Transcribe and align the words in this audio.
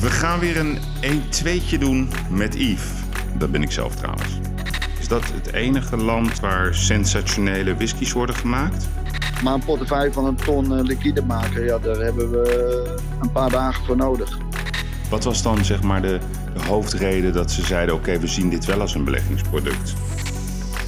We 0.00 0.10
gaan 0.10 0.38
weer 0.38 0.56
een 0.56 0.78
1-2'tje 1.02 1.78
doen 1.78 2.08
met 2.30 2.54
Yves. 2.54 2.90
Dat 3.38 3.50
ben 3.50 3.62
ik 3.62 3.70
zelf 3.70 3.94
trouwens. 3.94 4.38
Is 5.00 5.08
dat 5.08 5.32
het 5.32 5.52
enige 5.52 5.96
land 5.96 6.40
waar 6.40 6.74
sensationele 6.74 7.74
whiskies 7.74 8.12
worden 8.12 8.34
gemaakt? 8.34 8.88
Maar 9.42 9.54
een 9.54 9.64
portefeuille 9.64 10.12
van 10.12 10.24
een 10.24 10.34
ton 10.34 10.78
eh, 10.78 10.84
liquide 10.84 11.22
maken, 11.22 11.64
ja, 11.64 11.78
daar 11.78 11.96
hebben 11.96 12.30
we 12.30 12.94
een 13.22 13.32
paar 13.32 13.50
dagen 13.50 13.84
voor 13.84 13.96
nodig. 13.96 14.38
Wat 15.10 15.24
was 15.24 15.42
dan 15.42 15.64
zeg 15.64 15.82
maar 15.82 16.02
de, 16.02 16.18
de 16.54 16.62
hoofdreden 16.62 17.32
dat 17.32 17.50
ze 17.50 17.62
zeiden: 17.62 17.94
oké, 17.94 18.18
we 18.18 18.26
zien 18.26 18.50
dit 18.50 18.64
wel 18.64 18.80
als 18.80 18.94
een 18.94 19.04
beleggingsproduct? 19.04 19.94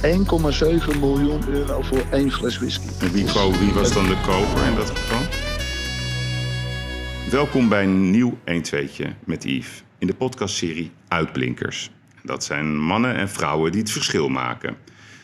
1,7 0.01 0.99
miljoen 0.99 1.41
euro 1.49 1.81
voor 1.81 2.03
één 2.11 2.31
fles 2.31 2.57
whisky. 2.57 2.87
En 2.99 3.11
wie, 3.11 3.25
wie 3.59 3.73
was 3.73 3.93
dan 3.93 4.07
de 4.07 4.17
koper 4.25 4.65
in 4.65 4.75
dat 4.75 4.89
geval? 4.89 5.48
Welkom 7.29 7.69
bij 7.69 7.83
een 7.83 8.11
nieuw 8.11 8.37
1-2'tje 8.37 9.07
met 9.25 9.43
Yves 9.43 9.83
in 9.97 10.07
de 10.07 10.13
podcastserie 10.13 10.91
Uitblinkers. 11.07 11.91
Dat 12.23 12.43
zijn 12.43 12.79
mannen 12.79 13.15
en 13.15 13.29
vrouwen 13.29 13.71
die 13.71 13.81
het 13.81 13.91
verschil 13.91 14.29
maken. 14.29 14.77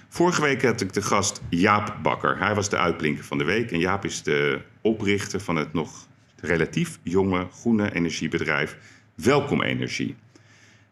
Vorige 0.10 0.42
week 0.42 0.64
had 0.64 0.82
ik 0.82 0.94
de 0.94 1.02
gast 1.02 1.42
Jaap 1.50 1.96
Bakker. 2.02 2.38
Hij 2.38 2.56
was 2.56 2.70
de 2.70 2.78
uitblinker 2.78 3.24
van 3.24 3.38
de 3.38 3.44
week. 3.44 3.72
En 3.72 3.80
Jaap 3.80 4.06
is 4.06 4.24
de 4.24 4.62
oprichter 4.82 5.40
van 5.40 5.56
het 5.56 5.74
nog 5.74 6.08
relatief 6.40 7.00
jonge 7.04 7.48
groene 7.52 7.94
energiebedrijf 7.94 8.78
Welkom 9.16 9.62
Energie. 9.62 10.16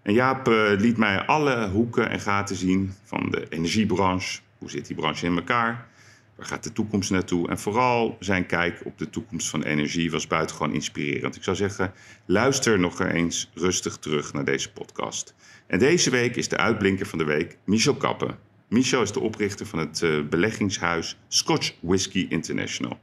En 0.01 0.13
Jaap 0.13 0.47
eh, 0.47 0.71
liet 0.77 0.97
mij 0.97 1.25
alle 1.25 1.69
hoeken 1.69 2.09
en 2.09 2.19
gaten 2.19 2.55
zien 2.55 2.93
van 3.03 3.27
de 3.29 3.45
energiebranche. 3.49 4.39
Hoe 4.57 4.69
zit 4.69 4.87
die 4.87 4.95
branche 4.95 5.25
in 5.25 5.35
elkaar? 5.35 5.87
Waar 6.35 6.45
gaat 6.45 6.63
de 6.63 6.71
toekomst 6.71 7.11
naartoe? 7.11 7.49
En 7.49 7.59
vooral 7.59 8.17
zijn 8.19 8.45
kijk 8.45 8.81
op 8.85 8.97
de 8.97 9.09
toekomst 9.09 9.49
van 9.49 9.63
energie 9.63 10.11
was 10.11 10.27
buitengewoon 10.27 10.73
inspirerend. 10.73 11.35
Ik 11.35 11.43
zou 11.43 11.55
zeggen, 11.55 11.93
luister 12.25 12.79
nog 12.79 12.99
eens 12.99 13.49
rustig 13.53 13.97
terug 13.97 14.33
naar 14.33 14.45
deze 14.45 14.71
podcast. 14.71 15.35
En 15.67 15.79
deze 15.79 16.09
week 16.09 16.35
is 16.35 16.47
de 16.47 16.57
uitblinker 16.57 17.05
van 17.05 17.19
de 17.19 17.25
week 17.25 17.57
Michel 17.65 17.95
Kappen. 17.95 18.37
Michel 18.69 19.01
is 19.01 19.11
de 19.11 19.19
oprichter 19.19 19.65
van 19.65 19.79
het 19.79 20.01
eh, 20.01 20.21
beleggingshuis 20.29 21.17
Scotch 21.27 21.73
Whisky 21.79 22.25
International. 22.29 22.99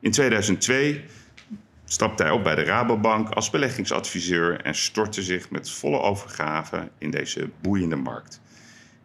In 0.00 0.10
2002 0.10 1.04
stapte 1.84 2.22
hij 2.22 2.32
op 2.32 2.44
bij 2.44 2.54
de 2.54 2.62
Rabobank 2.62 3.28
als 3.28 3.50
beleggingsadviseur 3.50 4.60
en 4.60 4.74
stortte 4.74 5.22
zich 5.22 5.50
met 5.50 5.70
volle 5.70 6.00
overgave 6.00 6.90
in 6.98 7.10
deze 7.10 7.50
boeiende 7.62 7.96
markt. 7.96 8.40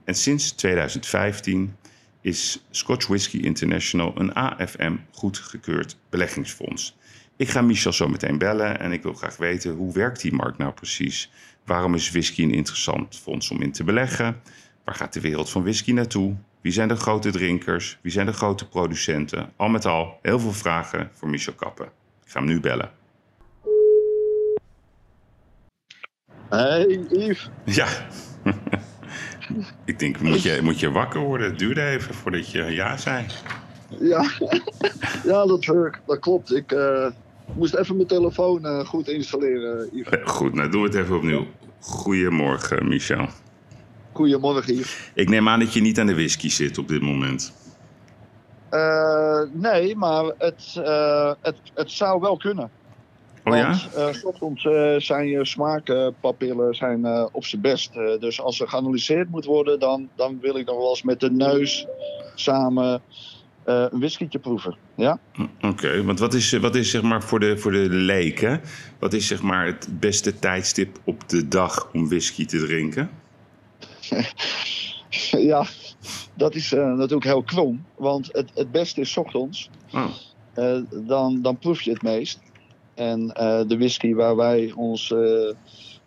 En 0.04 0.16
sinds 0.16 0.52
2015 0.52 1.76
is 2.22 2.64
Scotch 2.70 3.08
Whisky 3.08 3.38
International 3.38 4.14
een 4.16 4.34
AFM 4.34 4.96
goedgekeurd 5.12 5.98
beleggingsfonds. 6.10 6.98
Ik 7.36 7.50
ga 7.50 7.62
Michel 7.62 7.94
zo 7.94 8.08
meteen 8.08 8.38
bellen 8.38 8.80
en 8.80 8.92
ik 8.92 9.04
wil 9.04 9.14
graag 9.14 9.38
weten 9.38 9.72
hoe 9.72 9.94
werkt 9.94 10.22
die 10.22 10.34
markt 10.34 10.58
nou 10.58 10.74
precies? 10.74 11.32
Waarom 11.66 11.96
is 11.96 12.12
whisky 12.12 12.44
een 12.44 12.54
interessant 12.54 13.20
fonds 13.20 13.52
om 13.52 13.62
in 13.62 13.72
te 13.72 13.84
beleggen? 13.84 14.42
Waar 14.84 14.96
gaat 14.96 15.14
de 15.14 15.22
wereld 15.22 15.50
van 15.50 15.62
whisky 15.62 15.92
naartoe? 15.92 16.36
Wie 16.62 16.72
zijn 16.72 16.88
de 16.88 16.96
grote 16.96 17.32
drinkers? 17.32 17.98
Wie 18.02 18.12
zijn 18.12 18.26
de 18.26 18.34
grote 18.34 18.68
producenten? 18.68 19.54
Al 19.56 19.70
met 19.70 19.86
al 19.86 20.20
heel 20.22 20.40
veel 20.40 20.54
vragen 20.54 21.10
voor 21.14 21.30
Michel 21.30 21.54
Kappen. 21.54 21.86
Ik 22.26 22.32
ga 22.32 22.40
hem 22.40 22.48
nu 22.48 22.60
bellen. 22.60 22.92
Hey 26.50 27.06
Yves, 27.10 27.50
Ja. 27.66 27.88
ik 29.86 30.00
denk, 30.00 30.20
moet 30.20 30.42
je, 30.42 30.60
moet 30.64 30.80
je 30.80 30.92
wakker 30.92 31.20
worden? 31.20 31.48
Het 31.48 31.60
duurde 31.60 31.86
even 31.86 32.14
voordat 32.14 32.52
je 32.52 32.64
ja 32.64 32.98
zei. 32.98 33.26
ja, 34.00 34.30
ja 35.32 35.46
dat, 35.46 35.66
eh, 35.66 35.94
dat 36.06 36.20
klopt. 36.20 36.56
Ik 36.56 36.72
eh, 36.72 37.08
moest 37.54 37.76
even 37.76 37.96
mijn 37.96 38.08
telefoon 38.08 38.66
eh, 38.66 38.86
goed 38.86 39.08
installeren, 39.08 39.90
Goed, 40.24 40.54
nou 40.54 40.70
doen 40.70 40.82
we 40.82 40.88
het 40.88 40.98
even 40.98 41.16
opnieuw. 41.16 41.48
Goedemorgen, 41.80 42.88
Michel. 42.88 43.28
Goedemorgen 44.12 44.76
Yves. 44.76 45.12
Ik 45.14 45.30
neem 45.30 45.50
aan 45.50 45.60
dat 45.60 45.74
je 45.74 45.82
niet 45.82 46.00
aan 46.00 46.08
de 46.08 46.14
whisky 46.14 46.50
zit 46.50 46.78
op 46.78 46.88
dit 46.88 47.02
moment. 47.02 47.54
Nee, 49.54 49.96
maar 49.96 50.24
het, 50.38 50.82
het, 51.42 51.58
het 51.74 51.92
zou 51.92 52.22
wel 52.22 52.38
kunnen. 52.38 52.72
Oh 53.44 53.56
ja? 53.56 53.68
Want 53.68 53.94
eh, 53.96 54.34
soms 54.34 54.66
eh, 54.66 54.96
zijn 54.98 55.28
je 55.28 55.46
smaakpapillen 55.46 56.76
zijn, 56.76 57.06
eh, 57.06 57.26
op 57.32 57.46
zijn 57.46 57.62
best. 57.62 57.96
Eh, 57.96 58.20
dus 58.20 58.42
als 58.42 58.60
er 58.60 58.68
geanalyseerd 58.68 59.30
moet 59.30 59.46
worden, 59.46 59.80
dan, 59.80 60.10
dan 60.16 60.40
wil 60.40 60.56
ik 60.58 60.66
nog 60.66 60.78
wel 60.78 60.90
eens 60.90 61.04
met 61.04 61.20
de 61.20 61.32
neus 61.32 61.88
samen 62.36 63.02
eh, 63.64 63.86
een 63.90 64.00
whiskietje 64.00 64.40
proeven. 64.40 64.76
Ja? 64.96 65.20
Oké, 65.62 66.04
want 66.04 66.20
wat 66.20 66.34
is, 66.34 66.52
wat 66.52 66.76
is 66.76 66.90
zeg 66.90 67.02
maar 67.02 67.24
voor 67.24 67.40
de, 67.40 67.58
voor 67.58 67.72
de 67.72 67.90
leken, 67.90 68.62
wat 69.00 69.14
is 69.14 69.28
zeg 69.28 69.42
maar 69.42 69.66
het 69.66 69.88
beste 70.00 70.40
tijdstip 70.40 71.00
op 71.06 71.30
de 71.30 71.48
dag 71.48 71.90
om 71.94 72.08
whisky 72.10 72.46
te 72.46 72.58
drinken? 72.66 73.10
ja, 75.52 75.66
dat 76.34 76.56
is 76.56 76.74
eh, 76.74 76.94
natuurlijk 76.94 77.24
heel 77.24 77.44
krom. 77.44 77.86
Want 77.96 78.30
het, 78.32 78.52
het 78.56 78.72
beste 78.72 79.02
is 79.02 79.12
's 79.12 79.18
ochtends. 79.18 79.70
Oh, 79.94 80.06
Eh, 80.54 80.78
dan, 80.92 81.42
dan 81.42 81.58
proef 81.58 81.82
je 81.82 81.92
het 81.92 82.02
meest. 82.02 82.40
En 82.94 83.32
eh, 83.34 83.62
de 83.68 83.78
whisky 83.78 84.14
waar 84.14 84.36
wij 84.36 84.72
ons 84.76 85.12
eh, 85.12 85.54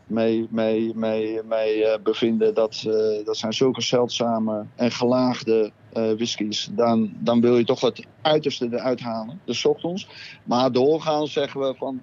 mee, 0.06 0.46
mee, 0.50 0.92
mee, 0.94 1.40
mee 1.48 1.84
eh, 1.84 2.02
bevinden, 2.02 2.54
dat, 2.54 2.82
dat 3.24 3.36
zijn 3.36 3.52
zulke 3.52 3.82
zeldzame 3.82 4.64
en 4.76 4.90
gelaagde 4.90 5.72
eh 5.92 6.12
whiskies. 6.12 6.68
Dan, 6.72 7.12
dan 7.18 7.40
wil 7.40 7.58
je 7.58 7.64
toch 7.64 7.80
het 7.80 8.06
uiterste 8.22 8.68
eruit 8.70 9.00
halen, 9.00 9.40
de 9.44 9.52
's 9.52 9.64
ochtends. 9.64 10.08
Maar 10.44 10.72
doorgaans 10.72 11.32
zeggen 11.32 11.60
we 11.60 11.74
van 11.78 12.02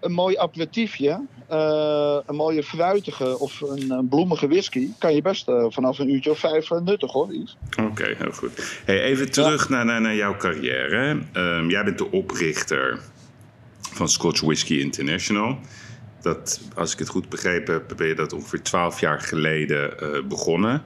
een 0.00 0.12
mooi 0.12 0.36
aperitiefje, 0.36 1.26
een 2.26 2.36
mooie 2.36 2.62
fruitige 2.62 3.38
of 3.38 3.60
een, 3.60 3.90
een 3.90 4.08
bloemige 4.08 4.48
whisky, 4.48 4.88
kan 4.98 5.14
je 5.14 5.22
best 5.22 5.44
vanaf 5.68 5.98
een 5.98 6.10
uurtje 6.10 6.30
of 6.30 6.38
vijf 6.38 6.70
nuttig 6.70 7.12
hoor. 7.12 7.32
Oké, 7.82 8.14
heel 8.18 8.32
goed. 8.32 8.82
Hey, 8.84 9.02
even 9.02 9.30
terug 9.30 9.68
naar, 9.68 9.84
naar, 9.84 10.00
naar 10.00 10.14
jouw 10.14 10.36
carrière. 10.36 11.22
Ehm, 11.32 11.68
jij 11.68 11.84
bent 11.84 11.98
de 11.98 12.10
oprichter 12.10 12.98
van 13.92 14.08
Scotch 14.08 14.40
Whisky 14.40 14.74
International. 14.74 15.58
Dat, 16.20 16.60
als 16.74 16.92
ik 16.92 16.98
het 16.98 17.08
goed 17.08 17.28
begrepen 17.28 17.74
heb, 17.74 17.92
ben 17.96 18.06
je 18.06 18.14
dat 18.14 18.32
ongeveer 18.32 18.62
twaalf 18.62 19.00
jaar 19.00 19.20
geleden 19.20 19.98
eh, 19.98 20.22
begonnen. 20.28 20.82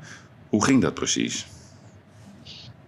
Hoe 0.48 0.64
ging 0.64 0.82
dat 0.82 0.94
precies? 0.94 1.46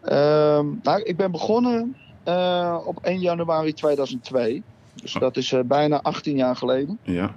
Ehm, 0.02 0.66
nou, 0.82 1.02
ik 1.02 1.16
ben 1.16 1.30
begonnen 1.30 1.96
eh, 2.24 2.78
op 2.84 2.98
1 3.02 3.20
januari 3.20 3.72
2002. 3.72 4.62
Dus 4.94 5.12
dat 5.12 5.36
is 5.36 5.52
eh, 5.52 5.60
bijna 5.64 6.02
18 6.02 6.36
jaar 6.36 6.56
geleden. 6.56 6.98
Ja. 7.02 7.34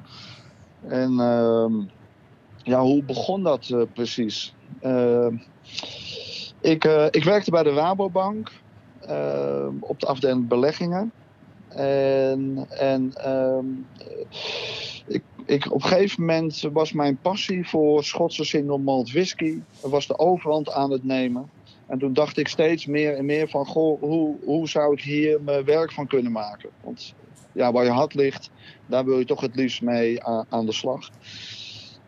En 0.87 1.19
ehm, 1.19 1.73
ja, 2.63 2.81
hoe 2.81 3.03
begon 3.03 3.43
dat 3.43 3.75
precies? 3.93 4.53
Ehm, 4.81 5.35
ik, 6.61 6.83
ik 7.11 7.23
werkte 7.23 7.51
bij 7.51 7.63
de 7.63 7.73
Rabobank 7.73 8.51
op 9.79 9.99
de 9.99 10.05
afdeling 10.05 10.47
beleggingen. 10.47 11.11
En, 11.75 12.65
en 12.69 13.13
ehm, 13.13 13.65
ik, 15.07 15.23
ik, 15.45 15.65
op 15.71 15.83
een 15.83 15.87
gegeven 15.87 16.25
moment 16.25 16.61
was 16.73 16.91
mijn 16.91 17.17
passie 17.21 17.67
voor 17.67 18.03
Schotse 18.03 18.43
single 18.43 18.77
malt 18.77 19.11
whisky 19.11 19.59
was 19.81 20.07
de 20.07 20.17
overhand 20.17 20.71
aan 20.71 20.91
het 20.91 21.03
nemen. 21.03 21.49
En 21.87 21.99
toen 21.99 22.13
dacht 22.13 22.37
ik 22.37 22.47
steeds 22.47 22.85
meer 22.85 23.15
en 23.15 23.25
meer 23.25 23.49
van, 23.49 23.65
goh, 23.65 24.01
hoe, 24.01 24.35
hoe 24.43 24.67
zou 24.67 24.93
ik 24.93 25.01
hier 25.01 25.41
mijn 25.41 25.65
werk 25.65 25.91
van 25.91 26.07
kunnen 26.07 26.31
maken? 26.31 26.69
Want 26.83 27.13
ja, 27.51 27.71
waar 27.71 27.83
je 27.83 27.91
hart 27.91 28.13
ligt, 28.13 28.49
daar 28.85 29.05
wil 29.05 29.19
je 29.19 29.25
toch 29.25 29.41
het 29.41 29.55
liefst 29.55 29.81
mee 29.81 30.23
aan 30.23 30.65
de 30.65 30.71
slag. 30.71 31.09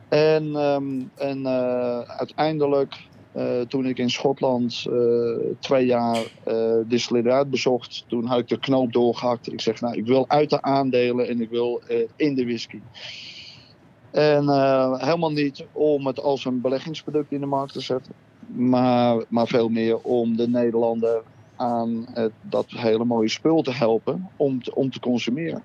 En, 0.09 0.55
ehm, 0.55 1.01
en 1.15 1.45
eh, 1.45 1.99
uiteindelijk, 1.99 2.95
eh, 3.31 3.61
toen 3.61 3.85
ik 3.85 3.97
in 3.97 4.09
Schotland 4.09 4.85
eh, 4.89 4.93
twee 5.59 5.85
jaar 5.85 6.17
distilleerderij 6.85 7.47
bezocht, 7.47 8.05
toen 8.07 8.25
had 8.25 8.39
ik 8.39 8.47
de 8.47 8.59
knoop 8.59 8.93
doorgehakt. 8.93 9.51
Ik 9.51 9.61
zeg, 9.61 9.81
nou, 9.81 9.97
ik 9.97 10.05
wil 10.05 10.29
uit 10.29 10.49
de 10.49 10.61
aandelen 10.61 11.27
en 11.27 11.41
ik 11.41 11.49
wil 11.49 11.81
in 12.15 12.35
de 12.35 12.45
whisky. 12.45 12.79
En 14.11 14.49
helemaal 14.99 15.31
niet 15.31 15.65
om 15.71 16.07
het 16.07 16.19
als 16.19 16.45
een 16.45 16.61
beleggingsproduct 16.61 17.31
in 17.31 17.39
de 17.39 17.45
markt 17.45 17.73
te 17.73 17.81
zetten, 17.81 18.13
maar, 18.47 19.23
maar 19.27 19.47
veel 19.47 19.69
meer 19.69 19.97
om 19.97 20.35
de 20.35 20.47
Nederlander 20.47 21.21
aan 21.55 22.05
dat 22.41 22.65
hele 22.69 23.05
mooie 23.05 23.29
spul 23.29 23.61
te 23.61 23.73
helpen 23.73 24.29
om 24.35 24.63
te, 24.63 24.75
om 24.75 24.91
te 24.91 24.99
consumeren. 24.99 25.63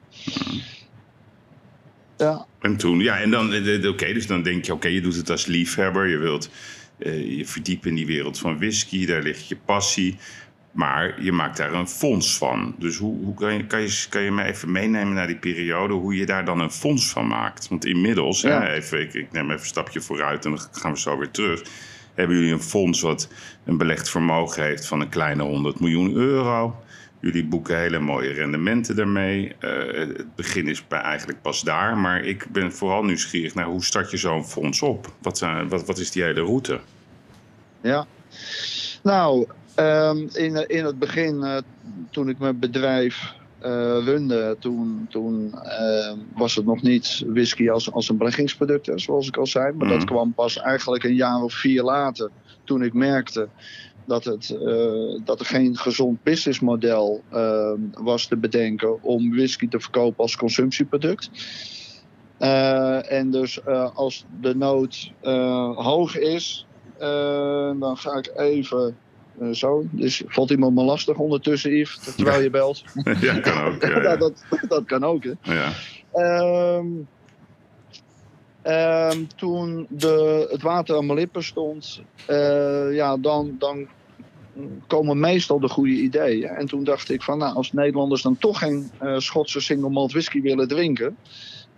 Ja, 2.17 2.47
En 2.61 2.77
toen, 2.77 2.99
ja, 2.99 3.21
en 3.21 3.31
dan, 3.31 3.47
oké, 3.89 4.13
dus 4.13 4.27
dan 4.27 4.43
denk 4.43 4.65
je, 4.65 4.73
oké, 4.73 4.89
je 4.89 5.01
doet 5.01 5.17
het 5.17 5.31
als 5.31 5.47
liefhebber. 5.47 6.09
Je 6.09 6.17
wilt 6.17 6.49
eh, 6.99 7.37
je 7.37 7.47
verdiepen 7.47 7.89
in 7.91 7.95
die 7.97 8.07
wereld 8.07 8.39
van 8.39 8.59
whisky, 8.59 9.07
daar 9.07 9.23
ligt 9.23 9.49
je 9.49 9.57
passie. 9.65 10.17
Maar 10.71 11.23
je 11.23 11.33
maakt 11.33 11.57
daar 11.57 11.73
een 11.73 11.89
fonds 11.89 12.37
van. 12.39 12.75
Dus 12.79 12.97
hoe, 12.97 13.25
hoe 13.25 13.35
kan, 13.35 13.55
je, 13.55 13.67
kan, 13.67 13.81
je, 13.81 14.07
kan 14.09 14.23
je 14.23 14.31
me 14.31 14.45
even 14.45 14.73
meenemen 14.73 15.15
naar 15.15 15.27
die 15.27 15.37
periode, 15.37 15.95
hoe 15.95 16.17
je 16.17 16.27
daar 16.27 16.45
dan 16.45 16.61
een 16.61 16.71
fonds 16.71 17.09
van 17.09 17.27
maakt? 17.27 17.69
Want 17.69 17.85
inmiddels, 17.85 18.41
Ja. 18.41 18.61
hè, 18.63 18.73
even, 18.73 19.01
ik, 19.01 19.15
ik 19.15 19.33
neem 19.33 19.45
even 19.45 19.61
een 19.61 19.67
stapje 19.67 20.01
vooruit 20.01 20.45
en 20.45 20.51
dan 20.51 20.61
gaan 20.73 20.93
we 20.93 20.99
zo 20.99 21.19
weer 21.19 21.31
terug. 21.31 21.63
Hebben 22.15 22.37
jullie 22.37 22.53
een 22.53 22.63
fonds 22.63 23.01
wat 23.01 23.29
een 23.65 23.77
belegd 23.77 24.11
vermogen 24.11 24.63
heeft 24.65 24.87
van 24.87 25.01
een 25.01 25.09
kleine 25.09 25.43
100 25.43 25.81
miljoen 25.81 26.15
euro? 26.15 26.83
Jullie 27.27 27.45
boeken 27.45 27.79
hele 27.79 27.99
mooie 27.99 28.33
rendementen 28.33 28.97
daarmee. 28.97 29.53
Uh, 29.61 30.09
het 30.09 30.35
begin 30.35 30.69
is 30.69 30.89
bij 30.89 31.01
eigenlijk 31.01 31.43
pas 31.43 31.63
daar. 31.63 31.99
Maar 31.99 32.25
ik 32.25 32.47
ben 32.53 32.73
vooral 32.73 33.05
nieuwsgierig 33.05 33.55
naar 33.55 33.67
hoe 33.67 33.85
start 33.85 34.11
je 34.11 34.17
zo'n 34.17 34.45
fonds 34.45 34.83
op? 34.83 35.13
Wat, 35.23 35.39
zijn, 35.39 35.69
wat, 35.69 35.87
wat 35.87 35.99
is 35.99 36.11
die 36.11 36.23
hele 36.23 36.41
route? 36.41 36.81
Ja, 37.81 38.07
nou, 39.03 39.47
um, 39.77 40.29
in, 40.33 40.69
in 40.69 40.85
het 40.85 40.99
begin, 40.99 41.35
uh, 41.35 41.57
toen 42.11 42.29
ik 42.29 42.39
mijn 42.39 42.59
bedrijf 42.59 43.35
uh, 43.63 43.69
runde, 44.05 44.57
toen, 44.61 45.07
toen 45.11 45.55
uh, 45.55 46.13
was 46.35 46.55
het 46.55 46.67
nog 46.67 46.83
niet 46.83 47.25
whisky 47.27 47.71
als, 47.71 47.93
als 47.93 48.09
een 48.09 48.17
beleggingsproduct, 48.17 48.91
zoals 48.95 49.29
ik 49.29 49.37
al 49.37 49.47
zei. 49.47 49.73
Maar 49.73 49.87
mm. 49.87 49.93
dat 49.93 50.05
kwam 50.05 50.35
pas 50.35 50.59
eigenlijk 50.59 51.05
een 51.05 51.15
jaar 51.15 51.43
of 51.43 51.55
vier 51.55 51.83
later, 51.83 52.31
toen 52.65 52.83
ik 52.83 52.93
merkte 52.93 53.49
dat, 54.07 54.25
het, 54.25 54.57
uh, 54.63 55.21
dat 55.25 55.41
er 55.41 55.47
geen 55.47 55.77
gezond 55.77 56.23
businessmodel 56.23 57.23
uh, 57.33 57.73
was 57.93 58.27
te 58.27 58.37
bedenken 58.37 59.03
om 59.03 59.31
whisky 59.31 59.69
te 59.69 59.81
verkopen 59.81 60.23
als 60.23 60.37
consumptieproduct. 60.37 61.31
Uh, 62.39 63.13
en 63.13 63.31
dus 63.31 63.65
als 63.95 64.25
de 64.41 64.55
nood 64.55 65.13
hoog 65.75 66.17
is, 66.17 66.67
dan 67.79 67.97
ga 67.97 68.17
ik 68.17 68.33
even 68.37 68.97
zo. 69.53 69.85
Dus 69.91 70.23
valt 70.27 70.51
iemand 70.51 70.75
me 70.75 70.83
lastig 70.83 71.17
ondertussen, 71.17 71.77
Yves, 71.77 72.15
terwijl 72.17 72.43
je 72.43 72.51
belt? 72.51 72.85
Ja, 73.21 73.39
kan 73.39 73.65
ook. 73.65 73.83
Ja, 73.89 74.03
ja. 74.03 74.17
dat, 74.17 74.45
dat 74.69 74.85
kan 74.85 75.05
ook, 75.05 75.25
hè. 75.25 75.33
Ja. 75.43 75.73
Um, 76.79 77.09
um, 78.67 79.29
toen 79.37 79.87
de, 79.91 80.47
het 80.51 80.63
water 80.63 80.97
aan 80.97 81.07
mijn 81.07 81.19
lippen 81.19 81.45
stond, 81.45 82.01
uh, 82.31 82.95
ja, 82.95 83.17
dan, 83.17 83.57
dan 83.59 83.87
komen 84.87 85.21
meestal 85.21 85.61
de 85.61 85.69
goede 85.69 85.93
ideeën. 85.93 86.49
En 86.49 86.67
toen 86.67 86.85
dacht 86.85 87.11
ik 87.11 87.23
van, 87.23 87.39
nou, 87.39 87.55
als 87.55 87.73
Nederlanders 87.73 88.23
dan 88.23 88.39
toch 88.39 88.59
geen 88.59 88.91
uh, 89.03 89.19
Schotse 89.19 89.61
single 89.61 89.91
malt 89.91 90.13
whisky 90.13 90.41
willen 90.41 90.69
drinken... 90.69 91.17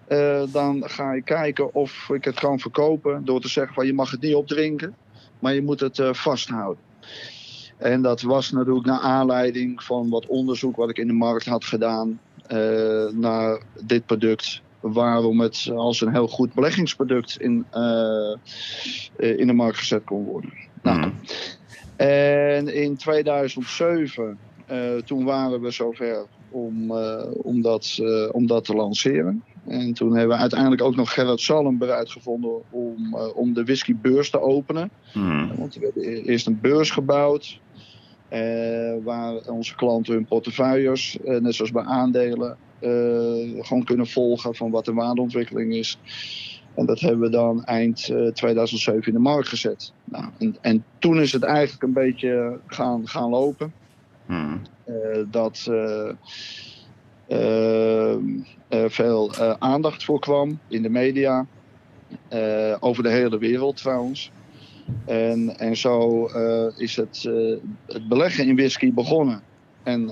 Uh, 0.08 0.42
dan 0.52 0.82
ga 0.86 1.12
ik 1.12 1.24
kijken 1.24 1.74
of 1.74 2.08
ik 2.12 2.24
het 2.24 2.40
kan 2.40 2.58
verkopen 2.58 3.24
door 3.24 3.40
te 3.40 3.48
zeggen 3.48 3.74
van 3.74 3.86
je 3.86 3.92
mag 3.92 4.10
het 4.10 4.20
niet 4.20 4.34
opdrinken, 4.34 4.96
maar 5.38 5.54
je 5.54 5.62
moet 5.62 5.80
het 5.80 6.00
vasthouden. 6.12 6.82
En 7.76 8.02
dat 8.02 8.22
was 8.22 8.50
natuurlijk 8.50 8.86
naar 8.86 9.00
aanleiding 9.00 9.82
van 9.82 10.08
wat 10.08 10.26
onderzoek 10.26 10.76
wat 10.76 10.90
ik 10.90 10.98
in 10.98 11.06
de 11.06 11.12
markt 11.12 11.46
had 11.46 11.64
gedaan 11.64 12.20
naar 13.12 13.62
dit 13.84 14.06
product. 14.06 14.62
Waarom 14.80 15.40
het 15.40 15.70
als 15.74 16.00
een 16.00 16.12
heel 16.12 16.28
goed 16.28 16.54
beleggingsproduct 16.54 17.40
in, 17.40 17.66
in 19.16 19.46
de 19.46 19.52
markt 19.52 19.78
gezet 19.78 20.04
kon 20.04 20.24
worden. 20.24 20.52
Nou, 20.82 20.98
Mhm. 20.98 21.10
en 21.96 22.74
in 22.74 22.96
2007, 22.96 24.38
uh, 24.70 24.96
toen 24.96 25.24
waren 25.24 25.60
we 25.60 25.70
zover 25.70 26.26
om, 26.50 26.92
om, 27.42 27.62
dat, 27.62 27.98
om 28.32 28.46
dat 28.46 28.64
te 28.64 28.74
lanceren. 28.74 29.42
En 29.66 29.92
toen 29.92 30.16
hebben 30.16 30.36
we 30.36 30.42
uiteindelijk 30.42 30.82
ook 30.82 30.96
nog 30.96 31.12
Gerrit 31.12 31.40
Salm 31.40 31.78
bereid 31.78 32.10
gevonden 32.10 32.60
om, 32.70 33.14
om 33.34 33.54
de 33.54 33.64
whiskybeurs 33.64 34.30
te 34.30 34.40
openen. 34.40 34.90
Mhm. 35.14 35.56
Want 35.56 35.74
we 35.74 35.84
hebben 35.84 36.02
e-, 36.12 36.22
eerst 36.22 36.46
een 36.46 36.60
beurs 36.60 36.90
gebouwd. 36.90 37.60
waar 39.04 39.34
onze 39.46 39.74
klanten 39.74 40.14
hun 40.14 40.26
portefeuilles, 40.26 41.18
net 41.24 41.54
zoals 41.54 41.72
bij 41.72 41.84
aandelen, 41.84 42.56
gewoon 43.60 43.84
kunnen 43.84 44.06
volgen 44.06 44.54
van 44.54 44.70
wat 44.70 44.84
de 44.84 44.92
waardeontwikkeling 44.92 45.74
is. 45.74 45.98
En 46.78 46.86
dat 46.86 47.00
hebben 47.00 47.20
we 47.20 47.28
dan 47.28 47.64
eind 47.64 48.08
uh, 48.08 48.32
2007 48.32 49.06
in 49.06 49.12
de 49.12 49.18
markt 49.18 49.48
gezet. 49.48 49.92
Nou, 50.04 50.24
en, 50.38 50.56
en, 50.60 50.84
toen 50.98 51.20
is 51.20 51.32
het 51.32 51.42
eigenlijk 51.42 51.82
een 51.82 51.92
beetje 51.92 52.58
gaan, 52.66 53.08
gaan 53.08 53.30
lopen. 53.30 53.72
Hmm. 54.26 54.62
Uh, 54.86 54.94
dat 55.30 55.68
uh, 55.70 56.10
veel 58.88 59.34
aandacht 59.58 60.04
voor 60.04 60.20
kwam 60.20 60.58
in 60.68 60.82
de 60.82 60.88
media. 60.88 61.46
over 62.80 63.02
de 63.02 63.10
hele 63.10 63.38
wereld 63.38 63.76
trouwens. 63.76 64.30
En, 65.04 65.58
en 65.58 65.76
zo 65.76 66.26
is 66.76 66.96
het, 66.96 67.28
het 67.86 68.08
beleggen 68.08 68.46
in 68.46 68.56
whisky 68.56 68.92
begonnen. 68.92 69.42
En 69.88 70.10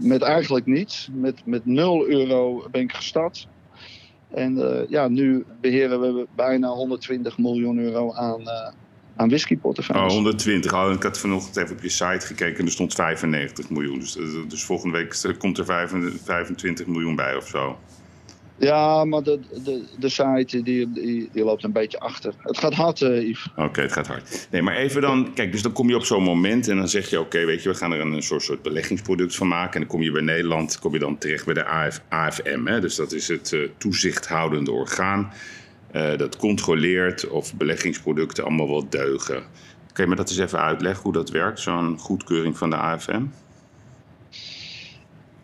met 0.00 0.22
eigenlijk 0.22 0.66
niets. 0.66 1.08
Met, 1.12 1.42
met 1.44 1.66
0 1.66 2.08
euro 2.08 2.64
ben 2.70 2.80
ik 2.80 2.92
gestart. 2.92 3.48
En 4.30 4.56
uh, 4.56 4.88
ja, 4.88 5.08
nu 5.08 5.44
beheren 5.60 6.00
we 6.00 6.26
bijna 6.34 6.68
120 6.68 7.38
miljoen 7.38 7.78
euro 7.78 8.12
aan, 8.12 8.40
uh, 8.40 8.70
aan 9.16 9.28
whiskyportefeuilles. 9.28 10.12
Oh, 10.12 10.14
120. 10.16 10.74
Oh, 10.74 10.92
ik 10.92 11.02
had 11.02 11.18
vanochtend 11.18 11.56
even 11.56 11.76
op 11.76 11.82
je 11.82 11.88
site 11.88 12.26
gekeken 12.26 12.58
en 12.58 12.64
er 12.64 12.70
stond 12.70 12.94
95 12.94 13.70
miljoen. 13.70 13.98
Dus, 13.98 14.12
dus 14.48 14.64
volgende 14.64 14.96
week 14.96 15.36
komt 15.38 15.58
er 15.58 15.64
25 15.64 16.86
miljoen 16.86 17.16
bij 17.16 17.36
of 17.36 17.48
zo. 17.48 17.78
Ja, 18.56 19.04
maar 19.04 19.22
de, 19.22 19.40
de, 19.64 19.84
de 19.98 20.08
site 20.08 20.62
die, 20.62 20.92
die, 20.92 21.44
loopt 21.44 21.64
een 21.64 21.72
beetje 21.72 22.00
achter. 22.00 22.34
Het 22.38 22.58
gaat 22.58 22.74
hard, 22.74 23.00
uh, 23.00 23.28
Yves. 23.28 23.48
Oké, 23.56 23.80
het 23.80 23.92
gaat 23.92 24.06
hard. 24.06 24.48
Nee, 24.50 24.62
maar 24.62 24.76
even 24.76 25.00
dan... 25.00 25.32
Kijk, 25.34 25.52
dus 25.52 25.62
dan 25.62 25.72
kom 25.72 25.88
je 25.88 25.96
op 25.96 26.04
zo'n 26.04 26.22
moment 26.22 26.68
en 26.68 26.76
dan 26.76 26.88
zeg 26.88 27.10
je... 27.10 27.20
Oké, 27.20 27.44
weet 27.44 27.62
je, 27.62 27.68
we 27.68 27.74
gaan 27.74 27.92
er 27.92 28.00
een 28.00 28.22
soort, 28.22 28.42
soort 28.42 28.62
beleggingsproduct 28.62 29.36
van 29.36 29.48
maken. 29.48 29.72
En 29.72 29.80
dan 29.80 29.88
kom 29.88 30.02
je 30.02 30.10
bij 30.10 30.22
Nederland 30.22 30.78
kom 30.78 30.92
je 30.92 30.98
dan 30.98 31.18
terecht 31.18 31.44
bij 31.44 31.54
de 31.54 31.64
AF, 31.64 32.00
AFM. 32.08 32.66
Hè? 32.66 32.80
Dus 32.80 32.94
dat 32.94 33.12
is 33.12 33.28
het 33.28 33.52
uh, 33.52 33.68
toezichthoudende 33.78 34.72
orgaan. 34.72 35.32
Uh, 35.92 36.16
dat 36.16 36.36
controleert 36.36 37.28
of 37.28 37.54
beleggingsproducten 37.54 38.44
allemaal 38.44 38.68
wel 38.68 38.88
deugen. 38.88 39.42
Je 39.94 40.06
me 40.06 40.14
dat 40.14 40.30
eens 40.30 40.38
even 40.38 40.60
uitleggen 40.60 41.02
hoe 41.02 41.12
dat 41.12 41.30
werkt, 41.30 41.60
zo'n 41.60 41.98
goedkeuring 41.98 42.58
van 42.58 42.70
de 42.70 42.76
AFM? 42.76 43.22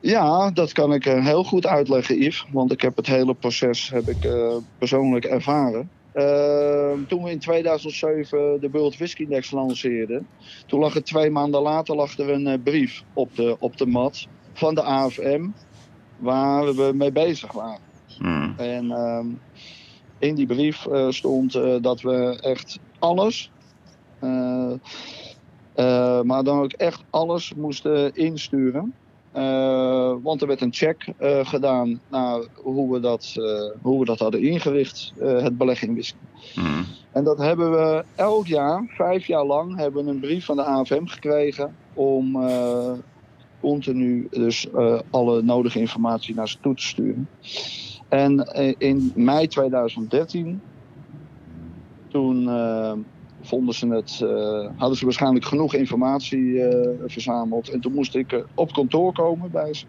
Ja, 0.01 0.51
dat 0.51 0.73
kan 0.73 0.93
ik 0.93 1.05
heel 1.05 1.45
goed 1.45 1.67
uitleggen, 1.67 2.19
Yves. 2.19 2.47
Want 2.53 2.73
ik 2.73 2.81
heb 2.81 2.97
het 2.97 3.07
hele 3.07 3.35
proces 3.35 3.91
heb 3.91 4.09
ik, 4.09 4.25
uh, 4.25 4.57
persoonlijk 4.79 5.25
ervaren. 5.25 5.91
Uh, 6.15 6.93
toen 7.09 7.23
we 7.23 7.31
in 7.31 7.39
2007 7.39 8.61
de 8.61 8.71
World 8.71 8.97
Whisky 8.97 9.23
Index 9.23 9.51
lanceerden... 9.51 10.27
toen 10.67 10.81
lag 10.81 10.95
er 10.95 11.05
twee 11.05 11.31
maanden 11.31 11.63
later 11.63 11.95
lag 11.95 12.19
er 12.19 12.31
een 12.31 12.47
uh, 12.47 12.55
brief 12.65 13.03
op 13.13 13.37
de, 13.37 13.57
op 13.59 13.77
de 13.77 13.87
mat 13.87 14.27
van 14.53 14.75
de 14.75 14.83
AFM... 14.83 15.47
waar 16.19 16.75
we 16.75 16.91
mee 16.95 17.13
bezig 17.13 17.53
waren. 17.53 17.81
Hmm. 18.19 18.55
En 18.57 19.41
in 20.19 20.35
die 20.35 20.47
brief 20.47 20.87
stond 21.09 21.53
dat 21.83 22.01
we 22.01 22.39
echt 22.41 22.79
alles... 22.99 23.51
maar 26.25 26.45
dan 26.45 26.61
ook 26.61 26.73
echt 26.73 27.03
alles 27.11 27.55
moesten 27.55 28.15
insturen... 28.15 28.95
Uh, 29.37 30.15
want 30.23 30.41
er 30.41 30.47
werd 30.47 30.61
een 30.61 30.73
check 30.73 31.13
uh, 31.21 31.47
gedaan 31.47 32.01
naar 32.09 32.41
hoe 32.55 32.93
we 32.93 33.01
dat, 33.01 33.35
uh, 33.39 33.83
hoe 33.83 33.99
we 33.99 34.05
dat 34.05 34.19
hadden 34.19 34.43
ingericht, 34.43 35.13
het 35.19 35.59
belegging 35.59 35.93
whisky. 35.93 36.17
Mm. 36.55 36.85
En 37.13 37.25
dat 37.25 37.39
hebben 37.39 37.71
we 37.71 38.05
elk 38.15 38.47
jaar, 38.47 38.85
vijf 38.89 39.27
jaar 39.27 39.45
lang, 39.45 39.77
hebben 39.77 40.05
we 40.05 40.11
een 40.11 40.21
brief 40.21 40.45
van 40.45 40.57
de 40.57 40.65
AFM 40.65 41.05
gekregen 41.05 41.77
om 41.95 42.39
continu 43.61 44.29
dus 44.31 44.69
alle 45.11 45.43
nodige 45.43 45.79
informatie 45.79 46.35
naar 46.35 46.49
ze 46.49 46.57
toe 46.61 46.75
te 46.75 46.83
sturen. 46.83 47.29
En 48.09 48.49
in 48.79 49.13
mei 49.15 49.47
2013, 49.47 50.61
toen 52.09 52.49
vonden 53.43 53.75
ze 53.75 53.89
het, 53.89 54.21
uh, 54.23 54.69
hadden 54.77 54.99
ze 54.99 55.05
waarschijnlijk 55.05 55.45
genoeg 55.45 55.75
informatie 55.75 56.41
uh, 56.41 56.89
verzameld. 57.07 57.69
En 57.69 57.81
toen 57.81 57.93
moest 57.93 58.15
ik 58.15 58.33
uh, 58.33 58.41
op 58.55 58.73
kantoor 58.73 59.13
komen 59.13 59.51
bij 59.51 59.75
ze. 59.75 59.85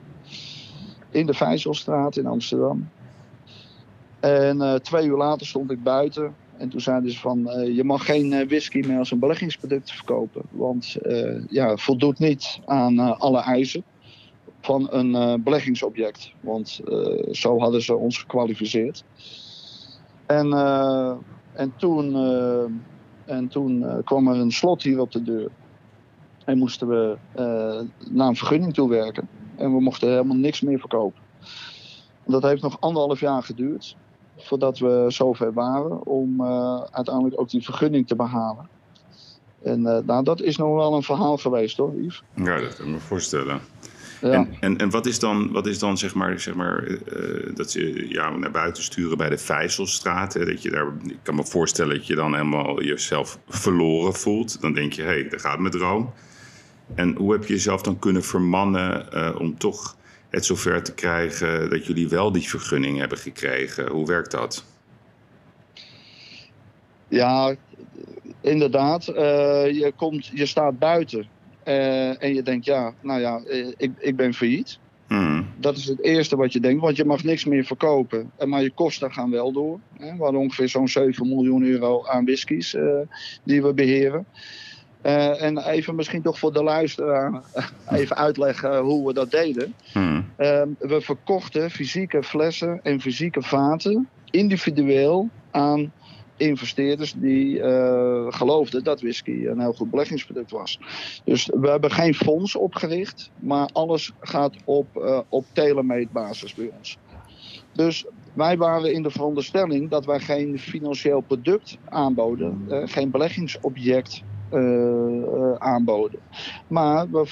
In 1.09 1.25
de 1.25 1.33
Vijzelstraat 1.33 2.17
in 2.17 2.25
Amsterdam. 2.25 2.89
En 4.19 4.81
twee 4.81 5.07
uur 5.07 5.17
later 5.17 5.47
stond 5.47 5.71
ik 5.71 5.83
buiten. 5.83 6.35
En 6.57 6.69
toen 6.69 6.81
zeiden 6.81 7.11
ze 7.11 7.19
van, 7.19 7.49
je 7.73 7.83
mag 7.83 8.05
geen 8.05 8.47
whisky 8.47 8.83
meer 8.87 8.97
als 8.97 9.11
een 9.11 9.19
beleggingsproduct 9.19 9.91
verkopen. 9.91 10.41
Want 10.49 10.97
ja, 11.49 11.77
voldoet 11.77 12.19
niet 12.19 12.59
aan 12.65 13.19
alle 13.19 13.39
eisen 13.39 13.83
van 14.61 14.87
een 14.91 15.43
beleggingsobject. 15.43 16.33
Want 16.39 16.81
zo 17.31 17.59
hadden 17.59 17.81
ze 17.81 17.95
ons 17.95 18.17
gekwalificeerd. 18.17 19.03
En, 20.25 20.53
en 21.53 21.73
toen 21.77 22.15
en 23.31 23.47
toen 23.47 23.81
uh, 23.81 23.95
kwam 24.03 24.27
er 24.27 24.35
een 24.35 24.51
slot 24.51 24.83
hier 24.83 24.99
op 24.99 25.11
de 25.11 25.23
deur. 25.23 25.49
En 26.45 26.57
moesten 26.57 26.87
we 26.87 27.17
uh, 27.35 28.09
naar 28.09 28.27
een 28.27 28.35
vergunning 28.35 28.73
toewerken. 28.73 29.27
En 29.55 29.73
we 29.73 29.81
mochten 29.81 30.09
helemaal 30.09 30.35
niks 30.35 30.61
meer 30.61 30.79
verkopen. 30.79 31.21
En 32.25 32.31
dat 32.31 32.43
heeft 32.43 32.61
nog 32.61 32.77
anderhalf 32.79 33.19
jaar 33.19 33.43
geduurd. 33.43 33.95
Voordat 34.37 34.79
we 34.79 35.05
zover 35.07 35.53
waren 35.53 36.05
om 36.05 36.41
uh, 36.41 36.81
uiteindelijk 36.91 37.39
ook 37.39 37.49
die 37.49 37.63
vergunning 37.63 38.07
te 38.07 38.15
behalen. 38.15 38.69
En 39.63 39.81
nou, 39.81 40.23
dat 40.23 40.41
is 40.41 40.57
nog 40.57 40.75
wel 40.75 40.93
een 40.93 41.03
verhaal 41.03 41.37
geweest 41.37 41.77
hoor, 41.77 41.95
Yves. 41.95 42.23
Ja, 42.35 42.59
dat 42.59 42.75
kan 42.75 42.85
ik 42.85 42.91
me 42.91 42.99
voorstellen. 42.99 43.61
Ja. 44.21 44.31
En, 44.31 44.57
en, 44.59 44.77
en 44.77 44.89
wat 44.89 45.05
is 45.05 45.19
dan, 45.19 45.51
wat 45.51 45.67
is 45.67 45.79
dan 45.79 45.97
zeg 45.97 46.13
maar, 46.13 46.39
zeg 46.39 46.53
maar 46.53 46.87
uh, 46.87 47.55
dat 47.55 47.71
ze 47.71 48.07
jou 48.07 48.39
naar 48.39 48.51
buiten 48.51 48.83
sturen 48.83 49.17
bij 49.17 49.29
de 49.29 49.37
Vijzelstraat? 49.37 50.33
Hè? 50.33 50.45
Dat 50.45 50.61
je 50.61 50.69
daar, 50.69 50.87
ik 51.03 51.19
kan 51.23 51.35
me 51.35 51.45
voorstellen 51.45 51.95
dat 51.95 52.07
je 52.07 52.15
dan 52.15 52.33
helemaal 52.33 52.81
jezelf 52.81 53.39
verloren 53.47 54.13
voelt. 54.13 54.61
Dan 54.61 54.73
denk 54.73 54.93
je, 54.93 55.01
hé, 55.01 55.07
hey, 55.07 55.29
daar 55.29 55.39
gaat 55.39 55.59
mijn 55.59 55.71
droom. 55.71 56.13
En 56.95 57.15
hoe 57.15 57.31
heb 57.31 57.45
je 57.45 57.53
jezelf 57.53 57.81
dan 57.81 57.99
kunnen 57.99 58.23
vermannen 58.23 59.39
om 59.39 59.57
toch 59.57 59.95
het 60.29 60.45
zover 60.45 60.83
te 60.83 60.93
krijgen 60.93 61.69
dat 61.69 61.85
jullie 61.85 62.09
wel 62.09 62.31
die 62.31 62.49
vergunning 62.49 62.99
hebben 62.99 63.17
gekregen? 63.17 63.89
Hoe 63.89 64.07
werkt 64.07 64.31
dat? 64.31 64.65
Ja, 67.07 67.55
inderdaad. 68.41 69.05
je, 69.05 69.93
komt, 69.95 70.25
je 70.33 70.45
staat 70.45 70.79
buiten 70.79 71.27
en 71.63 72.33
je 72.33 72.41
denkt, 72.43 72.65
ja, 72.65 72.93
nou 73.01 73.19
ja, 73.19 73.41
ik, 73.77 73.91
ik 73.97 74.15
ben 74.15 74.33
failliet. 74.33 74.79
Hmm. 75.11 75.47
Dat 75.57 75.77
is 75.77 75.85
het 75.85 76.03
eerste 76.03 76.35
wat 76.35 76.53
je 76.53 76.59
denkt, 76.59 76.81
want 76.81 76.95
je 76.95 77.05
mag 77.05 77.23
niks 77.23 77.45
meer 77.45 77.63
verkopen. 77.63 78.31
Maar 78.45 78.61
je 78.61 78.71
kosten 78.71 79.13
gaan 79.13 79.31
wel 79.31 79.51
door. 79.51 79.79
Hè. 79.97 80.15
We 80.15 80.23
hadden 80.23 80.41
ongeveer 80.41 80.69
zo'n 80.69 80.87
7 80.87 81.27
miljoen 81.27 81.63
euro 81.63 82.05
aan 82.05 82.25
whiskies 82.25 82.73
uh, 82.73 82.99
die 83.43 83.61
we 83.61 83.73
beheren. 83.73 84.25
Uh, 85.05 85.41
en 85.41 85.57
even 85.57 85.95
misschien 85.95 86.21
toch 86.21 86.39
voor 86.39 86.53
de 86.53 86.63
luisteraar 86.63 87.41
even 87.89 88.15
uitleggen 88.15 88.79
hoe 88.79 89.07
we 89.07 89.13
dat 89.13 89.31
deden. 89.31 89.73
Hmm. 89.91 90.25
Uh, 90.37 90.61
we 90.79 91.01
verkochten 91.01 91.71
fysieke 91.71 92.23
flessen 92.23 92.79
en 92.83 93.01
fysieke 93.01 93.41
vaten 93.41 94.09
individueel 94.29 95.29
aan 95.51 95.91
investeerders 96.41 97.13
die 97.13 97.57
uh, 97.57 98.25
geloofden 98.29 98.83
dat 98.83 99.01
whisky 99.01 99.45
een 99.45 99.59
heel 99.59 99.73
goed 99.73 99.89
beleggingsproduct 99.89 100.51
was. 100.51 100.79
Dus 101.23 101.49
we 101.53 101.69
hebben 101.69 101.91
geen 101.91 102.13
fonds 102.13 102.55
opgericht, 102.55 103.31
maar 103.39 103.69
alles 103.73 104.11
gaat 104.19 104.55
op, 104.65 104.87
uh, 104.95 105.19
op 105.29 105.45
telemeetbasis 105.53 106.53
bij 106.53 106.71
ons. 106.77 106.97
Dus 107.73 108.05
wij 108.33 108.57
waren 108.57 108.93
in 108.93 109.03
de 109.03 109.09
veronderstelling 109.09 109.89
dat 109.89 110.05
wij 110.05 110.19
geen 110.19 110.59
financieel 110.59 111.21
product 111.21 111.77
aanboden, 111.89 112.65
uh, 112.69 112.81
geen 112.85 113.11
beleggingsobject 113.11 114.23
aanboden. 115.57 116.19
Maar 116.67 117.09
we, 117.11 117.25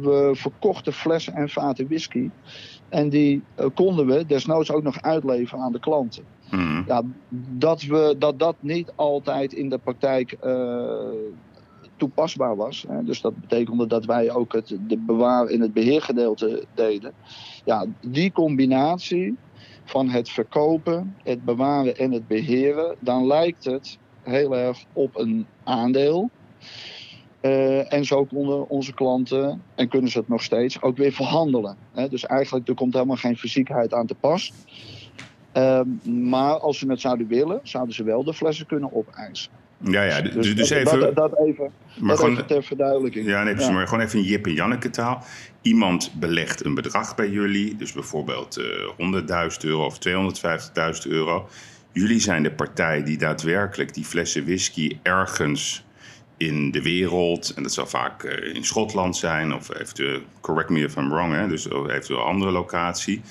we 0.00 0.30
verkochten 0.34 0.92
flessen 0.92 1.34
en 1.34 1.48
vaten 1.48 1.86
whisky. 1.88 2.30
En 2.88 3.08
die 3.08 3.42
konden 3.74 4.06
we 4.06 4.26
desnoods 4.26 4.70
ook 4.70 4.82
nog 4.82 5.02
uitleveren 5.02 5.64
aan 5.64 5.72
de 5.72 5.80
klanten. 5.80 6.24
Mhm. 6.52 6.82
Ja, 6.86 7.02
dat, 7.58 7.82
we, 7.82 8.14
dat 8.18 8.38
dat 8.38 8.56
niet 8.60 8.92
altijd 8.94 9.52
in 9.52 9.68
de 9.68 9.78
praktijk 9.78 10.36
uh, 10.44 11.08
toepasbaar 11.96 12.56
was. 12.56 12.84
Hè. 12.88 13.04
Dus 13.04 13.20
dat 13.20 13.40
betekende 13.40 13.86
dat 13.86 14.04
wij 14.04 14.30
ook 14.30 14.52
het 14.52 14.76
de 14.86 14.98
bewaar 14.98 15.48
in 15.48 15.60
het 15.60 15.72
beheergedeelte 15.72 16.64
deden. 16.74 17.12
Ja, 17.64 17.86
die 18.00 18.32
combinatie 18.32 19.36
van 19.84 20.08
het 20.08 20.28
verkopen, 20.28 21.16
het 21.22 21.44
bewaren 21.44 21.96
en 21.96 22.12
het 22.12 22.26
beheren, 22.26 22.96
dan 22.98 23.26
lijkt 23.26 23.64
het 23.64 23.98
heel 24.22 24.56
erg 24.56 24.84
op 24.92 25.18
een 25.18 25.46
aandeel. 25.64 26.30
Uh, 27.42 27.92
en 27.92 28.04
zo 28.04 28.24
konden 28.24 28.68
onze 28.68 28.94
klanten, 28.94 29.62
en 29.74 29.88
kunnen 29.88 30.10
ze 30.10 30.18
het 30.18 30.28
nog 30.28 30.42
steeds, 30.42 30.82
ook 30.82 30.96
weer 30.96 31.12
verhandelen. 31.12 31.76
Hè. 31.92 32.08
Dus 32.08 32.26
eigenlijk 32.26 32.68
er 32.68 32.74
komt 32.74 32.92
helemaal 32.92 33.16
geen 33.16 33.36
fysiekheid 33.36 33.94
aan 33.94 34.06
te 34.06 34.14
pas. 34.14 34.52
Ehm, 35.52 35.88
maar 36.28 36.58
als 36.58 36.78
ze 36.78 36.86
het 36.90 37.00
zouden 37.00 37.26
willen, 37.26 37.60
zouden 37.62 37.94
ze 37.94 38.04
wel 38.04 38.24
de 38.24 38.34
flessen 38.34 38.66
kunnen 38.66 38.92
opeisen. 38.92 39.50
Ja, 39.84 40.02
ja, 40.02 40.20
dus, 40.20 40.32
dus, 40.32 40.54
dus 40.54 40.70
even... 40.70 41.00
Dat, 41.00 41.14
dat 41.14 41.38
even, 41.38 41.70
maar 41.98 42.16
gewoon, 42.16 42.32
even 42.32 42.46
ter 42.46 42.64
verduidelijking. 42.64 43.26
Ja, 43.26 43.42
nee, 43.42 43.54
precies, 43.54 43.72
maar 43.72 43.88
gewoon 43.88 44.04
even 44.04 44.18
in 44.18 44.24
Jip 44.24 44.46
en 44.46 44.52
Janneke 44.52 44.90
taal. 44.90 45.24
Iemand 45.62 46.12
belegt 46.14 46.64
een 46.64 46.74
bedrag 46.74 47.14
bij 47.14 47.28
jullie, 47.28 47.76
dus 47.76 47.92
bijvoorbeeld 47.92 48.58
uh, 48.58 49.44
eh, 49.44 49.50
100.000 49.52 49.60
euro 49.60 49.84
of 49.84 49.98
250.000 50.08 51.10
euro. 51.10 51.48
Jullie 51.92 52.20
zijn 52.20 52.42
de 52.42 52.52
partij 52.52 53.02
die 53.02 53.18
daadwerkelijk 53.18 53.94
die 53.94 54.04
flessen 54.04 54.44
whisky 54.44 54.98
ergens 55.02 55.84
in 56.36 56.70
de 56.70 56.82
wereld, 56.82 57.52
en 57.56 57.62
dat 57.62 57.72
zal 57.72 57.86
vaak 57.86 58.22
uh, 58.22 58.54
in 58.54 58.64
Schotland 58.64 59.16
zijn, 59.16 59.54
of 59.54 59.74
eventueel, 59.74 60.20
correct 60.40 60.68
me 60.68 60.80
if 60.80 60.96
I'm 60.96 61.10
wrong, 61.10 61.34
hè, 61.34 61.48
dus 61.48 61.70
eventueel 61.70 62.18
een 62.18 62.24
andere 62.24 62.50
locatie 62.50 63.22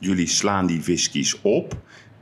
Jullie 0.00 0.26
slaan 0.26 0.66
die 0.66 0.82
whiskies 0.82 1.40
op. 1.42 1.76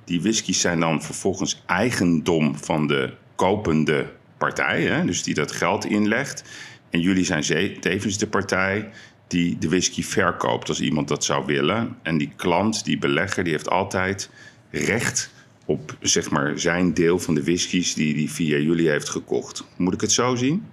Die 0.05 0.21
whiskies 0.21 0.61
zijn 0.61 0.81
dan 0.81 1.03
vervolgens 1.03 1.63
eigendom 1.67 2.57
van 2.57 2.87
de 2.87 3.13
kopende 3.35 4.07
partij, 4.39 4.83
hè, 4.83 5.05
dus 5.05 5.23
die 5.23 5.35
dat 5.35 5.53
geld 5.53 5.85
inlegt. 5.85 6.45
En 6.91 7.01
jullie 7.01 7.25
zijn 7.25 7.81
tevens 7.81 8.19
de 8.19 8.27
partij 8.27 8.91
die 9.27 9.59
de 9.59 9.69
whisky 9.69 10.03
verkoopt 10.03 10.69
als 10.69 10.81
iemand 10.81 11.09
dat 11.09 11.25
zou 11.25 11.47
willen. 11.47 11.97
En 12.03 12.19
die 12.19 12.33
klant, 12.37 12.85
die 12.85 12.99
belegger, 12.99 13.45
die 13.45 13.53
heeft 13.53 13.71
altijd 13.71 14.31
recht 14.71 15.31
op 15.65 15.97
zeg 16.01 16.31
maar, 16.31 16.59
zijn 16.59 16.95
deel 16.95 17.19
van 17.19 17.35
de 17.35 17.45
whiskies 17.45 17.95
die 17.95 18.15
hij 18.15 18.29
via 18.29 18.57
jullie 18.59 18.89
heeft 18.89 19.09
gekocht. 19.09 19.65
Moet 19.77 19.95
ik 19.95 20.01
het 20.01 20.13
zo 20.13 20.35
zien? 20.35 20.67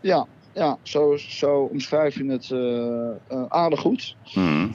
Ja, 0.00 0.26
ja 0.52 0.78
zo, 0.82 1.16
zo 1.16 1.68
omschrijf 1.72 2.14
je 2.14 2.24
het 2.24 2.50
uh, 2.50 2.58
uh, 3.38 3.44
aardig 3.48 3.80
goed. 3.80 4.16
Hmm. 4.24 4.74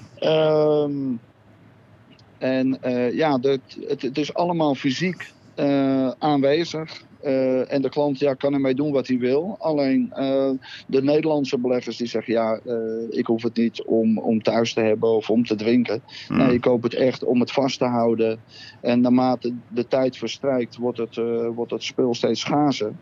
En 2.39 2.77
uh, 2.85 3.13
ja, 3.13 3.39
het, 3.41 4.01
het, 4.01 4.17
is 4.17 4.33
allemaal 4.33 4.75
fysiek 4.75 5.31
uh, 5.59 6.11
aanwezig. 6.19 7.07
Uh, 7.23 7.73
en 7.73 7.81
de 7.81 7.89
klant 7.89 8.19
ja, 8.19 8.33
kan 8.33 8.53
ermee 8.53 8.75
doen 8.75 8.91
wat 8.91 9.07
hij 9.07 9.17
wil. 9.17 9.55
Alleen 9.59 10.13
de 10.87 11.01
Nederlandse 11.01 11.57
beleggers 11.57 11.97
die 11.97 12.07
zeggen: 12.07 12.33
ja, 12.33 12.59
ik 13.09 13.25
hoef 13.25 13.43
het 13.43 13.57
niet 13.57 13.83
om, 13.83 14.17
om 14.17 14.43
thuis 14.43 14.73
te 14.73 14.81
hebben 14.81 15.09
of 15.09 15.29
om 15.29 15.45
te 15.45 15.55
drinken. 15.55 16.01
Mm. 16.29 16.37
Nee, 16.37 16.53
ik 16.53 16.61
koop 16.61 16.83
het 16.83 16.93
echt 16.93 17.23
om 17.23 17.39
het 17.39 17.51
vast 17.51 17.79
te 17.79 17.85
houden. 17.85 18.39
En 18.81 19.01
naarmate 19.01 19.53
de 19.67 19.87
tijd 19.87 20.17
verstrijkt, 20.17 20.77
wordt 20.77 20.97
het, 20.97 21.15
wordt 21.55 21.71
het 21.71 21.83
spul 21.83 22.13
steeds 22.13 22.39
schaarser. 22.39 22.93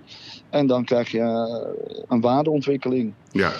En 0.57 0.67
dan 0.67 0.85
krijg 0.85 1.11
je 1.11 1.21
een 2.07 2.21
waardeontwikkeling. 2.21 3.13
Ja. 3.31 3.51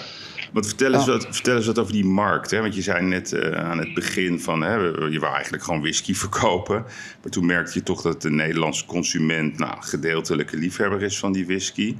Want 0.52 0.66
vertel 0.66 0.94
eens, 0.94 1.06
wat, 1.06 1.26
vertel 1.30 1.56
eens 1.56 1.66
wat 1.66 1.78
over 1.78 1.92
die 1.92 2.04
markt. 2.04 2.50
Hè? 2.50 2.60
Want 2.60 2.74
je 2.74 2.82
zei 2.82 3.06
net 3.06 3.32
uh, 3.32 3.50
aan 3.50 3.78
het 3.78 3.94
begin 3.94 4.40
van... 4.40 4.62
Hè, 4.62 4.74
je 5.06 5.18
wou 5.18 5.34
eigenlijk 5.34 5.62
gewoon 5.64 5.80
whisky 5.80 6.14
verkopen. 6.24 6.84
Maar 7.22 7.30
toen 7.30 7.46
merkte 7.46 7.72
je 7.74 7.82
toch 7.82 8.02
dat 8.02 8.22
de 8.22 8.30
Nederlandse 8.30 8.84
consument... 8.86 9.58
nou, 9.58 9.74
gedeeltelijke 9.80 10.56
liefhebber 10.56 11.02
is 11.02 11.18
van 11.18 11.32
die 11.32 11.46
whisky. 11.46 11.96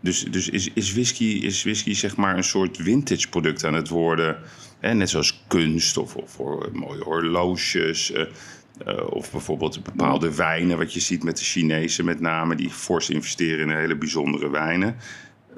Dus, 0.00 0.24
dus 0.30 0.48
is, 0.48 0.70
is, 0.74 0.92
whisky, 0.92 1.24
is 1.24 1.62
whisky 1.62 1.94
zeg 1.94 2.16
maar 2.16 2.36
een 2.36 2.44
soort 2.44 2.76
vintage 2.80 3.28
product 3.28 3.64
aan 3.64 3.74
het 3.74 3.88
worden? 3.88 4.36
Hè? 4.80 4.94
Net 4.94 5.10
zoals 5.10 5.44
kunst 5.48 5.96
of, 5.96 6.16
of 6.16 6.30
voor 6.30 6.68
mooie 6.72 7.02
horloges... 7.02 8.10
Uh, 8.10 8.22
uh, 8.84 9.10
of 9.10 9.30
bijvoorbeeld 9.30 9.82
bepaalde 9.82 10.34
wijnen, 10.34 10.78
wat 10.78 10.92
je 10.92 11.00
ziet 11.00 11.24
met 11.24 11.38
de 11.38 11.44
Chinezen 11.44 12.04
met 12.04 12.20
name, 12.20 12.54
die 12.54 12.70
fors 12.70 13.10
investeren 13.10 13.70
in 13.70 13.76
hele 13.76 13.96
bijzondere 13.96 14.50
wijnen. 14.50 14.96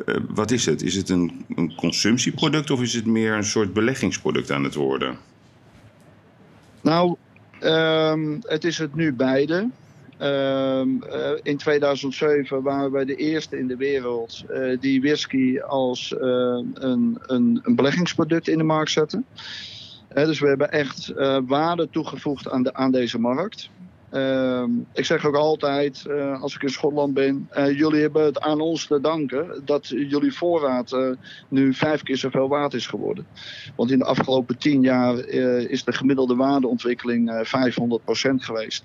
Uh, 0.07 0.17
wat 0.29 0.51
is 0.51 0.67
het? 0.67 0.83
Is 0.83 0.95
het 0.95 1.09
een, 1.09 1.45
een, 1.57 1.75
consumptieproduct 1.75 2.71
of 2.71 2.83
is 2.83 2.95
het 2.95 3.07
meer 3.07 3.33
een 3.33 3.45
soort 3.45 3.73
beleggingsproduct 3.73 4.51
aan 4.51 4.65
het 4.65 4.75
worden? 4.75 5.17
Nou, 6.81 7.17
um, 7.63 8.39
het 8.43 8.65
is 8.65 8.79
het 8.79 8.95
nu 8.95 9.13
beide. 9.13 9.69
Um, 10.23 11.03
uh, 11.05 11.31
in 11.43 11.57
2007 11.57 12.63
waren 12.63 12.91
wij 12.91 13.05
de 13.05 13.15
eerste 13.15 13.59
in 13.59 13.67
de 13.67 13.77
wereld 13.77 14.45
die 14.81 15.01
whisky 15.01 15.59
als 15.61 16.15
een, 16.19 16.75
een, 16.75 17.19
een, 17.27 17.75
beleggingsproduct 17.75 18.49
in 18.49 18.59
de 18.59 18.65
markt 18.65 18.91
zetten. 18.91 19.25
Dus 20.15 20.41
we 20.41 20.49
hebben 20.49 20.71
echt 20.71 21.13
waarde 21.47 21.89
toegevoegd 21.91 22.51
aan, 22.51 22.63
de, 22.63 22.75
aan 22.75 22.93
deze 22.93 23.19
markt. 23.19 23.71
Ehm, 24.11 24.71
ik 24.93 25.05
zeg 25.05 25.27
ook 25.27 25.35
altijd, 25.35 26.05
uh, 26.09 26.43
als 26.43 26.55
ik 26.55 26.63
in 26.63 26.69
Schotland 26.69 27.15
ben, 27.15 27.49
uh, 27.57 27.79
jullie 27.79 28.01
hebben 28.01 28.25
het 28.25 28.41
aan 28.41 28.61
ons 28.61 28.87
te 28.87 29.01
danken 29.01 29.63
dat 29.65 29.89
jullie 29.89 30.33
voorraad 30.33 31.17
nu 31.49 31.75
vijf 31.75 32.03
keer 32.03 32.17
zoveel 32.17 32.49
waard 32.49 32.75
is 32.75 32.87
geworden. 32.87 33.27
Want 33.77 33.91
in 33.91 33.99
de 33.99 34.05
afgelopen 34.05 34.59
tien 34.59 34.83
jaar 34.83 35.19
is 35.69 35.85
de 35.85 35.93
gemiddelde 35.93 36.35
waardeontwikkeling 36.35 37.47
500% 37.47 38.45
geweest. 38.45 38.85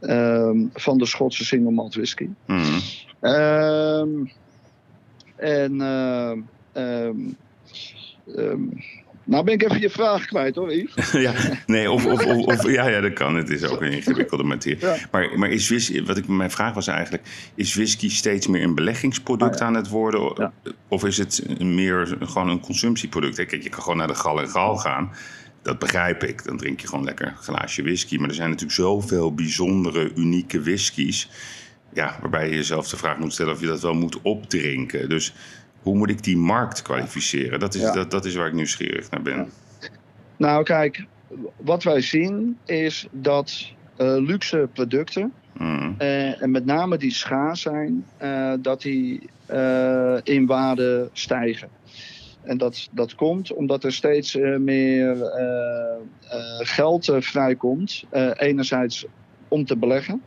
Um, 0.00 0.70
van 0.74 0.98
de 0.98 1.06
Schotse 1.06 1.44
single 1.44 1.70
malt 1.70 1.94
whisky. 1.94 2.28
Mm. 2.46 2.80
Um, 3.20 4.32
en 5.36 5.76
nou 9.24 9.44
ben 9.44 9.54
ik 9.54 9.62
even 9.62 9.80
je 9.80 9.90
vraag 9.90 10.26
kwijt 10.26 10.54
hoor, 10.54 10.74
Yves. 10.74 11.12
ja, 11.26 11.34
nee, 11.66 11.90
of, 11.90 12.06
of, 12.06 12.26
of, 12.26 12.70
ja, 12.70 12.88
ja, 12.88 13.00
dat 13.00 13.12
kan. 13.12 13.34
Het 13.34 13.50
is 13.50 13.64
ook 13.64 13.80
een 13.80 13.92
ingewikkelde 13.92 14.44
materie. 14.44 14.78
Maar, 15.10 15.38
maar 15.38 15.50
is 15.50 15.68
whisky, 15.68 16.04
wat 16.04 16.16
ik, 16.16 16.28
mijn 16.28 16.50
vraag 16.50 16.74
was 16.74 16.86
eigenlijk... 16.86 17.22
is 17.54 17.74
whisky 17.74 18.10
steeds 18.10 18.46
meer 18.46 18.62
een 18.62 18.74
beleggingsproduct 18.74 19.60
ah, 19.60 19.66
aan 19.66 19.74
het 19.74 19.88
worden? 19.88 20.52
Of 20.88 21.04
is 21.04 21.18
het 21.18 21.60
meer 21.60 22.16
gewoon 22.20 22.48
een 22.48 22.60
consumptieproduct? 22.60 23.34
Kijk, 23.34 23.62
je 23.62 23.68
kan 23.68 23.82
gewoon 23.82 23.98
naar 23.98 24.06
de 24.06 24.14
gal 24.14 24.40
en 24.40 24.48
gal 24.48 24.76
gaan. 24.76 25.10
Dat 25.62 25.78
begrijp 25.78 26.24
ik. 26.24 26.44
Dan 26.44 26.56
drink 26.56 26.80
je 26.80 26.86
gewoon 26.86 27.04
lekker 27.04 27.26
een 27.26 27.36
glaasje 27.36 27.82
whisky. 27.82 28.16
Maar 28.16 28.28
er 28.28 28.34
zijn 28.34 28.48
natuurlijk 28.48 28.78
zoveel 28.78 29.34
bijzondere, 29.34 30.12
unieke 30.14 30.62
whiskies... 30.62 31.30
Ja, 31.92 32.18
waarbij 32.20 32.48
je 32.48 32.54
jezelf 32.54 32.88
de 32.88 32.96
vraag 32.96 33.18
moet 33.18 33.32
stellen 33.32 33.52
of 33.52 33.60
je 33.60 33.66
dat 33.66 33.80
wel 33.80 33.94
moet 33.94 34.22
opdrinken. 34.22 35.08
Dus 35.08 35.32
hoe 35.84 35.96
moet 35.96 36.10
ik 36.10 36.22
die 36.22 36.36
markt 36.36 36.82
kwalificeren? 36.82 37.60
Dat 37.60 37.74
is, 37.74 37.92
dat, 37.92 38.10
dat 38.10 38.24
is 38.24 38.34
waar 38.34 38.46
ik 38.46 38.52
nieuwsgierig 38.52 39.10
naar 39.10 39.22
ben. 39.22 39.48
Nou, 40.36 40.62
kijk, 40.64 41.04
wat 41.56 41.82
wij 41.82 42.00
zien 42.00 42.58
is 42.64 43.06
dat 43.10 43.72
uh, 43.98 44.16
luxe 44.16 44.68
producten, 44.72 45.32
mm. 45.58 45.94
uh, 45.98 46.42
en 46.42 46.50
met 46.50 46.64
name 46.64 46.96
die 46.96 47.12
schaars 47.12 47.60
zijn, 47.60 48.04
uh, 48.22 48.52
dat 48.58 48.82
die 48.82 49.28
eh, 49.46 50.16
in 50.22 50.46
waarde 50.46 51.08
stijgen. 51.12 51.68
En 52.42 52.58
dat, 52.58 52.88
dat 52.90 53.14
komt 53.14 53.52
omdat 53.52 53.84
er 53.84 53.92
steeds 53.92 54.36
eh, 54.36 54.56
meer 54.56 55.22
eh, 55.22 55.94
eh, 56.28 56.58
geld 56.58 57.08
eh, 57.08 57.20
vrijkomt. 57.20 58.04
Eh, 58.10 58.30
enerzijds 58.36 59.06
om 59.48 59.64
te 59.64 59.76
beleggen 59.76 60.22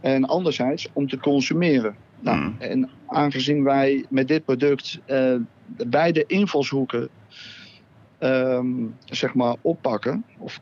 en 0.00 0.24
anderzijds 0.24 0.88
om 0.92 1.08
te 1.08 1.18
consumeren. 1.18 1.94
Nou, 2.22 2.38
Mm. 2.38 2.56
En 2.58 2.90
aangezien 3.06 3.62
wij 3.62 4.04
met 4.08 4.28
dit 4.28 4.44
product 4.44 5.00
eh, 5.06 5.34
beide 5.86 6.24
invalshoeken 6.26 7.08
ehm, 8.18 8.86
zeg 9.04 9.34
maar 9.34 9.56
oppakken, 9.60 10.24
of, 10.38 10.60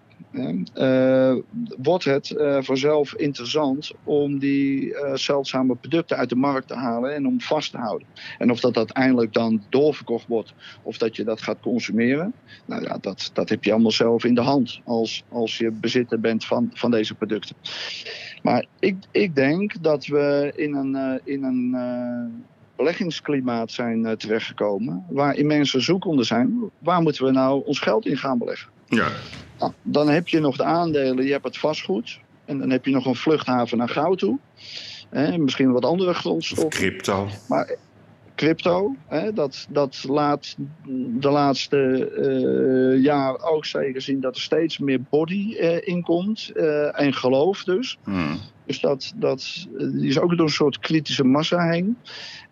eh, 0.74 1.34
wordt 1.82 2.04
het 2.04 2.30
eh, 2.30 2.58
vanzelf 2.60 3.14
interessant 3.14 3.92
om 4.04 4.38
die 4.38 4.94
zeldzame 5.14 5.74
producten 5.74 6.16
uit 6.16 6.28
de 6.28 6.36
markt 6.36 6.68
te 6.68 6.74
halen 6.74 7.14
en 7.14 7.26
om 7.26 7.40
vast 7.40 7.70
te 7.70 7.78
houden. 7.78 8.06
En 8.38 8.50
of 8.50 8.60
dat 8.60 8.76
uiteindelijk 8.76 9.32
dan 9.32 9.62
doorverkocht 9.68 10.26
wordt 10.26 10.54
of 10.82 10.98
dat 10.98 11.16
je 11.16 11.24
dat 11.24 11.42
gaat 11.42 11.60
consumeren, 11.60 12.32
nou 12.66 12.82
ja, 12.82 12.98
dat, 13.00 13.30
dat 13.32 13.48
heb 13.48 13.64
je 13.64 13.72
allemaal 13.72 13.90
zelf 13.90 14.24
in 14.24 14.34
de 14.34 14.40
hand 14.40 14.80
als, 14.84 15.24
als 15.28 15.58
je 15.58 15.70
bezitter 15.70 16.20
bent 16.20 16.44
van, 16.44 16.70
van 16.74 16.90
deze 16.90 17.14
producten. 17.14 17.56
Maar 18.42 18.64
ik, 18.78 18.96
ik 19.10 19.34
denk 19.34 19.82
dat 19.82 20.06
we 20.06 20.52
in 20.56 20.74
een, 20.74 20.96
eh, 20.96 21.34
in 21.34 21.44
een 21.44 21.74
eh, 21.74 22.40
beleggingsklimaat 22.76 23.70
zijn 23.70 24.06
eh, 24.06 24.12
terechtgekomen 24.12 25.04
waarin 25.08 25.46
mensen 25.46 25.82
zoekende 25.82 26.24
zijn. 26.24 26.70
Waar 26.78 27.02
moeten 27.02 27.24
we 27.24 27.30
nou 27.30 27.62
ons 27.66 27.78
geld 27.78 28.06
in 28.06 28.16
gaan 28.16 28.38
beleggen? 28.38 28.70
Ja, 28.86 29.08
Nou, 29.58 29.72
dan 29.82 30.08
heb 30.08 30.28
je 30.28 30.40
nog 30.40 30.56
de 30.56 30.64
aandelen, 30.64 31.24
je 31.24 31.32
hebt 31.32 31.44
het 31.44 31.58
vastgoed. 31.58 32.20
En 32.44 32.58
dan 32.58 32.70
heb 32.70 32.84
je 32.84 32.90
nog 32.90 33.06
een 33.06 33.14
vluchthaven 33.14 33.78
naar 33.78 33.88
goud 33.88 34.18
toe. 34.18 34.38
Hè, 35.08 35.38
misschien 35.38 35.72
wat 35.72 35.84
andere 35.84 36.10
of 36.10 36.16
grondstoffen. 36.16 36.68
crypto. 36.68 37.28
Maar 37.48 37.74
crypto, 38.40 38.94
hè, 39.06 39.32
dat, 39.32 39.66
dat 39.70 40.04
laat 40.08 40.56
de 41.20 41.30
laatste 41.30 41.78
eh 42.06 43.02
jaar 43.02 43.42
ook 43.42 43.64
zeker 43.64 44.02
zien 44.02 44.20
dat 44.20 44.34
er 44.34 44.42
steeds 44.42 44.78
meer 44.78 45.02
body 45.10 45.54
eh, 45.54 45.88
in 45.88 46.02
komt. 46.02 46.50
eh, 46.54 47.00
en 47.00 47.12
geloof 47.12 47.64
dus. 47.64 47.98
Hmm. 48.04 48.38
Dus 48.66 48.80
dat, 48.80 49.12
dat 49.16 49.66
die 49.78 50.08
is 50.08 50.18
ook 50.18 50.36
door 50.36 50.46
een 50.46 50.52
soort 50.52 50.78
kritische 50.78 51.24
massa 51.24 51.70
heen. 51.70 51.96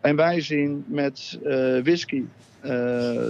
En 0.00 0.16
wij 0.16 0.40
zien 0.40 0.84
met 0.86 1.38
whisky 1.82 2.24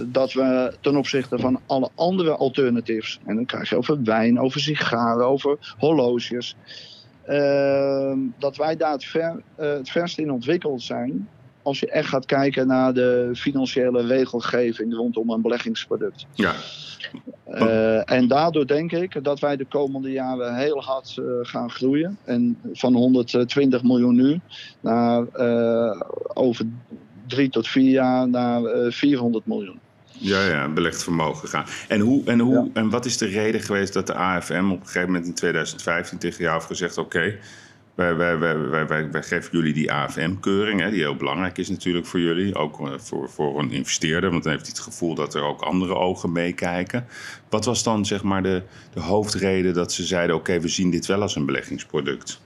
dat 0.05 0.33
we 0.33 0.73
ten 0.81 0.95
opzichte 0.95 1.39
van 1.39 1.59
alle 1.65 1.89
andere 1.95 2.35
alternatives, 2.35 3.19
en 3.25 3.35
dan 3.35 3.45
krijg 3.45 3.69
je 3.69 3.77
over 3.77 4.03
wijn, 4.03 4.39
over 4.39 4.59
sigaren, 4.59 5.25
over 5.25 5.75
horloges, 5.77 6.55
dat 8.39 8.55
wij 8.57 8.75
daar 8.77 8.91
het, 8.91 9.05
ver, 9.05 9.41
het 9.55 9.89
verst 9.89 10.17
in 10.17 10.31
ontwikkeld 10.31 10.81
zijn. 10.81 11.27
Als 11.61 11.79
je 11.79 11.89
echt 11.89 12.09
gaat 12.09 12.25
kijken 12.25 12.67
naar 12.67 12.93
de 12.93 13.29
financiële 13.33 14.05
regelgeving 14.05 14.93
rondom 14.93 15.29
een 15.29 15.41
beleggingsproduct. 15.41 16.25
Ja, 16.33 16.53
Eh, 17.45 18.11
en 18.11 18.27
daardoor 18.27 18.67
denk 18.67 18.91
ik 18.91 19.23
dat 19.23 19.39
wij 19.39 19.55
de 19.55 19.65
komende 19.65 20.11
jaren 20.11 20.55
heel 20.55 20.83
hard 20.83 21.17
eh, 21.17 21.25
gaan 21.41 21.69
groeien. 21.69 22.17
En 22.23 22.57
van 22.73 22.93
120 22.93 23.83
miljoen 23.83 24.15
nu 24.15 24.39
naar 24.79 25.27
eh, 25.27 26.01
over 26.33 26.65
drie 27.27 27.49
tot 27.49 27.67
vier 27.67 27.91
jaar 27.91 28.29
naar 28.29 28.63
eh, 28.63 28.91
400 28.91 29.45
miljoen. 29.45 29.79
ja, 30.11 30.45
ja, 30.45 30.69
belegd 30.69 31.03
vermogen 31.03 31.47
gaan. 31.47 31.65
En, 31.87 31.99
hoe, 31.99 32.25
en, 32.25 32.39
hoe, 32.39 32.69
en 32.73 32.89
wat 32.89 33.05
is 33.05 33.17
de 33.17 33.25
reden 33.25 33.61
geweest 33.61 33.93
dat 33.93 34.07
de 34.07 34.13
AFM 34.13 34.71
op 34.71 34.79
een 34.79 34.85
gegeven 34.85 35.07
moment 35.07 35.25
in 35.25 35.33
2015 35.33 36.17
tegen 36.17 36.43
jou 36.43 36.53
heeft 36.53 36.67
gezegd: 36.67 36.97
Oké, 36.97 37.37
wij, 37.95 39.07
geven 39.11 39.49
jullie 39.51 39.73
die 39.73 39.91
AFM-keuring, 39.91 40.89
die 40.89 40.99
heel 40.99 41.15
belangrijk 41.15 41.57
is 41.57 41.69
natuurlijk 41.69 42.05
voor 42.05 42.19
jullie, 42.19 42.55
ook 42.55 42.79
eh, 42.87 42.93
voor, 42.97 43.29
voor 43.29 43.59
een 43.59 43.71
investeerder, 43.71 44.31
want 44.31 44.43
dan 44.43 44.51
heeft 44.51 44.65
hij 44.65 44.73
het 44.75 44.83
gevoel 44.83 45.15
dat 45.15 45.33
er 45.33 45.43
ook 45.43 45.61
andere 45.61 45.95
ogen 45.95 46.31
meekijken. 46.31 47.05
Wat 47.49 47.65
was 47.65 47.83
dan 47.83 48.05
zeg 48.05 48.23
maar 48.23 48.43
de, 48.43 48.61
de 48.93 48.99
hoofdreden 48.99 49.73
dat 49.73 49.91
ze 49.91 50.03
zeiden: 50.03 50.35
Oké, 50.35 50.59
we 50.59 50.67
zien 50.67 50.89
dit 50.89 51.05
wel 51.05 51.21
als 51.21 51.35
een 51.35 51.45
beleggingsproduct? 51.45 52.41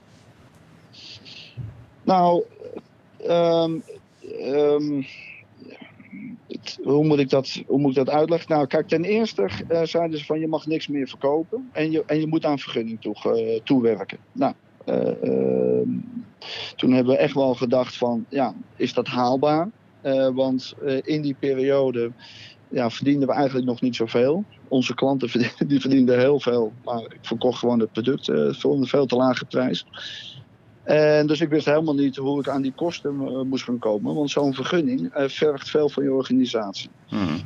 Nou, 2.02 2.42
ehm, 3.26 3.72
ehm, 4.40 5.02
het- 6.48 6.78
hoe, 6.84 7.04
moet 7.04 7.18
ik 7.18 7.30
dat, 7.30 7.62
hoe 7.66 7.78
moet 7.78 7.96
ik 7.96 8.04
dat 8.04 8.14
uitleggen? 8.14 8.52
Nou, 8.54 8.66
kijk, 8.66 8.88
ten 8.88 9.04
eerste 9.04 9.48
eh, 9.68 9.82
zeiden 9.82 10.18
ze 10.18 10.24
van 10.24 10.40
je 10.40 10.48
mag 10.48 10.66
niks 10.66 10.88
meer 10.88 11.08
verkopen 11.08 11.68
en 11.72 11.90
je, 11.90 12.02
en 12.06 12.20
je 12.20 12.26
moet 12.26 12.44
aan 12.44 12.58
vergunning 12.58 13.00
toe, 13.00 13.14
eh, 13.22 13.60
toewerken. 13.64 14.18
Nou, 14.32 14.54
toen 16.76 16.92
hebben 16.92 17.14
we 17.14 17.18
echt 17.18 17.34
wel 17.34 17.54
gedacht 17.54 17.96
van, 17.96 18.26
ja, 18.28 18.54
is 18.76 18.94
dat 18.94 19.06
haalbaar? 19.06 19.70
Eh, 20.00 20.28
want 20.28 20.74
eh, 20.84 20.98
in 21.02 21.22
die 21.22 21.36
periode 21.38 22.12
ja, 22.68 22.90
verdienden 22.90 23.28
we 23.28 23.34
eigenlijk 23.34 23.66
nog 23.66 23.80
niet 23.80 23.96
zoveel. 23.96 24.44
Onze 24.68 24.94
klanten 24.94 25.28
verdienden, 25.34 25.68
die 25.68 25.80
verdienden 25.80 26.18
heel 26.18 26.40
veel, 26.40 26.72
maar 26.84 27.00
ik 27.00 27.18
verkocht 27.20 27.58
gewoon 27.58 27.80
het 27.80 27.92
product 27.92 28.28
eh, 28.28 28.52
voor 28.52 28.76
een 28.76 28.86
veel 28.86 29.06
te 29.06 29.16
lage 29.16 29.44
prijs. 29.44 29.86
En 30.82 31.26
dus 31.26 31.40
ik 31.40 31.48
wist 31.48 31.66
helemaal 31.66 31.94
niet 31.94 32.16
hoe 32.16 32.40
ik 32.40 32.48
aan 32.48 32.62
die 32.62 32.72
kosten 32.72 33.20
eh, 33.20 33.40
moest 33.40 33.64
gaan 33.64 33.78
komen. 33.78 34.14
Want 34.14 34.30
zo'n 34.30 34.54
vergunning 34.54 35.12
eh, 35.12 35.28
vergt 35.28 35.70
veel 35.70 35.88
van 35.88 36.02
je 36.04 36.12
organisatie. 36.12 36.90
Hmm. 37.06 37.40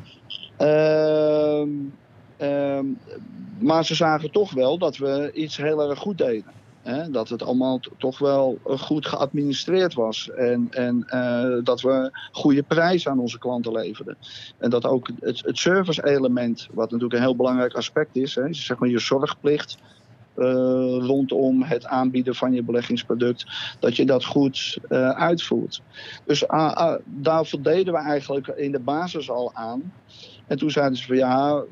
Ehm, 0.57 1.69
ehm, 2.37 2.87
maar 3.59 3.85
ze 3.85 3.95
zagen 3.95 4.31
toch 4.31 4.53
wel 4.53 4.79
dat 4.79 4.97
we 4.97 5.31
iets 5.35 5.57
heel 5.57 5.91
erg 5.91 5.99
goed 5.99 6.19
deden. 6.19 6.53
Hè? 6.89 7.11
Dat 7.11 7.29
het 7.29 7.43
allemaal 7.43 7.81
toch 7.99 8.19
wel 8.19 8.59
eh, 8.67 8.79
goed 8.79 9.07
geadministreerd 9.07 9.95
was. 9.95 10.31
En, 10.31 10.69
en 10.71 11.05
eh, 11.07 11.65
dat 11.65 11.81
we 11.81 12.11
goede 12.33 12.63
prijzen 12.63 13.11
aan 13.11 13.19
onze 13.19 13.39
klanten 13.39 13.73
leverden. 13.73 14.17
En 14.59 14.71
dat 14.71 14.85
ook 14.85 15.09
het, 15.21 15.43
het 15.45 15.59
service-element, 15.59 16.69
wat 16.73 16.91
natuurlijk 16.91 17.15
een 17.15 17.27
heel 17.27 17.37
belangrijk 17.37 17.75
aspect 17.75 18.17
is, 18.17 18.35
hè, 18.35 18.53
zeg 18.53 18.79
maar 18.79 18.89
je 18.89 18.99
zorgplicht. 18.99 19.79
eh, 20.35 20.45
rondom 21.01 21.63
het 21.63 21.87
aanbieden 21.87 22.35
van 22.35 22.53
je 22.53 22.63
beleggingsproduct, 22.63 23.47
dat 23.81 23.97
je 23.97 24.07
dat 24.07 24.25
goed 24.25 24.79
uitvoert. 25.15 25.83
Dus 26.25 26.49
ah, 26.49 26.95
daar 27.05 27.47
voldeden 27.47 27.93
we 27.93 27.99
eigenlijk 27.99 28.47
in 28.47 28.73
de 28.73 28.81
basis 28.81 29.31
al 29.31 29.51
aan. 29.55 29.93
En 30.47 30.59
toen 30.59 30.71
zeiden 30.71 30.99
ze 30.99 31.07
van 31.07 31.17
ja, 31.17 31.63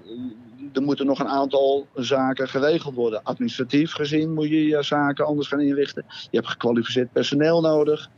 er 0.72 0.82
moeten 0.82 1.06
nog 1.06 1.18
een 1.18 1.28
aantal 1.28 1.86
zaken 1.94 2.48
geregeld 2.48 2.94
worden. 2.94 3.22
Administratief 3.22 3.92
gezien 3.92 4.34
moet 4.34 4.48
je 4.48 4.66
je 4.66 4.82
zaken 4.82 5.26
anders 5.26 5.48
gaan 5.48 5.60
inrichten. 5.60 6.04
Je 6.08 6.36
hebt 6.36 6.48
gekwalificeerd 6.48 7.12
personeel 7.12 7.60
nodig. 7.60 8.08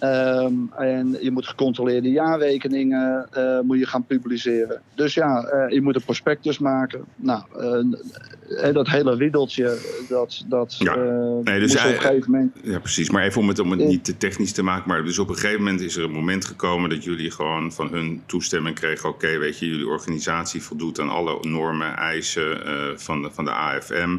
Ehm, 0.00 0.52
en 0.76 1.16
je 1.20 1.30
moet 1.30 1.46
gecontroleerde 1.46 2.10
jaarrekeningen 2.10 3.28
eh, 3.32 3.60
moet 3.60 3.78
je 3.78 3.86
gaan 3.86 4.04
publiceren. 4.04 4.82
Dus 4.94 5.14
ja, 5.14 5.42
eh, 5.42 5.74
je 5.74 5.82
moet 5.82 5.94
een 5.94 6.04
prospectus 6.04 6.58
maken. 6.58 7.04
Nou, 7.16 7.42
eh, 8.58 8.72
dat 8.72 8.88
hele 8.88 9.14
riddeltje, 9.14 9.78
dat, 10.08 10.44
dat 10.46 10.76
Ja. 10.78 10.96
Nee, 11.44 11.60
dus 11.60 11.76
op 11.76 11.84
een 11.84 12.00
gegeven 12.00 12.30
moment... 12.30 12.56
Ja, 12.62 12.78
precies. 12.78 13.10
Maar 13.10 13.22
even 13.22 13.40
om 13.40 13.48
het, 13.48 13.58
om 13.58 13.70
het 13.70 13.80
niet 13.80 14.04
te 14.04 14.16
technisch 14.16 14.52
te 14.52 14.62
maken. 14.62 14.88
Maar 14.88 15.04
dus 15.04 15.18
op 15.18 15.28
een 15.28 15.34
gegeven 15.34 15.62
moment 15.62 15.80
is 15.80 15.96
er 15.96 16.04
een 16.04 16.10
moment 16.10 16.44
gekomen 16.44 16.90
dat 16.90 17.04
jullie 17.04 17.30
gewoon 17.30 17.72
van 17.72 17.88
hun 17.88 18.22
toestemming 18.26 18.74
kregen. 18.74 19.08
Oké, 19.08 19.38
weet 19.38 19.58
je, 19.58 19.66
jullie 19.66 19.88
organisatie 19.88 20.62
voldoet 20.62 21.00
aan 21.00 21.10
alle 21.10 21.38
normen, 21.40 21.96
eisen 21.96 22.58
van, 22.98 23.22
de, 23.22 23.30
van 23.30 23.44
de 23.44 23.52
AFM. 23.52 24.16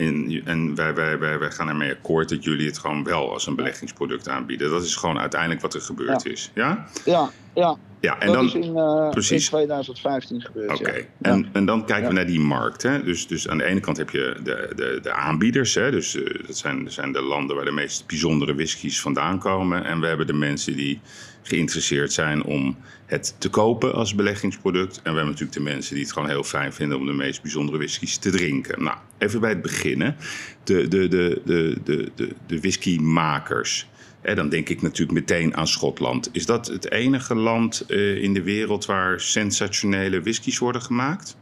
En, 0.00 0.42
en 0.44 0.74
wij, 0.74 0.94
wij, 0.94 1.18
wij, 1.18 1.38
wij 1.38 1.50
gaan 1.50 1.68
ermee 1.68 1.92
akkoord 1.92 2.28
dat 2.28 2.44
jullie 2.44 2.66
het 2.66 2.78
gewoon 2.78 3.04
wel 3.04 3.32
als 3.32 3.46
een 3.46 3.56
beleggingsproduct 3.56 4.28
aanbieden. 4.28 4.70
Dat 4.70 4.82
is 4.82 4.96
gewoon 4.96 5.18
uiteindelijk 5.18 5.60
wat 5.60 5.74
er 5.74 5.80
gebeurd 5.80 6.26
is. 6.26 6.50
Ja? 6.54 6.86
Ja, 7.04 7.30
ja 7.54 7.76
Ja, 8.00 8.18
en 8.18 8.26
dat 8.26 8.34
dan. 8.34 8.46
is 8.46 8.54
in, 8.54 8.76
eh, 8.76 9.02
in 9.04 9.10
precies. 9.10 9.46
2015 9.46 10.40
gebeurd. 10.40 10.78
Oké, 10.78 10.92
ja. 10.92 11.04
en, 11.20 11.48
en 11.52 11.64
dan 11.66 11.86
kijken 11.86 12.08
we 12.08 12.14
naar 12.14 12.26
die 12.26 12.40
markt. 12.40 12.82
Hè? 12.82 13.02
Dus, 13.02 13.26
dus 13.26 13.48
aan 13.48 13.58
de 13.58 13.64
ene 13.64 13.80
kant 13.80 13.96
heb 13.96 14.10
je 14.10 14.36
de, 14.42 14.72
de, 14.76 14.98
de 15.02 15.12
aanbieders. 15.12 15.74
Hè? 15.74 15.90
Dus 15.90 16.14
eh, 16.16 16.46
dat 16.46 16.56
zijn, 16.56 16.84
dat 16.84 16.92
zijn 16.92 17.12
de 17.12 17.22
landen 17.22 17.56
waar 17.56 17.64
de 17.64 17.70
meest 17.70 18.06
bijzondere 18.06 18.54
whiskies 18.54 19.00
vandaan 19.00 19.38
komen. 19.38 19.84
En 19.84 20.00
we 20.00 20.06
hebben 20.06 20.26
de 20.26 20.32
mensen 20.32 20.76
die 20.76 21.00
geïnteresseerd 21.42 22.12
zijn 22.12 22.44
om 22.44 22.76
het 23.06 23.34
te 23.38 23.48
kopen 23.48 23.94
als 23.94 24.14
beleggingsproduct. 24.14 24.96
En 24.96 25.02
we 25.02 25.18
hebben 25.18 25.24
natuurlijk 25.24 25.52
de 25.52 25.60
mensen 25.60 25.94
die 25.94 26.04
het 26.04 26.12
gewoon 26.12 26.28
heel 26.28 26.44
fijn 26.44 26.72
vinden 26.72 26.98
om 26.98 27.06
de 27.06 27.12
meest 27.12 27.42
bijzondere 27.42 27.78
whiskies 27.78 28.16
te 28.16 28.30
drinken. 28.30 28.82
Nou, 28.82 28.96
even 29.18 29.40
bij 29.40 29.50
het 29.50 29.62
beginnen. 29.62 30.16
De, 30.64 30.88
de, 30.88 31.08
de, 31.08 31.42
de, 31.44 31.76
de, 31.84 32.10
de, 32.14 32.28
de 32.46 32.60
whiskymakers. 32.60 33.88
Hè, 34.20 34.34
dan 34.34 34.48
denk 34.48 34.68
ik 34.68 34.82
natuurlijk 34.82 35.18
meteen 35.18 35.56
aan 35.56 35.66
Schotland. 35.66 36.28
Is 36.32 36.46
dat 36.46 36.66
het 36.66 36.90
enige 36.90 37.34
land 37.34 37.80
eh, 37.80 38.22
in 38.22 38.34
de 38.34 38.42
wereld 38.42 38.86
waar 38.86 39.20
sensationele 39.20 40.22
whiskies 40.22 40.58
worden 40.58 40.82
gemaakt? 40.82 41.36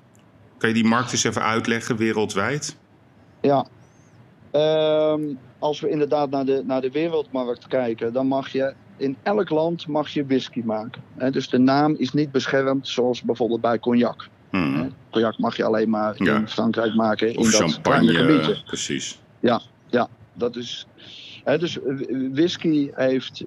Kan 0.58 0.68
je 0.68 0.74
die 0.74 0.84
markt 0.84 1.12
eens 1.12 1.24
even 1.24 1.42
uitleggen 1.42 1.96
wereldwijd? 1.96 2.76
Ja. 3.40 3.66
Ehm, 4.50 5.22
als 5.58 5.80
we 5.80 5.88
inderdaad 5.88 6.30
naar 6.30 6.44
de, 6.44 6.62
naar 6.66 6.80
de 6.80 6.90
wereldmarkt 6.90 7.66
kijken, 7.66 8.12
dan 8.12 8.26
mag 8.26 8.48
je 8.48 8.74
in 8.96 9.16
elk 9.22 9.50
land 9.50 9.86
mag 9.86 10.08
je 10.08 10.26
whisky 10.26 10.62
maken. 10.64 11.02
Dus 11.30 11.48
de 11.48 11.58
naam 11.58 11.94
is 11.98 12.12
niet 12.12 12.32
beschermd 12.32 12.88
zoals 12.88 13.22
bijvoorbeeld 13.22 13.60
bij 13.60 13.78
cognac. 13.78 14.28
Hmm. 14.50 14.92
Cognac 15.10 15.38
mag 15.38 15.56
je 15.56 15.64
alleen 15.64 15.90
maar 15.90 16.14
Ja. 16.22 16.36
in 16.36 16.48
Frankrijk 16.48 16.94
maken. 16.94 17.36
Of 17.36 17.44
in 17.44 17.50
dat 17.50 17.70
champagne, 17.70 18.14
gebiedje. 18.14 18.52
eh, 18.52 18.64
precies. 18.64 19.18
Dat 20.38 20.56
is, 20.56 20.86
dus 21.56 21.82
eh, 21.82 21.94
whisky 22.32 22.90
heeft, 22.94 23.44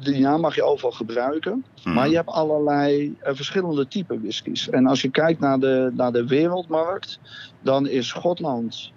die 0.00 0.20
naam 0.20 0.40
mag 0.40 0.54
je 0.54 0.62
overal 0.62 0.92
gebruiken. 0.92 1.64
Mhm. 1.84 1.94
Maar 1.94 2.08
je 2.08 2.16
hebt 2.16 2.28
allerlei 2.28 3.16
eh, 3.20 3.34
verschillende 3.34 3.88
typen 3.88 4.20
whiskies. 4.20 4.68
En 4.68 4.86
als 4.86 5.02
je 5.02 5.10
kijkt 5.10 5.40
naar 5.40 5.58
de, 5.58 5.90
naar 5.94 6.12
de 6.12 6.26
wereldmarkt, 6.26 7.18
dan 7.60 7.88
is 7.88 8.08
Schotland 8.08 8.90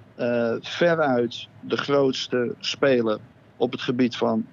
veruit 0.62 1.48
de 1.60 1.78
grootste 1.78 2.56
speler 2.60 3.20
op 3.58 3.72
het 3.72 3.82
gebied 3.82 4.16
van 4.16 4.46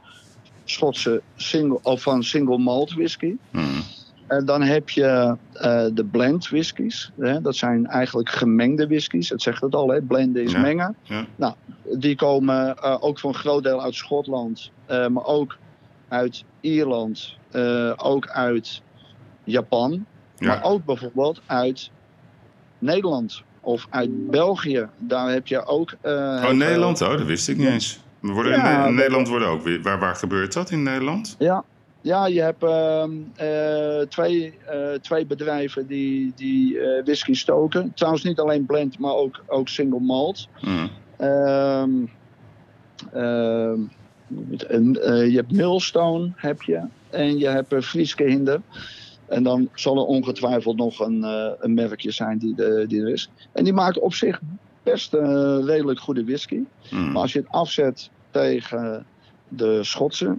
Schotse 0.64 1.22
single, 1.37 1.78
of 1.83 2.02
van 2.02 2.22
single 2.22 2.59
malt 2.59 2.92
whisky. 2.92 3.37
Mhm. 3.50 3.80
En 4.30 4.44
dan 4.44 4.62
heb 4.62 4.88
je 4.88 5.36
eh, 5.52 5.84
de 5.92 6.04
blend 6.04 6.48
whiskies. 6.48 7.10
Hè? 7.18 7.40
Dat 7.40 7.56
zijn 7.56 7.86
eigenlijk 7.86 8.28
gemengde 8.28 8.86
whiskies. 8.86 9.28
Het 9.28 9.42
zegt 9.42 9.60
het 9.60 9.74
al, 9.74 9.88
hè? 9.88 10.00
blenden 10.02 10.42
is 10.42 10.52
Ja. 10.52 10.60
mengen. 10.60 10.96
Ja. 11.02 11.26
Nou, 11.36 11.54
die 11.98 12.16
komen 12.16 12.76
eh, 12.76 12.96
ook 13.00 13.18
voor 13.18 13.30
een 13.30 13.36
groot 13.36 13.62
deel 13.62 13.82
uit 13.82 13.94
Schotland. 13.94 14.70
eh, 14.86 15.06
maar 15.06 15.24
ook 15.24 15.58
uit 16.08 16.44
Ierland. 16.60 17.36
eh, 17.50 17.92
ook 17.96 18.28
uit 18.28 18.82
Japan. 19.44 20.06
Maar 20.38 20.62
ook 20.62 20.84
bijvoorbeeld 20.84 21.40
uit 21.46 21.90
Nederland. 22.78 23.42
Of 23.60 23.86
uit 23.90 24.30
België. 24.30 24.88
Daar 24.98 25.30
heb 25.30 25.46
je 25.46 25.64
ook... 25.66 25.94
eh, 26.00 26.12
Oh, 26.12 26.50
Nederland? 26.50 27.00
Oh, 27.02 27.08
dat 27.08 27.22
wist 27.22 27.48
ik 27.48 27.56
niet 27.56 27.66
eens. 27.68 28.00
We 28.20 28.32
worden 28.32 28.86
in, 28.86 28.94
Nederland 28.94 29.28
worden 29.28 29.48
ook 29.48 29.62
weer. 29.62 29.82
Waar, 29.82 29.98
waar 29.98 30.14
gebeurt 30.16 30.52
dat 30.52 30.70
in 30.70 30.82
Nederland? 30.82 31.36
Ja, 31.38 31.64
ja 32.00 32.26
je 32.26 32.40
hebt 32.40 32.62
ehm, 32.62 33.10
eh, 33.36 34.06
twee, 34.08 34.58
eh, 34.66 34.92
twee 34.92 35.26
bedrijven 35.26 35.86
die, 35.86 36.32
die 36.36 36.80
eh, 36.80 37.04
whisky 37.04 37.34
stoken. 37.34 37.92
Trouwens 37.94 38.24
niet 38.24 38.38
alleen 38.38 38.66
blend, 38.66 38.98
maar 38.98 39.14
ook, 39.14 39.44
ook 39.46 39.68
single 39.68 40.00
malt. 40.00 40.48
Mhm. 40.60 40.86
Ehm, 41.16 41.90
ehm, 43.12 43.80
en, 44.68 44.92
je 45.30 45.36
hebt 45.36 45.52
Millstone, 45.52 46.32
heb 46.36 46.62
je. 46.62 46.82
En 47.10 47.38
je 47.38 47.48
hebt 47.48 47.74
Frieske 47.84 48.24
Hinder. 48.24 48.60
En 49.26 49.42
dan 49.42 49.68
zal 49.74 49.96
er 49.96 50.04
ongetwijfeld 50.04 50.76
nog 50.76 51.00
een, 51.00 51.22
een 51.58 51.74
merkje 51.74 52.10
zijn 52.10 52.38
die, 52.38 52.54
de, 52.54 52.84
die 52.88 53.02
er 53.02 53.08
is. 53.08 53.30
En 53.52 53.64
die 53.64 53.72
maken 53.72 54.02
op 54.02 54.14
zich 54.14 54.40
best 54.82 55.14
een 55.14 55.64
redelijk 55.64 56.00
goede 56.00 56.24
whisky. 56.24 56.60
Mhm. 56.90 57.12
Maar 57.12 57.22
als 57.22 57.32
je 57.32 57.38
het 57.38 57.48
afzet 57.48 58.10
tegen 58.30 59.06
de 59.48 59.84
Schotse. 59.84 60.36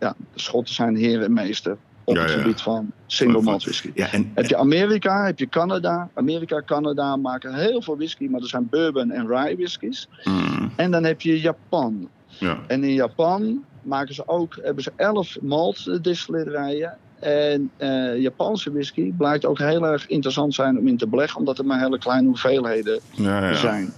Ja, 0.00 0.14
de 0.34 0.40
Schotten 0.40 0.74
zijn 0.74 0.96
heer 0.96 1.22
en 1.22 1.32
meester 1.32 1.76
op 2.04 2.16
het 2.16 2.30
gebied 2.30 2.60
van 2.60 2.90
single 3.06 3.42
malt 3.42 3.62
whisky. 3.64 3.90
Ja, 3.94 4.12
en, 4.12 4.30
Heb 4.34 4.46
je 4.46 4.56
Amerika, 4.56 5.24
heb 5.26 5.38
je 5.38 5.48
Canada. 5.48 6.08
Amerika, 6.14 6.62
Canada 6.66 7.16
maken 7.16 7.54
heel 7.54 7.82
veel 7.82 7.96
whisky, 7.96 8.26
maar 8.28 8.40
er 8.40 8.48
zijn 8.48 8.68
bourbon 8.70 9.10
en 9.10 9.26
rye 9.26 9.56
whiskies. 9.56 10.08
Mhm. 10.24 10.68
En 10.76 10.90
dan 10.90 11.04
heb 11.04 11.20
je 11.20 11.40
Japan. 11.40 12.08
ja. 12.26 12.58
En 12.66 12.84
in 12.84 12.92
Japan 12.94 13.64
maken 13.82 14.14
ze 14.14 14.28
ook, 14.28 14.58
hebben 14.62 14.82
ze 14.82 14.92
elf 14.96 15.36
maltdistillerijen. 15.40 16.96
En 17.20 17.70
eh, 17.76 18.20
Japanse 18.20 18.72
whisky 18.72 19.12
blijkt 19.12 19.44
ook 19.44 19.58
heel 19.58 19.86
erg 19.86 20.06
interessant 20.06 20.54
zijn 20.54 20.78
om 20.78 20.86
in 20.86 20.96
te 20.96 21.06
beleggen, 21.06 21.38
omdat 21.38 21.58
er 21.58 21.64
maar 21.66 21.80
hele 21.80 21.98
kleine 21.98 22.26
hoeveelheden 22.26 23.00
Ja, 23.12 23.48
ja. 23.48 23.54
zijn. 23.54 23.92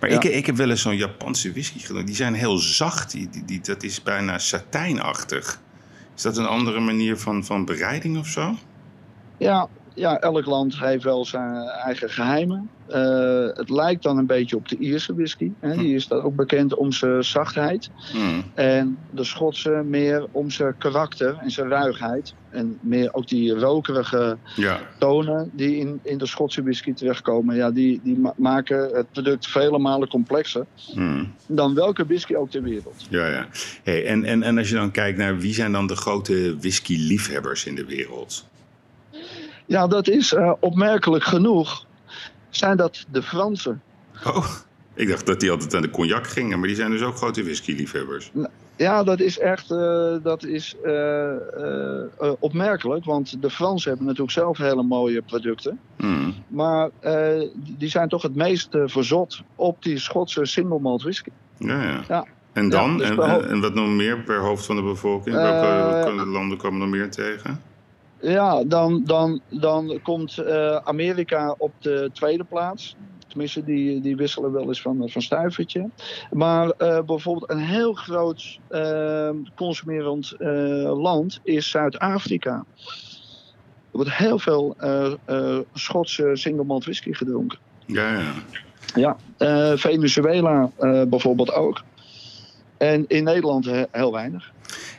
Maar 0.00 0.10
Ja. 0.10 0.16
ik, 0.16 0.24
ik 0.24 0.46
heb 0.46 0.56
wel 0.56 0.70
eens 0.70 0.82
zo'n 0.82 0.96
Japanse 0.96 1.50
whisky 1.52 1.78
gedronken. 1.78 2.06
Die 2.06 2.14
zijn 2.14 2.34
heel 2.34 2.56
zacht. 2.56 3.10
Die, 3.10 3.28
die, 3.30 3.44
die- 3.44 3.60
dat 3.60 3.82
is 3.82 4.02
bijna 4.02 4.38
satijnachtig. 4.38 5.60
Is 6.16 6.22
dat 6.22 6.36
een 6.36 6.46
andere 6.46 6.80
manier 6.80 7.16
van, 7.18 7.44
van 7.44 7.64
bereiding 7.64 8.18
of 8.18 8.26
zo? 8.26 8.54
Ja, 9.36 9.68
ja, 9.96 10.18
elk 10.20 10.46
land 10.46 10.78
heeft 10.78 11.04
wel 11.04 11.24
zijn 11.24 11.54
eigen 11.66 12.10
geheimen. 12.10 12.70
Eh, 12.86 13.46
het 13.54 13.70
lijkt 13.70 14.02
dan 14.02 14.18
een 14.18 14.26
beetje 14.26 14.56
op 14.56 14.68
de 14.68 14.76
Ierse 14.78 15.14
whisky. 15.14 15.50
Hè. 15.60 15.76
Die 15.76 15.94
is 15.94 16.08
dan 16.08 16.22
ook 16.22 16.34
bekend 16.36 16.74
om 16.74 16.92
zijn 16.92 17.24
zachtheid. 17.24 17.90
Mhm. 18.14 18.40
En 18.54 18.98
de 19.10 19.24
Schotse 19.24 19.82
meer 19.86 20.26
om 20.30 20.50
zijn 20.50 20.74
karakter 20.78 21.36
en 21.40 21.50
zijn 21.50 21.68
ruigheid. 21.68 22.34
En 22.50 22.78
meer 22.80 23.14
ook 23.14 23.28
die 23.28 23.52
rokerige 23.54 24.36
Ja, 24.56 24.80
tonen 24.98 25.50
die 25.52 25.76
in, 25.76 26.00
in 26.02 26.18
de 26.18 26.26
Schotse 26.26 26.62
whisky 26.62 26.92
terechtkomen. 26.92 27.56
Ja, 27.56 27.70
die, 27.70 28.00
die 28.02 28.18
ma- 28.18 28.34
maken 28.36 28.90
het 28.94 29.10
product 29.12 29.46
vele 29.46 29.78
malen 29.78 30.08
complexer 30.08 30.66
Mhm. 30.94 31.24
dan 31.46 31.74
welke 31.74 32.06
whisky 32.06 32.34
ook 32.34 32.50
ter 32.50 32.62
wereld. 32.62 33.06
ja, 33.10 33.26
ja. 33.28 33.46
Hey, 33.82 34.06
en, 34.06 34.24
en, 34.24 34.42
en 34.42 34.58
als 34.58 34.68
je 34.68 34.74
dan 34.74 34.90
kijkt 34.90 35.18
naar 35.18 35.38
wie 35.38 35.54
zijn 35.54 35.72
dan 35.72 35.86
de 35.86 35.96
grote 35.96 36.56
whisky-liefhebbers 36.60 37.66
in 37.66 37.74
de 37.74 37.84
wereld? 37.84 38.46
Ja, 39.66 39.86
dat 39.86 40.08
is 40.08 40.32
eh, 40.32 40.52
opmerkelijk 40.60 41.24
genoeg. 41.24 41.84
Zijn 42.50 42.76
dat 42.76 43.04
de 43.10 43.22
Fransen? 43.22 43.82
Oh, 44.26 44.46
ik 44.94 45.08
dacht 45.08 45.26
dat 45.26 45.40
die 45.40 45.50
altijd 45.50 45.74
aan 45.74 45.82
de 45.82 45.90
cognac 45.90 46.26
gingen. 46.26 46.58
Maar 46.58 46.68
die 46.68 46.76
zijn 46.76 46.90
dus 46.90 47.02
ook 47.02 47.16
grote 47.16 47.42
whisky-liefhebbers. 47.42 48.30
Ja, 48.76 49.02
dat 49.02 49.20
is 49.20 49.38
echt 49.38 49.70
eh, 49.70 50.14
dat 50.22 50.44
is, 50.44 50.76
eh, 50.84 51.32
opmerkelijk. 52.38 53.04
Want 53.04 53.42
de 53.42 53.50
Fransen 53.50 53.88
hebben 53.88 54.06
natuurlijk 54.06 54.32
zelf 54.32 54.58
hele 54.58 54.82
mooie 54.82 55.22
producten. 55.22 55.80
Mhm. 55.96 56.30
Maar 56.48 56.90
die 57.54 57.88
zijn 57.88 58.08
toch 58.08 58.22
het 58.22 58.34
meest 58.34 58.68
verzot 58.70 59.42
op 59.54 59.82
die 59.82 59.98
Schotse 59.98 60.44
single 60.44 60.80
malt 60.80 61.02
whisky. 61.02 61.30
Ja, 61.58 61.82
ja. 61.82 62.00
Ja. 62.08 62.26
En 62.52 62.68
dan? 62.68 62.90
Ja, 62.90 62.96
dus 62.96 63.08
en, 63.08 63.48
en, 63.48 63.60
wat 63.60 63.74
nog 63.74 63.88
meer 63.88 64.18
per 64.18 64.40
hoofd 64.40 64.66
van 64.66 64.76
de 64.76 64.82
bevolking? 64.82 65.36
Welke, 65.36 65.66
welke 65.66 66.26
landen 66.26 66.58
komen 66.58 66.78
nog 66.78 66.88
meer 66.88 67.10
tegen? 67.10 67.60
Ja, 68.28 68.64
dan, 68.64 69.04
dan, 69.04 69.40
dan 69.48 69.98
komt 70.02 70.38
eh, 70.38 70.76
Amerika 70.76 71.54
op 71.58 71.72
de 71.78 72.10
tweede 72.12 72.44
plaats. 72.44 72.96
Tenminste, 73.28 73.64
die, 73.64 74.00
die 74.00 74.16
wisselen 74.16 74.52
wel 74.52 74.66
eens 74.66 74.80
van, 74.80 75.10
van 75.10 75.22
stuivertje. 75.22 75.90
Maar 76.30 76.70
eh, 76.70 77.02
bijvoorbeeld 77.04 77.50
een 77.50 77.58
heel 77.64 77.92
groot 77.92 78.60
eh, 78.68 79.30
consumerend 79.54 80.32
eh, 80.32 81.00
land 81.02 81.40
is 81.42 81.70
Zuid-Afrika. 81.70 82.64
Er 83.90 84.02
wordt 84.02 84.12
heel 84.16 84.38
veel 84.38 84.76
Schotse 85.72 86.30
single 86.32 86.64
malt 86.64 86.84
whisky 86.84 87.12
gedronken. 87.12 87.58
Ja, 87.86 88.18
ja. 88.18 88.32
Ja, 88.94 89.76
Venezuela 89.76 90.70
bijvoorbeeld 91.08 91.52
ook. 91.52 91.82
En 92.76 93.06
in 93.06 93.24
Nederland 93.24 93.64
he- 93.64 93.84
heel 93.90 94.12
weinig. 94.12 94.54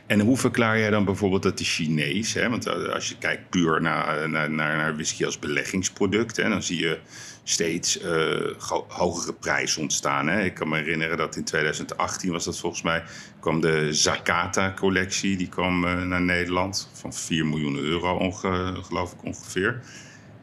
En 0.08 0.20
hoe 0.20 0.36
verklaar 0.36 0.78
jij 0.78 0.90
dan 0.90 1.04
bijvoorbeeld 1.04 1.42
dat 1.42 1.58
de 1.58 1.64
Chinees, 1.64 2.34
hè, 2.34 2.48
want 2.50 2.66
eh, 2.66 2.74
als 2.74 3.08
je 3.08 3.18
kijkt 3.18 3.50
puur 3.50 3.80
naar, 3.80 4.28
naar, 4.28 4.50
naar, 4.50 4.76
naar 4.76 4.94
whisky 4.94 5.24
als 5.24 5.38
beleggingsproduct, 5.38 6.36
hè, 6.36 6.48
dan 6.48 6.62
zie 6.62 6.80
je 6.80 6.98
steeds 7.42 8.00
eh, 8.00 8.50
hogere 8.88 9.32
prijzen 9.32 9.82
ontstaan. 9.82 10.28
Hè. 10.28 10.42
Ik 10.44 10.54
kan 10.54 10.68
me 10.68 10.76
herinneren 10.76 11.16
dat 11.16 11.36
in 11.36 11.44
2018 11.44 12.32
was 12.32 12.44
dat 12.44 12.58
volgens 12.58 12.82
mij, 12.82 13.02
kwam 13.40 13.60
de 13.60 13.92
Zakata-collectie, 13.92 15.36
die 15.36 15.48
kwam 15.48 15.84
eh, 15.84 16.02
naar 16.02 16.22
Nederland 16.22 16.90
van 16.92 17.12
4 17.12 17.46
miljoen 17.46 17.76
euro, 17.76 18.16
onge, 18.16 18.74
geloof 18.82 19.12
ik 19.12 19.24
ongeveer. 19.24 19.80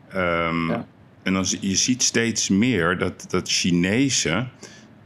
Ehm, 0.10 0.70
Ja. 0.70 0.86
En 1.24 1.34
dan 1.34 1.46
zie 1.46 1.60
je 1.62 1.76
ziet 1.76 2.04
steeds 2.04 2.50
meer 2.50 2.98
dat, 2.98 3.26
dat 3.30 3.50
Chinezen 3.50 4.52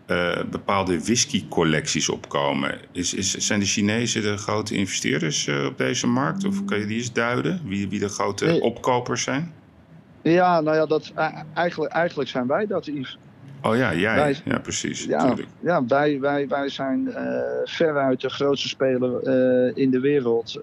eh, 0.10 0.44
bepaalde 0.52 1.00
whisky-collecties 1.04 2.10
opkomen. 2.10 2.78
Is, 2.92 3.14
is, 3.14 3.32
zijn 3.38 3.60
de 3.60 3.66
Chinezen 3.66 4.22
de 4.22 4.38
grote 4.38 4.76
investeerders 4.76 5.48
eh, 5.48 5.66
op 5.66 5.78
deze 5.78 6.08
markt? 6.08 6.46
Of 6.46 6.66
kan 6.66 6.80
je 6.80 6.86
die 6.86 6.98
eens 6.98 7.14
duiden? 7.14 7.62
Wie, 7.66 7.90
wie 7.90 8.00
de 8.00 8.10
grote 8.10 8.46
Nee. 8.46 8.62
opkopers 8.62 9.24
zijn? 9.24 9.54
Ja, 10.22 10.62
nou 10.62 10.78
ja, 10.78 10.86
dat, 10.86 11.12
eh, 11.16 11.42
eigenlijk, 11.54 11.92
eigenlijk 11.94 12.30
zijn 12.30 12.48
wij 12.48 12.68
dat, 12.68 12.86
Yves. 12.86 13.18
Oh 13.62 13.76
ja, 13.78 13.94
jij. 13.96 14.16
Wij- 14.16 14.36
ja, 14.46 14.60
precies. 14.60 15.04
Ja, 15.06 15.36
wij, 15.88 16.20
wij, 16.20 16.48
wij 16.48 16.70
zijn 16.70 17.10
veruit 17.64 18.22
de 18.22 18.30
grootste 18.30 18.68
speler 18.68 19.28
in 19.78 19.92
de 19.92 20.00
wereld 20.00 20.60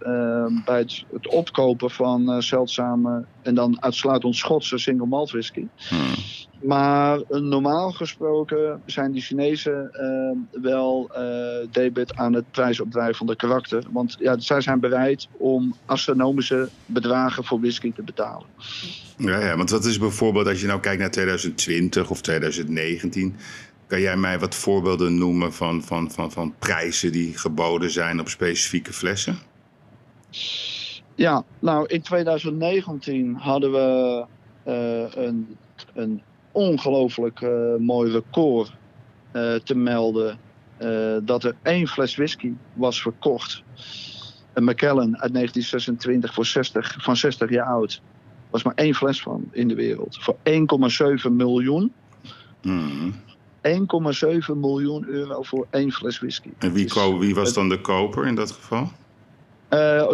bij 0.65 0.79
het, 0.79 1.05
het 1.13 1.29
opkopen 1.29 1.91
van 1.91 2.43
zeldzame 2.43 3.25
en 3.43 3.55
dan 3.55 3.83
uitsluitend 3.83 4.37
Schotse 4.37 4.79
single 4.79 5.07
malt 5.07 5.31
whisky. 5.31 5.67
Hmm. 5.89 6.15
Maar 6.63 7.21
eh, 7.21 7.41
normaal 7.41 7.93
gesproken 7.93 8.83
zijn 8.87 9.13
die 9.13 9.23
Chinezen 9.23 9.91
eh, 9.93 10.61
wel 10.63 11.09
eh 11.15 11.69
debet 11.71 12.17
aan 12.17 12.33
het 12.33 12.51
prijsopdrijven 12.51 13.15
van 13.15 13.27
de 13.27 13.37
karakter. 13.37 13.85
Want 13.91 14.17
ja, 14.19 14.39
zij 14.39 14.61
zijn 14.61 14.81
bereid 14.81 15.29
om 15.33 15.75
astronomische 15.85 16.69
bedragen 16.87 17.45
voor 17.45 17.61
whisky 17.61 17.93
te 17.93 18.03
betalen. 18.03 18.47
Ja, 19.17 19.39
ja, 19.39 19.57
want 19.57 19.71
wat 19.71 19.85
is 19.85 19.99
bijvoorbeeld, 19.99 20.47
als 20.47 20.61
je 20.61 20.67
nou 20.67 20.81
kijkt 20.81 21.01
naar 21.01 21.11
2020 21.11 22.11
of 22.11 22.21
2019... 22.21 23.37
kan 23.87 24.01
jij 24.01 24.17
mij 24.17 24.39
wat 24.39 24.55
voorbeelden 24.55 25.19
noemen 25.19 25.53
van, 25.53 25.83
van, 25.83 26.11
van, 26.11 26.33
van 26.33 26.55
prijzen 26.59 27.13
die 27.13 27.39
geboden 27.39 27.91
zijn 27.91 28.21
op 28.21 28.29
specifieke 28.29 28.93
flessen? 28.93 29.39
Ja, 31.15 31.45
nou 31.59 31.87
in 31.87 32.03
2019 32.03 33.35
hadden 33.35 33.73
we 33.73 34.25
eh, 34.63 35.25
een, 35.25 35.57
een 35.95 36.23
ongelooflijk 36.57 37.41
eh, 37.41 37.51
mooi 37.79 38.11
record 38.13 38.73
eh, 39.33 39.55
te 39.55 39.75
melden. 39.77 40.39
eh, 40.77 41.17
dat 41.23 41.45
er 41.45 41.57
één 41.63 41.87
fles 41.87 42.17
whisky 42.17 42.53
was 42.73 43.03
verkocht. 43.03 43.63
Een 44.53 44.65
Macallan 44.65 45.19
uit 45.21 45.33
1926 45.33 46.35
voor 46.35 46.47
60, 46.47 46.97
van 46.99 47.17
60 47.17 47.51
jaar 47.51 47.67
oud. 47.67 47.93
Er 47.93 48.51
was 48.51 48.63
maar 48.63 48.75
één 48.75 48.95
fles 48.95 49.23
van 49.23 49.49
in 49.53 49.69
de 49.69 49.75
wereld. 49.75 50.19
Voor 50.21 50.37
1,7 50.43 51.31
miljoen. 51.33 51.93
Hmm. 52.63 53.13
1,7 53.63 54.55
miljoen 54.57 55.07
euro 55.09 55.43
voor 55.43 55.67
één 55.71 55.93
fles 55.93 56.19
whisky. 56.19 56.49
En 56.59 56.73
wie, 56.73 56.85
Dus- 56.85 56.93
ko- 56.93 57.19
wie 57.19 57.35
was 57.35 57.53
dan 57.55 57.69
de 57.69 57.81
koper 57.81 58.27
in 58.27 58.35
dat 58.35 58.51
geval? 58.51 58.93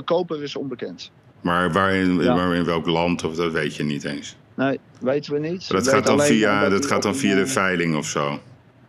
koper 0.04 0.42
is 0.42 0.56
onbekend. 0.56 1.10
Maar 1.40 1.72
waar 1.72 1.94
in, 1.94 2.24
waar 2.24 2.54
in 2.54 2.64
welk 2.64 2.86
land, 2.86 3.24
of 3.24 3.34
dat 3.34 3.52
weet 3.52 3.74
je 3.76 3.82
niet 3.84 4.04
eens? 4.04 4.36
Nee, 4.54 4.80
weten 5.00 5.32
we 5.32 5.38
niet. 5.38 5.68
Dat 5.68 5.88
gaat 5.88 6.06
dan 6.06 6.20
via, 6.20 6.68
dat 6.68 6.86
gaat 6.86 7.02
dan 7.02 7.16
via 7.16 7.34
de 7.34 7.46
veiling 7.46 7.96
of 7.96 8.06
zo? 8.06 8.40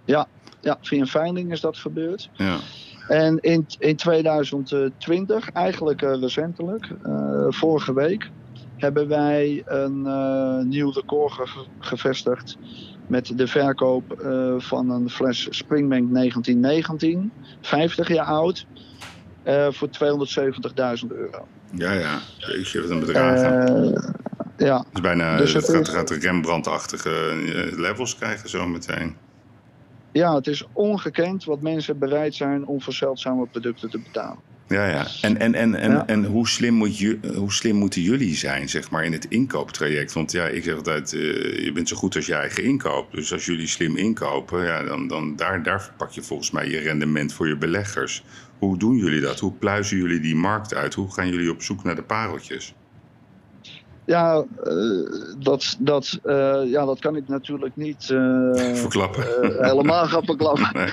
Ja, 0.06 0.28
ja, 0.60 0.78
via 0.82 0.99
een 0.99 1.08
veiling 1.08 1.52
is 1.52 1.62
dat 1.62 1.78
gebeurd. 1.78 2.30
Ja. 2.34 2.58
En 3.08 3.39
in, 3.39 3.67
in 3.80 3.95
2020, 3.95 5.49
eigenlijk 5.49 6.02
uh, 6.02 6.19
recentelijk, 6.19 6.89
uh, 7.06 7.45
vorige 7.49 7.93
week, 7.93 8.30
hebben 8.78 9.08
wij 9.08 9.63
een 9.65 10.04
uh, 10.06 10.60
nieuw 10.60 10.91
record 10.91 11.32
ge 11.32 11.65
gevestigd 11.80 12.58
met 13.08 13.38
de 13.38 13.47
verkoop 13.47 14.04
van 14.58 14.89
een 14.89 15.10
fles 15.10 15.47
Springbank 15.49 16.13
1919, 16.13 17.32
50 17.62 18.08
jaar 18.08 18.26
oud, 18.26 18.65
voor 19.69 19.89
270.000 19.89 21.08
euro. 21.08 21.47
Ja, 21.71 21.91
ja. 21.91 22.19
Jeetje, 22.38 22.82
wat 22.82 22.89
een 22.89 22.99
bedrag. 22.99 23.41
Ja. 24.65 24.86
Dus 24.91 25.02
bijna, 25.02 25.38
dus 25.38 25.54
het, 25.54 25.69
gaat, 25.69 25.89
gaat 25.89 26.10
Rembrandt-achtige 26.10 27.34
levels 27.76 28.17
krijgen 28.17 28.49
zo 28.49 28.67
meteen. 28.67 29.15
Ja, 30.12 30.36
het 30.36 30.47
is 30.47 30.65
ongekend 30.73 31.43
wat 31.43 31.62
mensen 31.62 31.99
bereid 31.99 32.36
zijn 32.36 32.65
om 32.65 32.82
voor 32.82 32.93
zeldzame 32.93 33.45
producten 33.45 33.89
te 33.89 33.99
betalen. 33.99 34.38
Ja, 34.67 34.88
ja. 34.88 35.08
En, 35.21 35.38
en, 35.39 35.56
en, 35.56 35.76
en, 35.76 36.08
en 36.08 36.26
hoe, 36.26 36.47
slim 36.47 36.73
moet 36.73 36.97
je, 36.97 37.19
hoe 37.36 37.54
slim 37.54 37.76
moeten 37.76 38.02
jullie 38.02 38.36
zijn, 38.36 38.69
zeg 38.69 38.91
maar, 38.91 39.06
in 39.06 39.12
het 39.12 39.26
inkooptraject? 39.26 40.13
Want 40.13 40.32
ja, 40.32 40.47
ik 40.47 40.63
zeg 40.63 40.76
altijd, 40.76 41.13
uh, 41.13 41.63
je 41.63 41.71
bent 41.71 41.88
zo 41.88 41.95
goed 41.95 42.15
als 42.15 42.26
je 42.26 42.34
eigen 42.34 42.63
inkoop. 42.63 43.12
Dus 43.12 43.34
als 43.34 43.45
jullie 43.45 43.67
slim 43.67 43.97
inkopen, 43.97 44.65
ja, 44.65 44.84
dan, 44.84 45.08
dan 45.08 45.36
daar, 45.36 45.63
daar 45.63 45.93
pak 45.97 46.12
je 46.12 46.21
volgens 46.21 46.52
mij 46.52 46.69
je 46.69 46.80
rendement 46.80 47.34
voor 47.34 47.47
je 47.47 47.58
beleggers. 47.58 48.23
Hoe 48.60 48.78
doen 48.78 48.95
jullie 48.95 49.21
dat? 49.21 49.39
Hoe 49.39 49.54
pluizen 49.54 49.97
jullie 49.97 50.19
die 50.19 50.36
markt 50.36 50.73
uit? 50.73 50.93
Hoe 50.93 51.13
gaan 51.13 51.30
jullie 51.30 51.52
op 51.52 51.62
zoek 51.62 51.84
naar 51.84 51.95
de 51.95 52.04
pareltjes? 52.04 52.73
Ja, 54.05 54.45
uh, 54.63 55.09
dat, 55.39 55.75
dat, 55.79 56.19
uh, 56.23 56.61
ja, 56.65 56.85
dat 56.85 56.99
kan 56.99 57.15
ik 57.15 57.27
natuurlijk 57.27 57.75
niet 57.75 58.09
uh, 58.09 58.55
verklappen. 58.73 59.23
helemaal 59.59 60.05
gaan 60.05 60.25
verklappen. 60.25 60.69
Nee, 60.73 60.91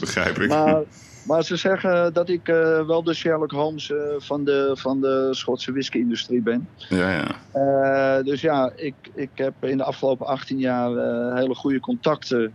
begrijp 0.00 0.38
ik. 0.38 0.48
Maar, 0.48 0.82
maar 1.26 1.44
ze 1.44 1.56
zeggen 1.56 2.12
dat 2.12 2.28
ik 2.28 2.46
wel 2.86 3.02
de 3.02 3.14
Sherlock 3.14 3.50
Holmes 3.50 3.92
van, 4.18 4.44
de, 4.44 4.70
van 4.74 5.00
de 5.00 5.28
Schotse 5.30 5.72
whisky-industrie 5.72 6.42
ben. 6.42 6.68
Ja, 6.88 7.10
ja. 7.52 8.22
dus 8.22 8.40
ja, 8.40 8.72
ik, 8.76 8.94
ik 9.14 9.30
heb 9.34 9.52
in 9.60 9.76
de 9.76 9.84
afgelopen 9.84 10.26
18 10.26 10.58
jaar 10.58 10.90
hele 11.36 11.54
goede 11.54 11.80
contacten 11.80 12.54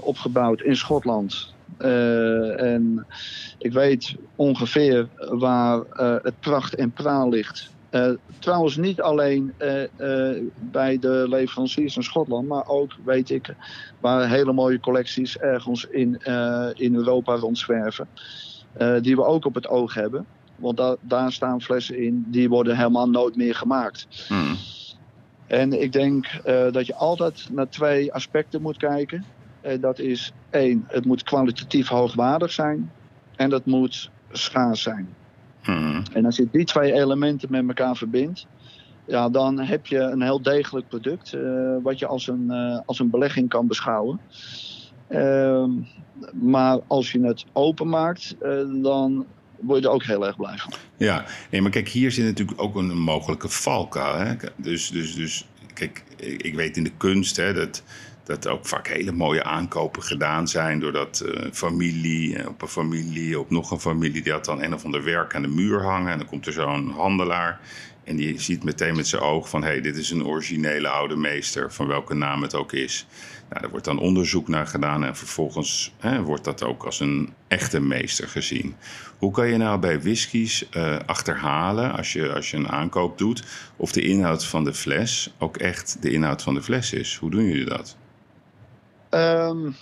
opgebouwd 0.00 0.60
in 0.60 0.76
Schotland. 0.76 1.52
en 2.56 3.06
ik 3.58 3.72
weet 3.72 4.14
ongeveer 4.36 5.08
waar 5.30 5.80
het 6.22 6.40
pracht 6.40 6.74
en 6.74 6.90
praal 6.90 7.28
ligt 7.28 7.70
uh, 7.90 8.10
trouwens 8.38 8.76
niet 8.76 9.00
alleen 9.00 9.54
uh, 9.58 9.82
uh, 9.98 10.42
bij 10.58 10.98
de 10.98 11.26
leveranciers 11.28 11.96
in 11.96 12.02
Schotland, 12.02 12.48
maar 12.48 12.66
ook 12.66 12.92
weet 13.04 13.30
ik 13.30 13.54
waar 14.00 14.28
hele 14.28 14.52
mooie 14.52 14.80
collecties 14.80 15.38
ergens 15.38 15.84
in, 15.84 16.20
in 16.74 16.94
Europa 16.94 17.34
rondzwerven. 17.34 18.08
die 19.00 19.16
we 19.16 19.24
ook 19.24 19.44
op 19.44 19.54
het 19.54 19.68
oog 19.68 19.94
hebben. 19.94 20.26
Want 20.56 20.76
da 20.76 20.96
daar 21.00 21.32
staan 21.32 21.60
flessen 21.60 21.98
in 21.98 22.24
die 22.26 22.48
worden 22.48 22.76
helemaal 22.76 23.08
nooit 23.08 23.36
meer 23.36 23.54
gemaakt. 23.54 24.06
Hmm. 24.28 24.56
En 25.46 25.82
ik 25.82 25.92
denk 25.92 26.26
dat 26.72 26.86
je 26.86 26.94
altijd 26.94 27.48
naar 27.52 27.68
twee 27.68 28.12
aspecten 28.12 28.62
moet 28.62 28.76
kijken. 28.76 29.24
dat 29.80 29.98
is 29.98 30.32
één, 30.50 30.84
het 30.88 31.04
moet 31.04 31.22
kwalitatief 31.22 31.88
hoogwaardig 31.88 32.52
zijn. 32.52 32.92
En 33.36 33.50
dat 33.50 33.66
moet 33.66 34.10
schaars 34.32 34.82
zijn. 34.82 35.08
Hmm. 35.62 36.02
En 36.12 36.24
als 36.24 36.36
je 36.36 36.48
die 36.50 36.64
twee 36.64 36.92
elementen 36.92 37.50
met 37.50 37.68
elkaar 37.68 37.96
verbindt, 37.96 38.46
ja, 39.06 39.28
dan 39.28 39.58
heb 39.58 39.86
je 39.86 39.98
een 39.98 40.22
heel 40.22 40.42
degelijk 40.42 40.88
product 40.88 41.32
uh, 41.32 41.76
wat 41.82 41.98
je 41.98 42.06
als 42.06 42.26
een, 42.26 42.46
uh, 42.48 42.78
als 42.86 42.98
een 42.98 43.10
belegging 43.10 43.48
kan 43.48 43.66
beschouwen. 43.66 44.20
Uh, 45.08 45.64
maar 46.32 46.78
als 46.86 47.12
je 47.12 47.20
het 47.20 47.44
openmaakt, 47.52 48.36
uh, 48.42 48.82
dan 48.82 49.26
word 49.60 49.80
je 49.80 49.86
er 49.86 49.94
ook 49.94 50.04
heel 50.04 50.26
erg 50.26 50.36
blij 50.36 50.56
van. 50.56 50.72
Ja, 50.96 51.24
nee, 51.50 51.62
maar 51.62 51.70
kijk, 51.70 51.88
hier 51.88 52.12
zit 52.12 52.24
natuurlijk 52.24 52.60
ook 52.62 52.74
een 52.74 52.98
mogelijke 52.98 53.48
valkuil. 53.48 54.18
Hè? 54.18 54.34
Dus, 54.56 54.90
dus, 54.90 55.14
dus 55.14 55.46
kijk, 55.74 56.04
ik 56.16 56.54
weet 56.54 56.76
in 56.76 56.84
de 56.84 56.92
kunst 56.96 57.36
hè, 57.36 57.52
dat 57.52 57.82
dat 58.28 58.48
ook 58.48 58.66
vaak 58.66 58.88
hele 58.88 59.12
mooie 59.12 59.44
aankopen 59.44 60.02
gedaan 60.02 60.48
zijn. 60.48 60.80
Doordat 60.80 61.22
uh, 61.26 61.52
familie 61.52 62.48
op 62.48 62.62
een 62.62 62.68
familie 62.68 63.40
op 63.40 63.50
nog 63.50 63.70
een 63.70 63.80
familie. 63.80 64.22
Die 64.22 64.32
had 64.32 64.44
dan 64.44 64.62
een 64.62 64.74
of 64.74 64.84
ander 64.84 65.04
werk 65.04 65.34
aan 65.34 65.42
de 65.42 65.48
muur 65.48 65.82
hangen. 65.82 66.12
En 66.12 66.18
dan 66.18 66.26
komt 66.26 66.46
er 66.46 66.52
zo'n 66.52 66.90
handelaar. 66.90 67.60
En 68.04 68.16
die 68.16 68.40
ziet 68.40 68.64
meteen 68.64 68.96
met 68.96 69.08
zijn 69.08 69.22
oog 69.22 69.48
van... 69.48 69.62
hé, 69.62 69.68
hey, 69.68 69.80
dit 69.80 69.96
is 69.96 70.10
een 70.10 70.26
originele 70.26 70.88
oude 70.88 71.16
meester, 71.16 71.72
van 71.72 71.86
welke 71.86 72.14
naam 72.14 72.42
het 72.42 72.54
ook 72.54 72.72
is. 72.72 73.06
Nou, 73.50 73.64
er 73.64 73.70
wordt 73.70 73.84
dan 73.84 73.98
onderzoek 73.98 74.48
naar 74.48 74.66
gedaan... 74.66 75.04
en 75.04 75.16
vervolgens 75.16 75.94
hè, 75.98 76.22
wordt 76.22 76.44
dat 76.44 76.62
ook 76.62 76.84
als 76.84 77.00
een 77.00 77.32
echte 77.48 77.80
meester 77.80 78.28
gezien. 78.28 78.74
Hoe 79.18 79.32
kan 79.32 79.48
je 79.48 79.56
nou 79.56 79.78
bij 79.78 80.00
whiskies 80.00 80.68
uh, 80.76 80.96
achterhalen, 81.06 81.92
als 81.92 82.12
je, 82.12 82.32
als 82.32 82.50
je 82.50 82.56
een 82.56 82.68
aankoop 82.68 83.18
doet... 83.18 83.44
of 83.76 83.92
de 83.92 84.02
inhoud 84.02 84.44
van 84.44 84.64
de 84.64 84.74
fles 84.74 85.34
ook 85.38 85.56
echt 85.56 86.02
de 86.02 86.10
inhoud 86.10 86.42
van 86.42 86.54
de 86.54 86.62
fles 86.62 86.92
is? 86.92 87.16
Hoe 87.16 87.30
doen 87.30 87.44
jullie 87.44 87.64
dat? 87.64 87.96
Um, 89.10 89.76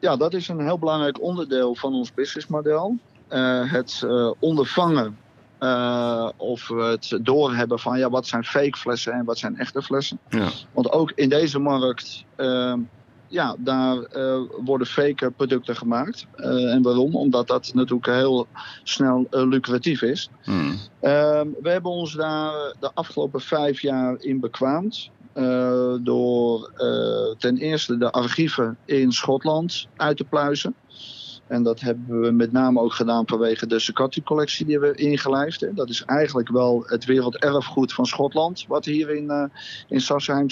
ja, 0.00 0.16
dat 0.16 0.34
is 0.34 0.48
een 0.48 0.60
heel 0.60 0.78
belangrijk 0.78 1.22
onderdeel 1.22 1.74
van 1.74 1.94
ons 1.94 2.14
businessmodel. 2.14 2.96
Uh, 3.30 3.72
het 3.72 4.02
uh, 4.04 4.32
ondervangen 4.38 5.18
uh, 5.60 6.28
of 6.36 6.68
het 6.68 7.18
doorhebben 7.22 7.78
van 7.78 7.98
ja, 7.98 8.10
wat 8.10 8.26
zijn 8.26 8.44
fake 8.44 8.78
flessen 8.78 9.12
en 9.12 9.24
wat 9.24 9.38
zijn 9.38 9.56
echte 9.56 9.82
flessen. 9.82 10.18
Ja. 10.28 10.48
Want 10.72 10.92
ook 10.92 11.12
in 11.14 11.28
deze 11.28 11.58
markt, 11.58 12.24
ehm, 12.36 12.80
ja, 13.28 13.56
daar 13.58 13.96
worden 14.64 14.86
fake 14.86 15.30
producten 15.30 15.76
gemaakt. 15.76 16.26
en 16.36 16.82
waarom? 16.82 17.16
Omdat 17.16 17.46
dat 17.46 17.70
natuurlijk 17.74 18.06
heel 18.06 18.46
snel 18.82 19.26
lucratief 19.30 20.02
is. 20.02 20.30
Hmm. 20.42 20.76
Ehm, 21.00 21.48
we 21.62 21.70
hebben 21.70 21.90
ons 21.90 22.12
daar 22.14 22.74
de 22.80 22.90
afgelopen 22.94 23.40
vijf 23.40 23.80
jaar 23.80 24.16
in 24.18 24.40
bekwaamd. 24.40 25.10
Door 26.02 26.72
ten 27.38 27.56
eerste 27.56 27.96
de 27.96 28.10
archieven 28.10 28.76
in 28.84 29.12
Schotland 29.12 29.86
uit 29.96 30.16
te 30.16 30.24
pluizen. 30.24 30.74
En 31.48 31.62
dat 31.62 31.80
hebben 31.80 32.20
we 32.20 32.30
met 32.30 32.52
name 32.52 32.80
ook 32.80 32.92
gedaan 32.92 33.26
vanwege 33.26 33.66
de 33.66 33.78
Secati-collectie 33.78 34.66
die 34.66 34.78
we 34.78 34.94
ingelijfd. 34.94 35.60
Hè. 35.60 35.74
Dat 35.74 35.88
is 35.88 36.02
eigenlijk 36.04 36.48
wel 36.48 36.84
het 36.86 37.04
werelderfgoed 37.04 37.92
van 37.92 38.06
Schotland, 38.06 38.64
wat 38.68 38.84
hier 38.84 39.10
in, 39.10 39.24
uh, 39.24 39.44
in 39.88 40.00
Sassheim 40.00 40.50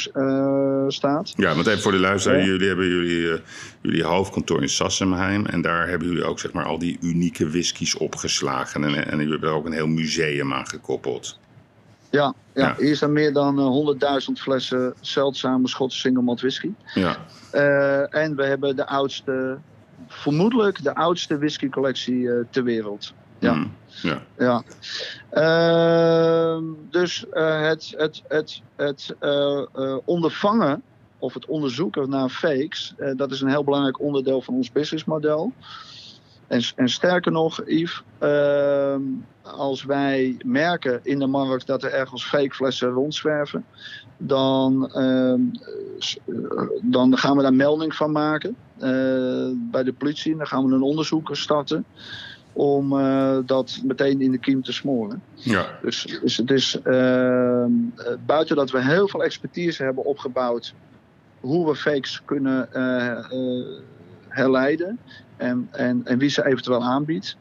staat. 0.89 1.33
Ja, 1.37 1.55
want 1.55 1.67
even 1.67 1.81
voor 1.81 1.93
de 1.93 1.99
luisteraar, 1.99 2.45
jullie 2.45 2.69
hebben 2.69 2.87
jullie, 2.87 3.41
jullie 3.81 4.05
hoofdkantoor 4.05 4.63
in 4.63 4.69
Sassenheim. 4.69 5.47
En 5.47 5.63
daar 5.63 5.89
hebben 5.89 6.09
jullie 6.09 6.25
ook 6.25 6.39
zeg 6.39 6.53
maar, 6.53 6.65
al 6.65 6.79
die 6.79 6.99
unieke 7.01 7.51
whiskies 7.51 7.97
opgeslagen. 7.97 8.85
En, 8.85 8.95
en 8.95 9.17
jullie 9.17 9.31
hebben 9.31 9.49
er 9.49 9.55
ook 9.55 9.67
een 9.67 9.73
heel 9.73 9.87
museum 9.87 10.53
aan 10.53 10.67
gekoppeld. 10.67 11.39
Ja, 12.11 12.35
ja, 12.55 12.67
ja. 12.67 12.75
hier 12.79 12.97
staan 12.97 13.13
meer 13.13 13.33
dan 13.33 13.97
100.000 14.29 14.33
flessen 14.33 14.95
zeldzame 15.01 15.69
Schotse 15.69 15.99
single 15.99 16.23
malt 16.23 16.41
whisky. 16.41 16.71
Ja. 16.95 17.17
En 18.11 18.37
we 18.37 18.45
hebben 18.45 18.77
de 18.77 18.87
oudste, 18.87 19.59
vermoedelijk 20.07 20.83
de 20.83 20.95
oudste 20.95 21.39
whiskycollectie 21.39 22.15
uh, 22.15 22.45
ter 22.51 22.65
wereld. 22.65 23.13
Ja. 23.39 23.53
Mm, 23.53 23.73
ja. 24.03 24.23
ja. 24.39 24.63
Uh, 25.33 26.63
dus 26.91 27.27
het, 27.31 27.95
het, 27.97 28.23
het, 28.29 28.63
het 28.77 29.15
ondervangen 30.05 30.83
of 31.19 31.35
het 31.35 31.47
onderzoeken 31.47 32.11
naar 32.11 32.29
fakes, 32.29 32.95
dat 33.17 33.31
is 33.31 33.41
een 33.41 33.49
heel 33.49 33.65
belangrijk 33.65 34.01
onderdeel 34.01 34.43
van 34.43 34.55
ons 34.55 34.73
businessmodel. 34.73 35.53
En, 36.47 36.63
en 36.77 36.89
sterker 36.89 37.33
nog, 37.33 37.63
Yves, 37.67 38.03
uh, 38.23 38.97
als 39.43 39.85
wij 39.85 40.37
merken 40.45 41.01
in 41.03 41.19
de 41.19 41.27
markt 41.27 41.67
dat 41.67 41.83
er 41.83 41.93
ergens 41.93 42.25
fake 42.25 42.55
flessen 42.55 42.89
rondzwerven, 42.89 43.65
dan, 44.17 44.91
uh, 44.95 45.35
dan 46.83 47.17
gaan 47.19 47.37
we 47.37 47.43
daar 47.43 47.55
melding 47.55 47.95
van 47.95 48.13
maken 48.13 48.57
uh, 48.77 49.49
bij 49.55 49.83
de 49.83 49.93
politie. 49.99 50.33
En 50.33 50.39
dan 50.39 50.47
gaan 50.47 50.67
we 50.67 50.75
een 50.75 50.83
onderzoek 50.83 51.29
starten 51.33 51.85
om 52.53 52.93
uh, 52.93 53.39
dat 53.47 53.81
meteen 53.85 54.21
in 54.21 54.31
de 54.31 54.39
kiem 54.39 54.63
te 54.63 54.73
smoren. 54.73 55.23
Ja. 55.35 55.79
Dus, 55.83 56.19
dus 56.23 56.37
het 56.37 56.51
is 56.51 56.81
ehm, 56.83 57.71
buiten 58.27 58.57
dat 58.57 58.71
we 58.71 58.83
heel 58.83 59.09
veel 59.09 59.23
expertise 59.23 59.83
hebben 59.83 60.05
opgebouwd 60.05 60.75
hoe 61.41 61.67
we 61.67 61.75
fakes 61.75 62.23
kunnen 62.25 62.69
herleiden 64.29 64.99
en, 65.37 65.69
en, 65.71 66.01
en 66.05 66.19
wie 66.19 66.31
ze 66.31 66.47
eventueel 66.47 66.85
aanbiedt. 66.85 67.37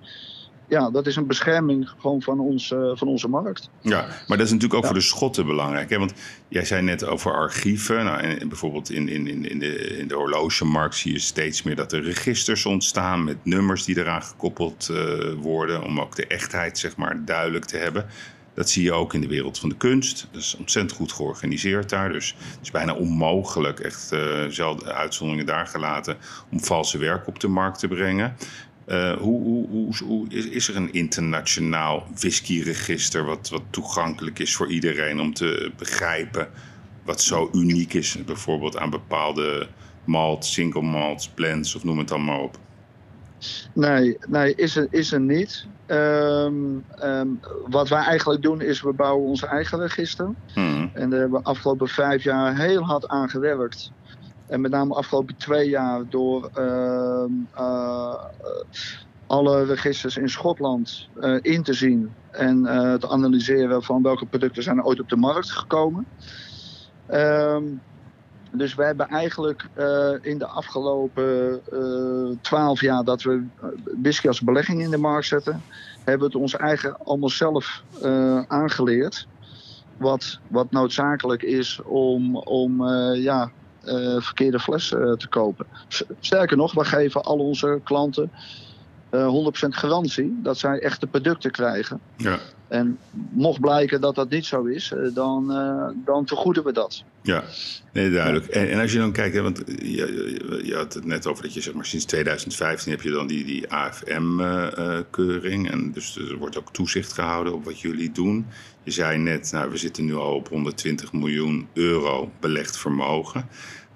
Ja, 0.68 0.90
dat 0.90 1.08
is 1.08 1.16
een 1.16 1.28
bescherming 1.28 1.90
gewoon 1.98 2.22
van, 2.22 2.40
ons, 2.40 2.74
van 2.94 3.08
onze 3.08 3.28
markt. 3.28 3.70
Ja, 3.82 4.06
maar 4.28 4.38
dat 4.38 4.46
is 4.46 4.52
natuurlijk 4.52 4.74
ook 4.74 4.86
voor 4.86 4.94
de 4.94 5.02
Schotten 5.02 5.46
belangrijk. 5.46 5.90
Hè? 5.90 5.98
Want 5.98 6.14
jij 6.48 6.66
zei 6.66 6.82
net 6.82 7.06
over 7.06 7.34
archieven. 7.34 8.06
Nou, 8.06 8.20
en 8.20 8.48
bijvoorbeeld 8.48 8.92
in, 8.92 9.10
in, 9.10 9.28
in, 9.50 9.60
de, 9.60 9.98
in 9.98 10.08
de 10.08 10.16
horlogemarkt 10.16 10.96
zie 10.96 11.12
je 11.12 11.20
steeds 11.20 11.64
meer 11.64 11.76
dat 11.76 11.92
er 11.92 12.04
registers 12.04 12.66
ontstaan 12.66 13.24
met 13.24 13.38
nummers 13.44 13.86
die 13.86 13.98
eraan 13.98 14.24
gekoppeld 14.24 14.92
worden. 15.42 15.84
Om 15.84 16.00
ook 16.00 16.16
de 16.16 16.28
echtheid 16.28 16.78
zeg 16.78 16.96
maar, 16.96 17.26
duidelijk 17.26 17.66
te 17.66 17.78
hebben. 17.78 18.06
Dat 18.54 18.70
zie 18.70 18.84
je 18.84 18.94
ook 18.94 19.14
in 19.14 19.22
de 19.22 19.28
wereld 19.28 19.60
van 19.60 19.70
de 19.70 19.76
kunst. 19.76 20.28
Dat 20.32 20.42
is 20.42 20.56
ontzettend 20.56 20.98
goed 20.98 21.12
georganiseerd 21.12 21.90
daar. 21.90 22.12
Dus 22.12 22.36
het 22.40 22.60
is 22.62 22.72
bijna 22.72 22.94
onmogelijk, 22.94 23.80
echt 23.80 24.12
uh, 24.14 24.46
zelden 24.50 24.96
uitzonderingen 24.96 25.46
daar 25.46 25.68
gelaten, 25.68 26.18
om 26.52 26.64
valse 26.64 26.98
werk 26.98 27.28
op 27.28 27.40
de 27.40 27.48
markt 27.48 27.80
te 27.80 27.88
brengen. 27.88 28.36
Uh, 28.88 29.18
hoe, 29.18 29.42
hoe, 29.44 29.68
hoe, 29.68 29.94
hoe 30.04 30.30
is, 30.30 30.48
is, 30.48 30.68
er 30.68 30.76
een 30.76 30.94
internationaal 30.94 32.08
whiskyregister 32.20 33.26
wat, 33.26 33.50
wat 33.50 33.62
toegankelijk 33.70 34.40
is 34.40 34.56
voor 34.56 34.68
iedereen 34.68 35.20
om 35.20 35.34
te 35.34 35.72
begrijpen 35.78 36.50
wat 37.04 37.22
zo 37.22 37.50
uniek 37.54 37.94
is, 37.94 38.18
bijvoorbeeld 38.26 38.78
aan 38.78 38.90
bepaalde 38.90 39.68
malt, 40.04 40.46
single 40.46 40.82
malts, 40.82 41.28
blends 41.28 41.76
of 41.76 41.84
noem 41.84 41.98
het 41.98 42.08
dan 42.08 42.24
maar 42.24 42.40
op? 42.40 42.58
Nee, 43.74 44.18
nee 44.28 44.56
is, 44.56 44.76
er, 44.76 44.88
is 44.90 45.12
er 45.12 45.20
niet. 45.20 45.66
Um, 45.88 46.86
um, 47.04 47.40
wat 47.68 47.90
wij 47.90 48.04
eigenlijk 48.04 48.42
doen 48.42 48.62
is, 48.62 48.82
we 48.82 48.94
bouwen 48.94 49.28
onze 49.28 49.46
eigen 49.46 49.80
register. 49.80 50.30
Hmm. 50.54 50.92
En 50.94 51.10
daar 51.10 51.20
hebben 51.20 51.40
we 51.40 51.46
afgelopen 51.46 51.88
vijf 51.88 52.24
jaar 52.24 52.58
heel 52.58 52.82
hard 52.82 53.08
aan 53.08 53.30
gewerkt. 53.30 53.92
En 54.48 54.62
met 54.62 54.72
name 54.72 54.94
afgelopen 54.94 55.38
twee 55.38 55.70
jaar 55.70 56.10
door 56.10 56.50
uh, 56.58 57.26
uh, 57.58 58.24
alle 59.28 59.64
registers 59.64 60.18
in 60.18 60.30
Schotland 60.30 61.08
uh, 61.20 61.38
in 61.42 61.64
te 61.64 61.74
zien. 61.74 62.14
En 62.32 62.64
te 63.00 63.10
analyseren 63.10 63.84
van 63.84 64.02
welke 64.02 64.26
producten 64.26 64.64
zijn 64.64 64.78
er 64.78 64.84
ooit 64.84 65.00
op 65.00 65.10
de 65.10 65.16
markt 65.16 65.52
gekomen. 65.52 66.06
Um, 67.12 67.82
dus 68.52 68.76
we 68.76 68.84
hebben 68.84 69.08
eigenlijk 69.08 69.70
in 70.22 70.38
de 70.38 70.48
afgelopen 70.48 71.62
twaalf 72.42 72.82
jaar 72.82 73.04
dat 73.04 73.22
we 73.22 73.44
whisky 74.02 74.28
als 74.28 74.42
belegging 74.42 74.82
in 74.82 74.90
de 74.90 74.98
markt 74.98 75.28
zetten, 75.28 75.62
hebben 75.96 76.20
we 76.20 76.26
het 76.26 76.36
ons 76.36 76.56
eigen 76.56 76.98
allemaal 77.04 77.30
zelf 77.30 77.84
aangeleerd. 78.48 79.28
Wat, 79.98 80.40
wat 80.48 80.72
noodzakelijk 80.72 81.44
is 81.44 81.82
om, 81.84 82.36
om 82.38 82.88
ja, 83.14 83.52
verkeerde 84.20 84.60
flessen 84.60 85.18
te 85.18 85.28
kopen. 85.28 85.66
Sterker 86.20 86.58
nog, 86.58 86.74
we 86.74 86.86
geven 86.86 87.22
al 87.22 87.38
onze 87.38 87.80
klanten 87.84 88.32
100% 89.12 89.18
garantie 89.70 90.40
dat 90.44 90.58
zij 90.58 90.80
echte 90.80 91.08
producten 91.08 91.52
krijgen. 91.52 92.00
Ja. 92.18 92.40
En 92.68 92.98
mocht 93.32 93.60
blijken 93.60 94.02
dat 94.02 94.16
dat 94.16 94.30
niet 94.30 94.46
zo 94.46 94.64
is, 94.64 94.94
dan, 95.14 95.48
dan 96.06 96.28
vergoeden 96.28 96.64
we 96.64 96.72
dat. 96.72 97.04
Ja, 97.22 97.44
nee, 97.94 98.12
duidelijk. 98.12 98.46
En, 98.46 98.70
en 98.70 98.80
als 98.80 98.92
je 98.92 98.98
dan 98.98 99.12
kijkt, 99.12 99.36
hè, 99.36 99.42
want 99.42 99.64
je, 99.68 100.62
je, 100.64 100.76
had 100.76 100.94
het 100.94 101.06
net 101.06 101.28
over 101.28 101.44
dat 101.44 101.54
je 101.54 101.62
zeg 101.62 101.74
maar 101.74 101.86
sinds 101.86 102.06
2015 102.06 102.92
heb 102.92 103.02
je 103.02 103.12
dan 103.12 103.28
die, 103.28 103.46
die 103.46 103.72
AFM-keuring. 103.72 105.72
en 105.72 105.92
dus 105.92 106.18
er 106.18 106.38
wordt 106.38 106.58
ook 106.58 106.74
toezicht 106.74 107.14
gehouden 107.14 107.54
op 107.54 107.66
wat 107.66 107.80
jullie 107.80 108.12
doen. 108.12 108.46
Je 108.84 108.92
zei 108.92 109.18
net, 109.18 109.52
nou, 109.52 109.72
we 109.72 109.78
zitten 109.78 110.06
nu 110.06 110.16
al 110.16 110.36
op 110.36 110.48
120 110.48 111.14
miljoen 111.14 111.68
euro 111.74 112.32
belegd 112.40 112.78
vermogen. 112.78 113.48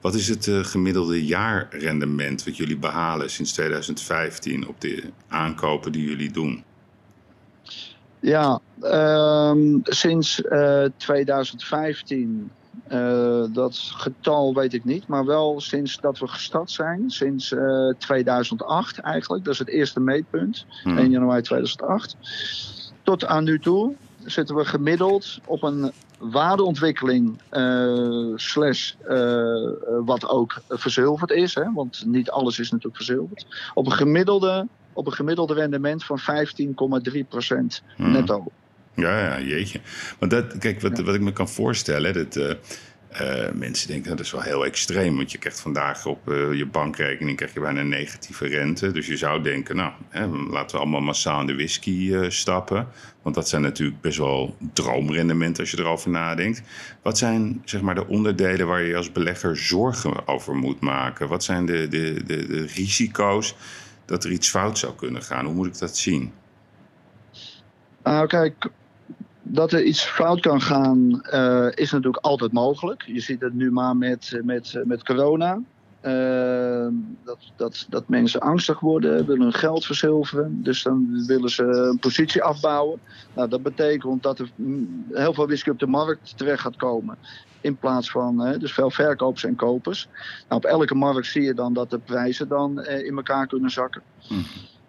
Wat 0.02 0.16
is 0.16 0.28
het 0.28 0.48
uh, 0.48 0.64
gemiddelde 0.64 1.26
jaarrendement 1.26 2.44
wat 2.44 2.58
jullie 2.58 2.78
behalen 2.78 3.30
sinds 3.30 3.54
2015 3.54 4.68
op 4.68 4.82
de 4.82 5.04
aankopen 5.28 5.92
die 5.92 6.06
jullie 6.06 6.32
doen? 6.32 6.64
Ja, 8.20 8.60
um, 8.84 9.82
sinds 9.84 10.40
uh, 10.40 10.86
2015 10.98 12.52
uh, 12.92 13.44
dat 13.54 13.78
getal 13.78 14.54
weet 14.54 14.74
ik 14.74 14.86
niet, 14.86 15.08
maar 15.08 15.26
wel 15.26 15.62
sinds 15.62 16.00
dat 16.00 16.20
we 16.20 16.28
gestart 16.28 16.72
zijn, 16.72 17.10
sinds 17.10 17.52
uh, 17.52 17.94
2008 17.98 19.00
eigenlijk. 19.00 19.44
Dat 19.44 19.54
is 19.54 19.60
het 19.60 19.70
eerste 19.70 20.00
meetpunt, 20.00 20.66
hmm. 20.84 20.98
1 20.98 21.10
januari 21.10 21.42
2008. 21.42 22.16
Tot 23.04 23.26
aan 23.26 23.44
nu 23.44 23.60
toe 23.60 23.96
zitten 24.26 24.56
we 24.56 24.66
gemiddeld 24.66 25.40
op 25.46 25.64
een 25.64 25.92
waardeontwikkeling 26.20 27.42
uh, 27.52 28.32
slash 28.36 28.94
uh, 29.10 29.70
wat 30.06 30.28
ook 30.28 30.62
verzilverd 30.68 31.32
is, 31.32 31.56
hè, 31.56 31.74
want 31.74 32.04
niet 32.06 32.30
alles 32.30 32.60
is 32.60 32.72
natuurlijk 32.72 33.04
verzilverd. 33.04 33.46
Op 33.74 33.86
een 33.86 33.92
gemiddelde, 33.92 34.68
op 35.00 35.06
een 35.06 35.14
gemiddelde 35.14 35.54
rendement 35.54 36.04
van 36.04 36.20
15,3 36.20 37.28
procent 37.30 37.84
hmm. 37.96 38.12
netto. 38.12 38.46
Ja, 38.94 39.20
ja, 39.20 39.42
jeetje. 39.42 39.80
Maar 40.20 40.30
dat, 40.30 40.58
kijk, 40.58 40.82
wat, 40.82 41.00
wat 41.00 41.16
ik 41.16 41.22
me 41.22 41.34
kan 41.34 41.50
voorstellen, 41.50 42.14
dat 42.14 42.36
uh, 42.36 42.52
uh, 43.22 43.52
mensen 43.54 43.88
denken 43.88 44.10
dat 44.10 44.26
is 44.26 44.32
wel 44.32 44.42
heel 44.42 44.66
extreem. 44.66 45.16
Want 45.16 45.32
je 45.32 45.38
krijgt 45.38 45.60
vandaag 45.60 46.06
op 46.06 46.30
uh, 46.30 46.54
je 46.54 46.66
bankrekening 46.66 47.38
krijg 47.38 47.54
je 47.54 47.60
bijna 47.60 47.80
een 47.80 47.90
negatieve 47.90 48.48
rente. 48.48 48.92
Dus 48.92 49.08
je 49.08 49.18
zou 49.18 49.42
denken, 49.44 49.76
nou, 49.76 49.92
hè, 50.10 50.28
laten 50.28 50.76
we 50.76 50.82
allemaal 50.82 51.02
massaal 51.02 51.40
in 51.40 51.48
de 51.48 51.56
whisky 51.56 52.14
stappen. 52.28 52.88
Want 53.22 53.36
dat 53.36 53.50
zijn 53.50 53.62
natuurlijk 53.62 54.02
best 54.02 54.18
wel 54.18 54.56
droomrendementen 54.74 55.62
als 55.64 55.72
je 55.72 55.80
erover 55.80 56.10
nadenkt. 56.10 56.62
Wat 57.02 57.18
zijn 57.18 57.62
zeg 57.66 57.82
maar, 57.82 57.96
de 57.96 58.08
onderdelen 58.08 58.68
waar 58.68 58.84
je 58.84 58.96
als 58.96 59.12
belegger 59.12 59.58
zorgen 59.58 60.28
over 60.28 60.56
moet 60.56 60.80
maken? 60.80 61.28
Wat 61.28 61.44
zijn 61.44 61.66
de, 61.66 61.88
de, 61.88 62.24
de, 62.26 62.48
de 62.48 62.66
risico's 62.76 63.56
dat 64.10 64.24
er 64.24 64.32
iets 64.32 64.50
fout 64.50 64.78
zou 64.78 64.94
kunnen 64.96 65.22
gaan? 65.22 65.46
Hoe 65.46 65.54
moet 65.54 65.68
ik 65.68 65.80
dat 65.80 65.98
zien? 65.98 66.34
Nou, 68.04 68.28
kijk, 68.28 68.70
dat 69.44 69.72
er 69.72 69.84
iets 69.84 70.04
fout 70.06 70.40
kan 70.40 70.62
gaan, 70.62 71.22
uh, 71.34 71.68
is 71.74 71.92
natuurlijk 71.92 72.26
altijd 72.26 72.52
mogelijk. 72.52 73.04
Je 73.06 73.20
ziet 73.20 73.42
het 73.42 73.54
nu 73.54 73.72
maar 73.72 73.98
met, 73.98 74.40
met, 74.44 74.82
met 74.86 75.04
corona. 75.04 75.62
Uh, 76.06 76.88
dat, 77.24 77.38
dat, 77.56 77.86
dat 77.90 78.10
mensen 78.10 78.40
angstig 78.40 78.80
worden, 78.80 79.26
willen 79.26 79.42
hun 79.42 79.54
geld 79.54 79.86
verzilveren. 79.86 80.64
Dus 80.64 80.84
dan 80.84 81.26
willen 81.28 81.50
ze 81.50 81.64
een 81.64 82.00
positie 82.00 82.44
afbouwen. 82.44 83.00
Nou, 83.36 83.50
dat 83.50 83.64
betekent 83.64 84.24
dat 84.24 84.40
er 84.40 84.50
heel 85.12 85.34
veel 85.34 85.46
whisky 85.46 85.70
op 85.70 85.80
de 85.80 85.88
markt 85.88 86.38
terecht 86.38 86.62
gaat 86.62 86.76
komen. 86.76 87.18
In 87.62 87.78
plaats 87.78 88.12
van 88.12 88.58
dus 88.60 88.74
veel 88.74 88.92
verkopers 88.92 89.44
en 89.44 89.56
kopers. 89.56 90.08
Nou, 90.50 90.62
op 90.62 90.66
elke 90.66 90.96
markt 90.96 91.28
zie 91.28 91.42
je 91.42 91.54
dan 91.54 91.74
dat 91.74 91.90
de 91.90 92.00
prijzen 92.00 92.48
dan 92.48 92.86
in 92.86 93.16
elkaar 93.16 93.48
kunnen 93.48 93.70
zakken. 93.70 94.02
Hm. 94.28 94.34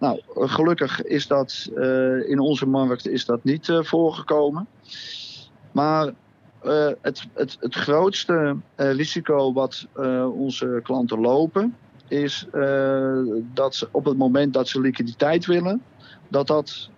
Nou, 0.00 0.20
gelukkig 0.34 1.02
is 1.02 1.26
dat 1.26 1.70
uh, 1.74 2.30
in 2.30 2.38
onze 2.38 2.66
markt 2.66 3.08
is 3.08 3.24
dat 3.24 3.44
niet 3.44 3.68
uh, 3.68 3.82
voorgekomen. 3.82 4.66
Maar 5.72 6.06
uh, 6.64 6.88
het, 7.00 7.26
het, 7.34 7.56
het 7.60 7.74
grootste 7.74 8.56
risico 8.76 9.52
wat 9.52 9.86
onze 10.32 10.80
klanten 10.82 11.20
lopen, 11.20 11.76
is 12.08 12.46
dat 13.54 13.74
ze 13.74 13.88
op 13.90 14.04
het 14.04 14.16
moment 14.16 14.52
dat 14.52 14.68
ze 14.68 14.80
liquiditeit 14.80 15.46
willen, 15.46 15.82
dat 16.28 16.46
dat 16.46 16.90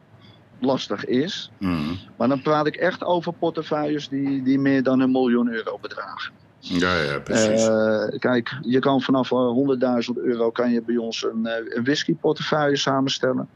lastig 0.64 1.04
is. 1.04 1.50
Mm. 1.58 1.98
Maar 2.16 2.28
dan 2.28 2.42
praat 2.42 2.66
ik 2.66 2.76
echt 2.76 3.04
over 3.04 3.32
portefeuilles 3.32 4.08
die, 4.08 4.42
die 4.42 4.58
meer 4.58 4.82
dan 4.82 5.00
een 5.00 5.10
miljoen 5.10 5.52
euro 5.52 5.78
bedragen. 5.80 6.32
Ja, 6.62 7.02
ja, 7.02 7.18
precies. 7.18 7.66
Uh, 7.66 8.18
kijk, 8.18 8.58
je 8.60 8.78
kan 8.78 9.00
vanaf 9.00 9.28
100.000 9.28 10.22
euro 10.22 10.50
kan 10.50 10.70
je 10.70 10.82
bij 10.82 10.96
ons 10.96 11.24
een, 11.24 11.46
eh, 11.46 11.76
een 11.76 11.84
whiskyportefeuille 11.84 12.76
samenstellen. 12.76 13.48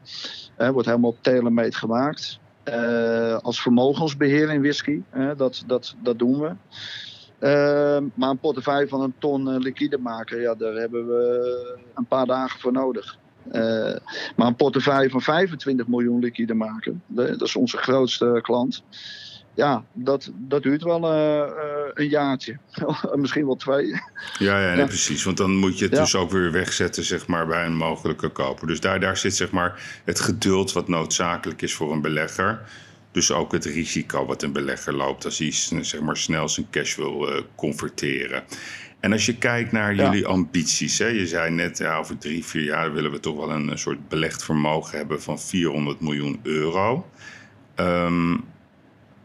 Uh, 0.59 0.69
wordt 0.69 0.89
helemaal 0.89 1.17
tailor-made 1.21 1.77
gemaakt. 1.77 2.39
Uh, 2.69 3.37
als 3.37 3.63
vermogensbeheer 3.63 4.51
in 4.51 4.61
whisky, 4.61 5.03
dat, 5.37 5.63
dat, 5.67 5.95
dat 6.03 6.19
doen 6.19 6.41
we. 6.41 6.53
maar 8.15 8.31
een 8.31 8.39
portefeuille 8.39 8.89
van 8.89 9.01
een 9.01 9.15
ton 9.19 9.59
liquide 9.59 9.99
maken, 9.99 10.41
ja, 10.41 10.55
daar 10.55 10.75
hebben 10.75 11.07
we 11.07 11.79
een 11.95 12.07
paar 12.07 12.27
dagen 12.27 12.61
voor 12.61 12.73
nodig. 12.73 13.19
Maar 14.37 14.47
een 14.47 14.57
portefeuille 14.57 15.11
van 15.11 15.23
25 15.23 15.87
miljoen 15.87 16.21
liquide 16.21 16.55
maken, 16.55 17.03
dat 17.07 17.43
is 17.43 17.57
onze 17.57 17.77
grootste 17.77 18.39
klant 18.43 18.83
ja, 19.57 19.85
dat, 19.93 20.31
dat 20.35 20.63
duurt 20.63 20.83
wel 20.83 21.15
uh, 21.15 21.51
een 21.95 22.09
jaartje. 22.09 22.59
Misschien 23.15 23.47
wel 23.47 23.57
twee. 23.57 24.01
Ja, 24.39 24.61
ja, 24.69 24.75
nee, 24.75 24.87
precies. 24.87 25.25
Want 25.25 25.37
dan 25.37 25.57
moet 25.57 25.79
je 25.79 25.85
het 25.85 25.95
dus 25.95 26.15
ook 26.15 26.31
weer 26.31 26.53
wegzetten 26.53 27.05
zeg 27.05 27.27
maar, 27.27 27.47
bij 27.47 27.65
een 27.65 27.77
mogelijke 27.77 28.29
koper. 28.29 28.67
Dus 28.67 28.81
daar, 28.81 29.01
daar 29.01 29.17
zit 29.17 29.37
zeg 29.37 29.51
maar, 29.51 30.01
het 30.05 30.21
geduld 30.21 30.73
wat 30.73 30.89
noodzakelijk 30.89 31.63
is 31.63 31.75
voor 31.75 31.93
een 31.93 32.01
belegger. 32.01 32.61
Dus 33.13 33.33
ook 33.33 33.53
het 33.53 33.65
risico 33.65 34.27
wat 34.27 34.43
een 34.43 34.53
belegger 34.53 34.95
loopt 34.95 35.25
als 35.25 35.39
hij 35.39 35.53
zeg 35.85 36.01
maar, 36.01 36.17
snel 36.17 36.49
zijn 36.49 36.67
cash 36.71 36.97
wil 36.97 37.29
uh, 37.29 37.41
converteren. 37.55 38.45
En 39.07 39.13
als 39.13 39.27
je 39.27 39.37
kijkt 39.37 39.73
naar 39.73 39.95
jullie 39.95 40.27
ambities, 40.27 40.99
hè, 40.99 41.07
je 41.07 41.27
zei 41.27 41.51
net 41.51 41.79
ja, 41.79 41.99
over 41.99 42.19
drie, 42.19 42.45
vier 42.45 42.63
jaar 42.63 42.93
willen 42.93 43.11
we 43.11 43.21
toch 43.21 43.37
wel 43.37 43.51
een 43.51 43.79
soort 43.79 44.09
belegd 44.09 44.45
vermogen 44.45 44.99
hebben 44.99 45.23
van 45.23 45.39
400 45.41 46.01
miljoen 46.01 46.41
euro. 46.43 47.07
Um, 47.77 48.45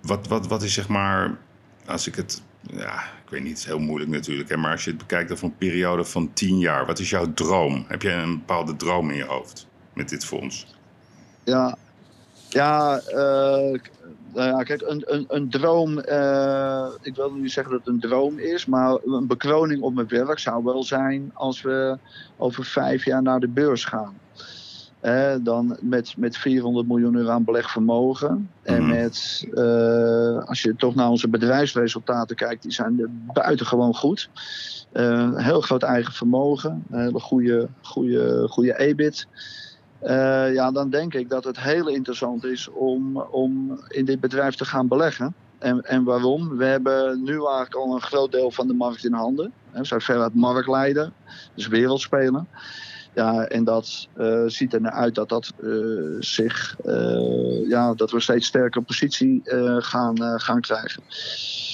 wat, 0.01 0.27
wat, 0.27 0.47
wat 0.47 0.63
is 0.63 0.73
zeg 0.73 0.88
maar, 0.88 1.38
als 1.86 2.07
ik 2.07 2.15
het, 2.15 2.41
ja, 2.61 2.95
ik 2.95 3.29
weet 3.29 3.41
niet, 3.41 3.49
het 3.49 3.59
is 3.59 3.65
heel 3.65 3.79
moeilijk 3.79 4.11
natuurlijk, 4.11 4.49
hè, 4.49 4.57
maar 4.57 4.71
als 4.71 4.84
je 4.84 4.89
het 4.89 4.99
bekijkt 4.99 5.32
over 5.32 5.45
een 5.45 5.57
periode 5.57 6.05
van 6.05 6.34
tien 6.34 6.59
jaar, 6.59 6.86
wat 6.86 6.99
is 6.99 7.09
jouw 7.09 7.34
droom? 7.34 7.86
Heb 7.88 8.01
jij 8.01 8.23
een 8.23 8.38
bepaalde 8.38 8.75
droom 8.75 9.09
in 9.09 9.17
je 9.17 9.25
hoofd 9.25 9.67
met 9.93 10.09
dit 10.09 10.25
fonds? 10.25 10.75
Ja, 11.43 11.77
Ja, 12.49 13.01
uh, 13.13 13.79
ja, 14.34 14.63
kijk, 14.63 14.82
een, 14.82 15.03
een, 15.05 15.25
een 15.27 15.49
droom, 15.49 15.97
uh, 15.97 16.88
ik 17.01 17.15
wil 17.15 17.32
niet 17.32 17.51
zeggen 17.51 17.73
dat 17.73 17.86
het 17.86 17.93
een 17.93 17.99
droom 18.09 18.39
is, 18.39 18.65
maar 18.65 18.97
een 19.05 19.27
bekroning 19.27 19.82
op 19.82 19.93
mijn 19.93 20.07
werk 20.07 20.39
zou 20.39 20.63
wel 20.63 20.84
zijn 20.84 21.32
als 21.34 21.61
we 21.61 21.97
over 22.38 22.65
vijf 22.65 23.05
jaar 23.05 23.21
naar 23.21 23.39
de 23.39 23.47
beurs 23.47 23.86
gaan. 23.86 24.19
Uh, 25.01 25.34
dan 25.41 25.77
met, 25.82 26.13
met 26.17 26.38
400 26.38 26.88
miljoen 26.88 27.15
euro 27.15 27.29
aan 27.29 27.43
belegvermogen. 27.43 28.49
En 28.63 28.82
Mhm. 28.82 28.89
met, 28.89 29.47
uh, 29.53 30.43
als 30.43 30.61
je 30.61 30.75
toch 30.75 30.95
naar 30.95 31.09
onze 31.09 31.27
bedrijfsresultaten 31.27 32.36
kijkt, 32.36 32.61
die 32.61 32.71
zijn 32.71 33.23
buitengewoon 33.34 33.95
goed. 33.95 34.29
Uh, 34.93 35.36
heel 35.36 35.61
groot 35.61 35.84
eigen 35.84 36.13
vermogen, 36.13 36.84
een 36.89 37.01
hele 37.01 37.19
goede, 37.19 37.67
goede, 37.82 38.47
goede 38.49 38.79
EBIT. 38.79 39.27
Uh, 40.04 40.54
ja, 40.54 40.72
dan 40.72 40.89
denk 40.89 41.14
ik 41.14 41.30
dat 41.30 41.43
het 41.43 41.60
heel 41.60 41.88
interessant 41.88 42.43
is 42.43 42.70
om, 42.70 43.18
om 43.18 43.80
in 43.88 44.06
dit 44.06 44.20
bedrijf 44.20 44.56
te 44.56 44.66
gaan 44.66 44.88
beleggen. 44.88 45.36
En, 45.60 45.82
en 45.82 46.04
waarom? 46.04 46.58
We 46.58 46.66
hebben 46.66 47.24
nu 47.24 47.34
eigenlijk 47.34 47.76
al 47.76 47.93
een 47.93 48.02
groot 48.02 48.32
deel 48.32 48.52
van 48.52 48.68
de 48.68 48.74
markt 48.74 49.06
in 49.06 49.14
handen. 49.14 49.54
We 49.72 49.86
zijn 49.86 50.02
veruit 50.02 50.34
marktleider, 50.34 51.12
dus 51.56 51.68
wereldspeler. 51.68 52.45
Ja, 53.14 53.43
en 53.43 53.64
dat 53.64 54.08
uh, 54.18 54.43
ziet 54.45 54.74
er 54.74 54.82
naar 54.82 54.91
uit 54.91 55.16
dat 55.16 55.30
dat 55.30 55.54
uh, 55.64 56.16
zich, 56.20 56.76
uh, 56.86 57.70
ja, 57.70 57.93
dat 57.93 58.12
we 58.12 58.20
steeds 58.20 58.47
sterker 58.47 58.82
positie 58.82 59.41
gaan, 59.80 60.39
gaan 60.39 60.62
krijgen. 60.62 61.04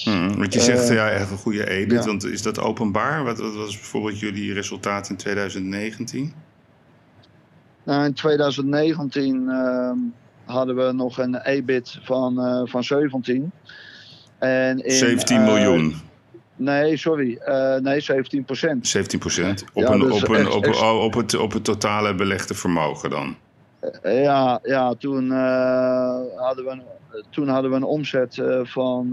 Hmm, 0.03 0.37
want 0.37 0.53
je 0.53 0.59
zegt 0.59 0.87
ja, 0.87 1.09
echt 1.09 1.31
een 1.31 1.37
goede 1.37 1.69
EBIT, 1.69 1.99
ja. 1.99 2.05
want 2.05 2.25
is 2.25 2.41
dat 2.41 2.59
openbaar? 2.59 3.23
Wat, 3.23 3.39
wat 3.39 3.55
was 3.55 3.75
bijvoorbeeld 3.75 4.19
jullie 4.19 4.53
resultaat 4.53 5.09
in 5.09 5.15
2019? 5.15 6.33
Nou, 7.87 8.05
in 8.05 8.13
2019 8.13 9.49
hadden 10.45 10.75
we 10.75 10.91
nog 10.91 11.17
een 11.17 11.35
EBIT 11.35 11.99
van, 12.03 12.35
van 12.67 12.83
17. 12.83 13.51
En 14.39 14.79
in, 14.83 14.91
17 14.91 15.43
miljoen. 15.43 15.95
Nee, 16.55 16.97
sorry. 16.97 17.39
Uh, 17.47 17.75
nee, 17.75 17.99
17 17.99 18.43
procent. 18.43 18.87
17 18.87 19.19
procent. 19.19 19.63
Op, 19.73 19.83
ja, 19.83 19.91
een, 19.91 19.99
dus 19.99 20.23
op, 20.23 20.29
een, 20.29 20.35
echt, 20.35 20.55
op, 20.55 20.65
echt... 20.65 20.81
op, 20.81 21.13
het, 21.13 21.35
op 21.35 21.51
het 21.51 21.63
totale 21.63 22.15
belegde 22.15 22.53
vermogen 22.53 23.09
dan? 23.09 23.35
Ja, 24.03 24.59
ja 24.63 24.93
toen, 24.93 25.25
uh, 25.25 26.19
hadden 26.35 26.65
we 26.65 26.71
een, 26.71 26.83
toen 27.29 27.47
hadden 27.47 27.71
we 27.71 27.77
een 27.77 27.83
omzet 27.83 28.41
van, 28.63 29.09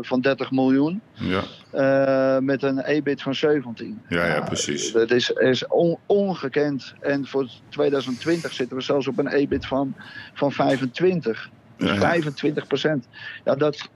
van 0.00 0.20
30 0.20 0.50
miljoen. 0.50 1.00
Ja. 1.12 2.40
met 2.40 2.62
een 2.62 2.78
EBIT 2.78 3.22
van 3.22 3.34
17. 3.34 4.02
Ja, 4.08 4.26
ja 4.26 4.40
precies. 4.40 4.92
Dat 4.92 5.10
is, 5.10 5.30
is 5.30 5.66
on, 5.66 5.98
ongekend. 6.06 6.94
En 7.00 7.26
voor 7.26 7.48
2020 7.68 8.52
zitten 8.52 8.76
we 8.76 8.82
zelfs 8.82 9.08
op 9.08 9.18
een 9.18 9.28
EBIT 9.28 9.66
van, 9.66 9.94
van 10.34 10.52
25. 10.52 11.50
Dus 11.76 11.90
ja. 11.90 11.96
25 11.96 12.66
procent. 12.66 13.08
Ja, 13.44 13.54
dat, 13.54 13.88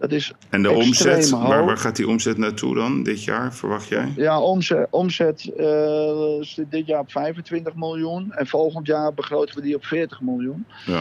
dat 0.00 0.12
is 0.12 0.32
en 0.48 0.62
de 0.62 0.70
omzet, 0.70 1.30
waar, 1.30 1.64
waar, 1.64 1.76
gaat 1.76 1.96
die 1.96 2.08
omzet 2.08 2.38
naartoe 2.38 2.74
dan 2.74 3.02
dit 3.02 3.24
jaar, 3.24 3.54
verwacht 3.54 3.88
jij? 3.88 4.12
Ja, 4.16 4.40
omzet, 4.40 4.86
omzet 4.90 5.50
uh, 5.58 6.36
zit 6.40 6.70
dit 6.70 6.86
jaar 6.86 7.00
op 7.00 7.10
25 7.10 7.74
miljoen. 7.74 8.32
En 8.32 8.46
volgend 8.46 8.86
jaar 8.86 9.14
begroten 9.14 9.54
we 9.54 9.62
die 9.62 9.74
op 9.74 9.84
40 9.84 10.20
miljoen. 10.20 10.66
Ja. 10.86 11.00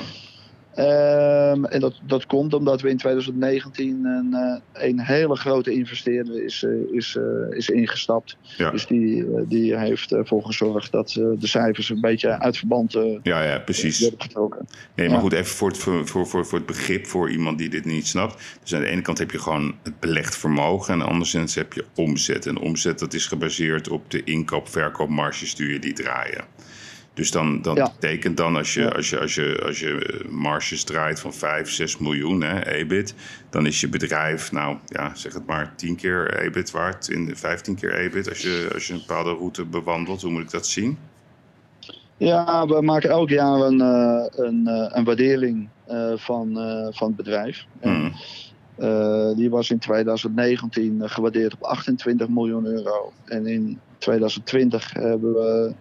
Um, 0.77 1.65
en 1.65 1.79
dat, 1.79 1.99
dat 2.07 2.25
komt 2.25 2.53
omdat 2.53 2.81
we 2.81 2.89
in 2.89 2.97
2019 2.97 4.05
een, 4.05 4.29
uh, 4.31 4.83
een 4.83 4.99
hele 4.99 5.35
grote 5.35 5.71
investeerder 5.71 6.43
is, 6.43 6.63
uh, 6.63 6.95
is, 6.95 7.15
uh, 7.19 7.57
is 7.57 7.69
ingestapt. 7.69 8.37
Ja. 8.57 8.71
Dus 8.71 8.87
die, 8.87 9.25
die 9.47 9.77
heeft 9.77 10.11
ervoor 10.11 10.43
gezorgd 10.45 10.91
dat 10.91 11.09
de 11.09 11.47
cijfers 11.47 11.89
een 11.89 12.01
beetje 12.01 12.39
uit 12.39 12.57
verband 12.57 12.91
ja, 13.23 13.43
ja, 13.43 13.59
precies. 13.59 13.99
werden 13.99 14.21
getrokken. 14.21 14.67
Nee, 14.95 15.07
maar 15.07 15.15
Ja. 15.15 15.21
goed, 15.21 15.33
even 15.33 15.55
voor 15.55 15.67
het, 15.67 15.77
voor, 15.77 16.07
voor, 16.07 16.27
voor, 16.27 16.45
voor 16.45 16.57
het 16.57 16.67
begrip 16.67 17.05
voor 17.05 17.29
iemand 17.31 17.57
die 17.57 17.69
dit 17.69 17.85
niet 17.85 18.07
snapt. 18.07 18.57
Dus 18.61 18.73
aan 18.73 18.81
de 18.81 18.87
ene 18.87 19.01
kant 19.01 19.17
heb 19.17 19.31
je 19.31 19.39
gewoon 19.39 19.75
het 19.83 19.99
belegd 19.99 20.37
vermogen. 20.37 20.93
En 20.93 21.01
anderzijds 21.01 21.55
heb 21.55 21.73
je 21.73 21.85
omzet. 21.95 22.45
En 22.45 22.57
omzet 22.57 22.99
dat 22.99 23.13
is 23.13 23.25
gebaseerd 23.25 23.89
op 23.89 24.11
de 24.11 24.23
inkoop-verkoopmarges 24.23 25.55
die 25.55 25.71
je 25.71 25.79
die 25.79 25.93
draaien. 25.93 26.43
Dus 27.19 27.31
dan, 27.31 27.61
dat 27.61 27.77
Ja. 27.77 27.91
betekent 27.99 28.37
dan 28.37 28.55
als 28.55 28.73
je, 28.73 28.93
als 28.95 29.09
je, 29.09 29.19
als 29.19 29.35
je, 29.35 29.61
als 29.65 29.79
je 29.79 30.25
marges 30.29 30.83
draait 30.83 31.19
van 31.19 31.33
5, 31.33 31.69
6 31.71 31.97
miljoen 31.97 32.41
hè, 32.43 32.65
EBIT, 32.65 33.13
dan 33.49 33.65
is 33.65 33.81
je 33.81 33.89
bedrijf, 33.89 34.51
nou 34.51 34.77
ja, 34.85 35.15
zeg 35.15 35.33
het 35.33 35.45
maar, 35.45 35.73
10 35.75 35.95
keer 35.95 36.39
EBIT 36.39 36.71
waard, 36.71 37.09
in 37.09 37.25
de 37.25 37.35
15 37.35 37.75
keer 37.75 37.93
EBIT 37.95 38.29
als 38.29 38.41
je, 38.41 38.69
als 38.73 38.87
je 38.87 38.93
een 38.93 38.99
bepaalde 39.07 39.29
route 39.33 39.65
bewandelt. 39.65 40.21
Hoe 40.21 40.31
moet 40.31 40.41
ik 40.41 40.51
dat 40.51 40.67
zien? 40.67 40.97
Ja, 42.17 42.65
we 42.67 42.81
maken 42.81 43.09
elk 43.09 43.29
jaar 43.29 43.59
een, 43.59 43.81
eh, 43.81 44.25
een, 44.45 44.67
eh, 44.67 44.89
een 44.97 45.03
waardering 45.03 45.69
eh, 45.87 46.11
van, 46.15 46.59
eh, 46.59 46.87
van 46.91 47.07
het 47.07 47.15
bedrijf. 47.15 47.65
Hmm. 47.81 48.11
eh, 48.75 49.35
die 49.35 49.49
was 49.49 49.69
in 49.69 49.79
2019 49.79 51.09
gewaardeerd 51.09 51.53
op 51.53 51.63
28 51.63 52.27
miljoen 52.27 52.65
euro. 52.65 53.11
En 53.25 53.45
in 53.47 53.79
2020 53.97 54.93
hebben 54.93 55.33
we, 55.33 55.73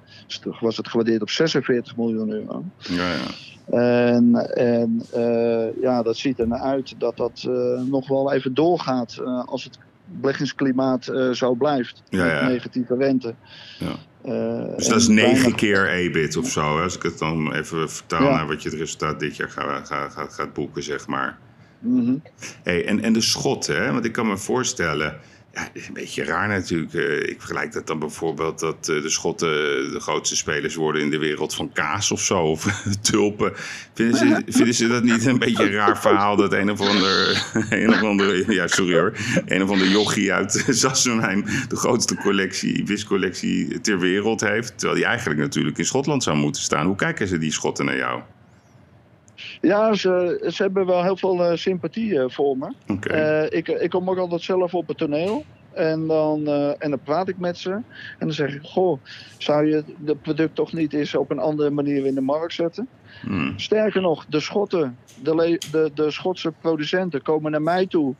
was 0.60 0.76
het 0.76 0.88
gewaardeerd 0.88 1.22
op 1.22 1.30
46 1.30 1.96
miljoen 1.96 2.30
euro. 2.30 2.64
Ja, 2.78 3.12
ja. 3.12 3.26
En, 3.70 4.54
en 4.54 5.02
eh, 5.12 5.82
ja, 5.82 6.02
dat 6.02 6.16
ziet 6.16 6.38
er 6.38 6.48
naar 6.48 6.60
uit 6.60 6.94
dat 6.98 7.16
dat 7.16 7.44
eh, 7.48 7.82
nog 7.82 8.08
wel 8.08 8.32
even 8.32 8.54
doorgaat 8.54 9.18
eh, 9.20 9.44
als 9.44 9.64
het 9.64 9.78
beleggingsklimaat 10.04 11.04
zo 11.32 11.54
blijft. 11.54 12.02
Ja, 12.08 12.24
met 12.24 12.52
negatieve 12.52 12.96
rente. 12.96 13.34
Ja. 13.78 13.94
Dus 14.76 14.88
dat 14.88 15.00
is 15.00 15.08
en 15.08 15.14
negen 15.14 15.54
keer 15.54 15.88
EBIT 15.88 16.36
of 16.36 16.50
zo. 16.50 16.76
Hè? 16.76 16.82
Als 16.82 16.96
ik 16.96 17.02
het 17.02 17.18
dan 17.18 17.52
even 17.52 17.90
vertaal 17.90 18.32
naar 18.32 18.46
wat 18.46 18.62
je 18.62 18.68
het 18.68 18.78
resultaat 18.78 19.20
dit 19.20 19.36
jaar 19.36 19.50
gaat, 19.50 19.86
gaat, 19.86 20.32
gaat, 20.32 20.52
boeken, 20.52 20.82
zeg 20.82 21.06
maar. 21.06 21.38
Mhm. 21.78 22.14
Hey, 22.62 22.86
en, 22.86 23.02
en 23.02 23.12
de 23.12 23.20
schotten, 23.20 23.82
hè? 23.82 23.92
want 23.92 24.04
ik 24.04 24.12
kan 24.12 24.26
me 24.26 24.36
voorstellen. 24.36 25.16
Ja, 25.52 25.62
het 25.62 25.70
is 25.72 25.88
een 25.88 25.94
beetje 25.94 26.24
raar 26.24 26.48
natuurlijk. 26.48 26.94
Eh, 26.94 27.28
ik 27.28 27.36
vergelijk 27.38 27.72
dat 27.72 27.86
dan 27.86 27.98
bijvoorbeeld 27.98 28.58
dat 28.58 28.88
eh, 28.88 29.02
de 29.02 29.08
Schotten 29.08 29.48
de 29.92 30.00
grootste 30.00 30.36
spelers 30.36 30.74
worden 30.74 31.02
in 31.02 31.10
de 31.10 31.18
wereld 31.18 31.54
van 31.54 31.72
kaas 31.72 32.10
of 32.10 32.20
zo. 32.20 32.42
Of 32.42 32.64
tulpen. 33.00 33.52
Vinden 33.94 34.18
ze, 34.18 34.42
vinden 34.46 34.74
ze 34.74 34.88
dat 34.88 35.02
niet 35.02 35.26
een 35.26 35.38
beetje 35.38 35.64
een 35.64 35.72
raar 35.72 36.00
verhaal 36.00 36.36
dat 36.36 36.52
een 36.52 36.70
of 36.70 36.80
ander. 36.80 37.46
Een 37.70 37.90
of 37.90 38.02
andere 38.02 38.52
ja, 38.52 38.66
sorry 38.66 38.98
hoor. 38.98 39.12
Een 39.46 39.62
of 39.62 39.70
ander 39.70 39.88
jochie 39.88 40.32
uit 40.32 40.64
Sassenheim 40.68 41.44
de 41.68 41.76
grootste 41.76 42.14
collectie, 42.14 42.86
viscollectie 42.86 43.80
ter 43.80 43.98
wereld 43.98 44.40
heeft. 44.40 44.72
Terwijl 44.78 44.98
die 44.98 45.08
eigenlijk 45.08 45.40
natuurlijk 45.40 45.78
in 45.78 45.84
Schotland 45.84 46.22
zou 46.22 46.36
moeten 46.36 46.62
staan. 46.62 46.86
Hoe 46.86 46.96
kijken 46.96 47.28
ze 47.28 47.38
die 47.38 47.52
Schotten 47.52 47.84
naar 47.84 47.96
jou? 47.96 48.22
Ja, 49.60 49.94
ze, 49.94 50.44
ze 50.52 50.62
hebben 50.62 50.86
wel 50.86 51.02
heel 51.02 51.16
veel 51.16 51.44
eh, 51.44 51.56
sympathie 51.56 52.18
eh, 52.18 52.28
voor 52.28 52.56
me. 52.56 52.74
Eh, 53.00 53.58
ik, 53.58 53.68
ik 53.68 53.90
kom 53.90 54.10
ook 54.10 54.18
altijd 54.18 54.42
zelf 54.42 54.74
op 54.74 54.88
het 54.88 54.98
toneel. 54.98 55.44
En 55.72 56.06
dan, 56.06 56.46
en 56.78 56.90
dan 56.90 57.02
praat 57.02 57.28
ik 57.28 57.38
met 57.38 57.58
ze. 57.58 57.70
En 57.70 57.84
dan 58.18 58.32
zeg 58.32 58.54
ik: 58.54 58.62
Goh, 58.62 59.02
zou 59.38 59.66
je 59.66 59.84
het 60.04 60.20
product 60.22 60.54
toch 60.54 60.72
niet 60.72 60.92
eens 60.92 61.14
op 61.14 61.30
een 61.30 61.38
andere 61.38 61.70
manier 61.70 62.06
in 62.06 62.14
de 62.14 62.20
markt 62.20 62.54
zetten? 62.54 62.88
Hmm. 63.20 63.58
Sterker 63.58 64.00
nog, 64.00 64.26
de 64.26 64.40
Schotten, 64.40 64.98
de, 65.14 65.60
de, 65.64 65.90
de 65.94 66.10
Schotse 66.10 66.52
producenten 66.52 67.22
komen 67.22 67.50
naar 67.50 67.62
mij 67.62 67.86
toe. 67.86 68.16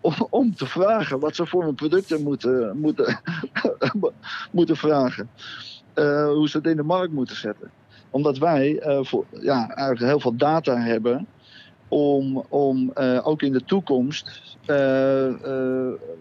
Om, 0.00 0.14
om 0.30 0.54
te 0.54 0.66
vragen 0.66 1.20
wat 1.20 1.34
ze 1.36 1.46
voor 1.46 1.64
hun 1.64 1.74
producten 1.74 2.22
moeten, 2.22 2.78
moeten, 2.78 3.20
moeten 4.52 4.76
vragen. 4.76 5.30
Hoe 6.34 6.48
ze 6.48 6.56
het 6.56 6.66
in 6.66 6.76
de 6.76 6.82
markt 6.82 7.12
moeten 7.12 7.36
zetten. 7.36 7.72
Omdat 8.10 8.38
wij 8.38 8.78
eh, 8.78 8.98
voor, 9.02 9.24
ja, 9.30 9.68
eigenlijk 9.68 10.10
heel 10.10 10.20
veel 10.20 10.36
data 10.36 10.76
hebben 10.76 11.26
om, 11.88 12.44
om 12.48 12.90
eh, 12.94 13.26
ook 13.26 13.42
in 13.42 13.52
de 13.52 13.64
toekomst 13.64 14.56
eh, 14.66 15.28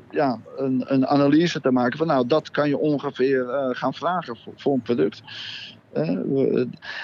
ja, 0.09 0.39
een, 0.57 0.83
een 0.85 1.07
analyse 1.07 1.61
te 1.61 1.71
maken 1.71 1.97
van 1.97 2.07
nou, 2.07 2.27
dat 2.27 2.51
kan 2.51 2.69
je 2.69 2.77
ongeveer 2.77 3.45
gaan 3.71 3.93
vragen 3.93 4.37
voor, 4.37 4.53
voor 4.55 4.73
een 4.73 4.81
product. 4.81 5.21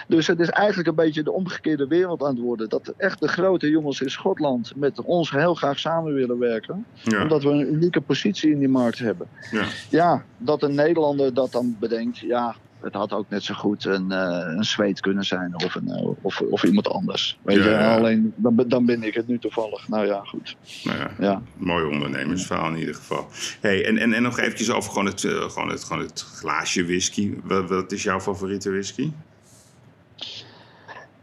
Dus 0.07 0.27
het 0.27 0.39
is 0.39 0.49
eigenlijk 0.49 0.89
een 0.89 0.95
beetje 0.95 1.23
de 1.23 1.31
omgekeerde 1.31 1.87
wereld 1.87 2.23
aan 2.23 2.35
het 2.35 2.39
worden. 2.43 2.69
Dat 2.69 2.93
echt 2.97 3.19
de 3.19 3.27
grote 3.27 3.69
jongens 3.69 4.01
in 4.01 4.09
Schotland 4.09 4.75
met 4.75 5.01
ons 5.01 5.31
heel 5.31 5.53
graag 5.53 5.79
samen 5.79 6.13
willen 6.13 6.39
werken. 6.39 6.85
Ja. 7.03 7.21
Omdat 7.21 7.43
we 7.43 7.49
een 7.49 7.73
unieke 7.73 8.01
positie 8.01 8.51
in 8.51 8.59
die 8.59 8.67
markt 8.67 8.99
hebben. 8.99 9.27
Ja. 9.51 9.65
Ja, 9.89 10.23
dat 10.37 10.63
een 10.63 10.75
Nederlander 10.75 11.33
dat 11.33 11.51
dan 11.51 11.75
bedenkt, 11.79 12.17
ja, 12.17 12.55
het 12.83 12.93
had 12.93 13.13
ook 13.13 13.29
net 13.29 13.43
zo 13.43 13.53
goed 13.53 13.85
een, 13.85 14.11
eh, 14.11 14.53
een 14.55 14.63
Zweed 14.63 14.99
kunnen 14.99 15.23
zijn 15.25 15.53
of, 15.63 15.75
een, 15.75 15.87
eh, 15.87 16.07
of, 16.21 16.41
of 16.41 16.63
iemand 16.63 16.87
anders. 16.89 17.37
Weet 17.41 17.57
Ja, 17.57 17.63
je, 17.63 17.69
ja. 17.69 17.95
alleen 17.97 18.33
dan, 18.35 18.55
ben- 18.55 18.69
dan 18.69 18.85
ben 18.85 19.03
ik 19.03 19.13
het 19.13 19.27
nu 19.27 19.39
toevallig. 19.39 19.87
Nou 19.87 20.05
ja, 20.05 20.21
goed. 20.23 20.55
Nou 20.83 20.97
ja. 20.97 21.11
Ja. 21.19 21.41
Mooi 21.57 21.85
ondernemersverhaal 21.85 22.69
in 22.69 22.77
ieder 22.77 22.95
geval. 22.95 23.27
Hey, 23.61 23.85
en, 23.85 23.97
en, 23.97 24.13
en 24.13 24.21
nog 24.23 24.39
eventjes 24.39 24.71
over 24.71 24.89
gewoon 24.91 25.05
het, 25.05 25.23
eh, 25.23 25.31
gewoon 25.49 25.69
het, 25.69 25.83
gewoon 25.83 26.01
het 26.03 26.21
glaasje 26.21 26.85
whisky. 26.85 27.33
Wat, 27.43 27.69
wat 27.69 27.91
is 27.91 28.03
jouw 28.03 28.19
favoriete 28.19 28.69
whisky? 28.71 29.11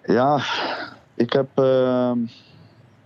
Ja, 0.04 0.42
ik 1.14 1.32
heb, 1.32 1.48
ehm, 1.54 2.18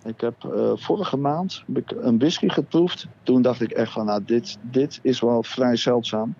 ik 0.04 0.20
heb 0.20 0.34
vorige 0.74 1.16
maand 1.16 1.62
heb 1.66 1.76
ik 1.76 1.96
een 2.00 2.18
whisky 2.18 2.48
geproefd. 2.48 3.06
Toen 3.22 3.42
dacht 3.42 3.60
ik 3.60 3.70
echt 3.70 3.92
van, 3.92 4.06
nou, 4.06 4.24
dit, 4.24 4.58
dit 4.60 4.98
is 5.02 5.20
wel 5.20 5.42
vrij 5.42 5.76
zeldzaam. 5.76 6.34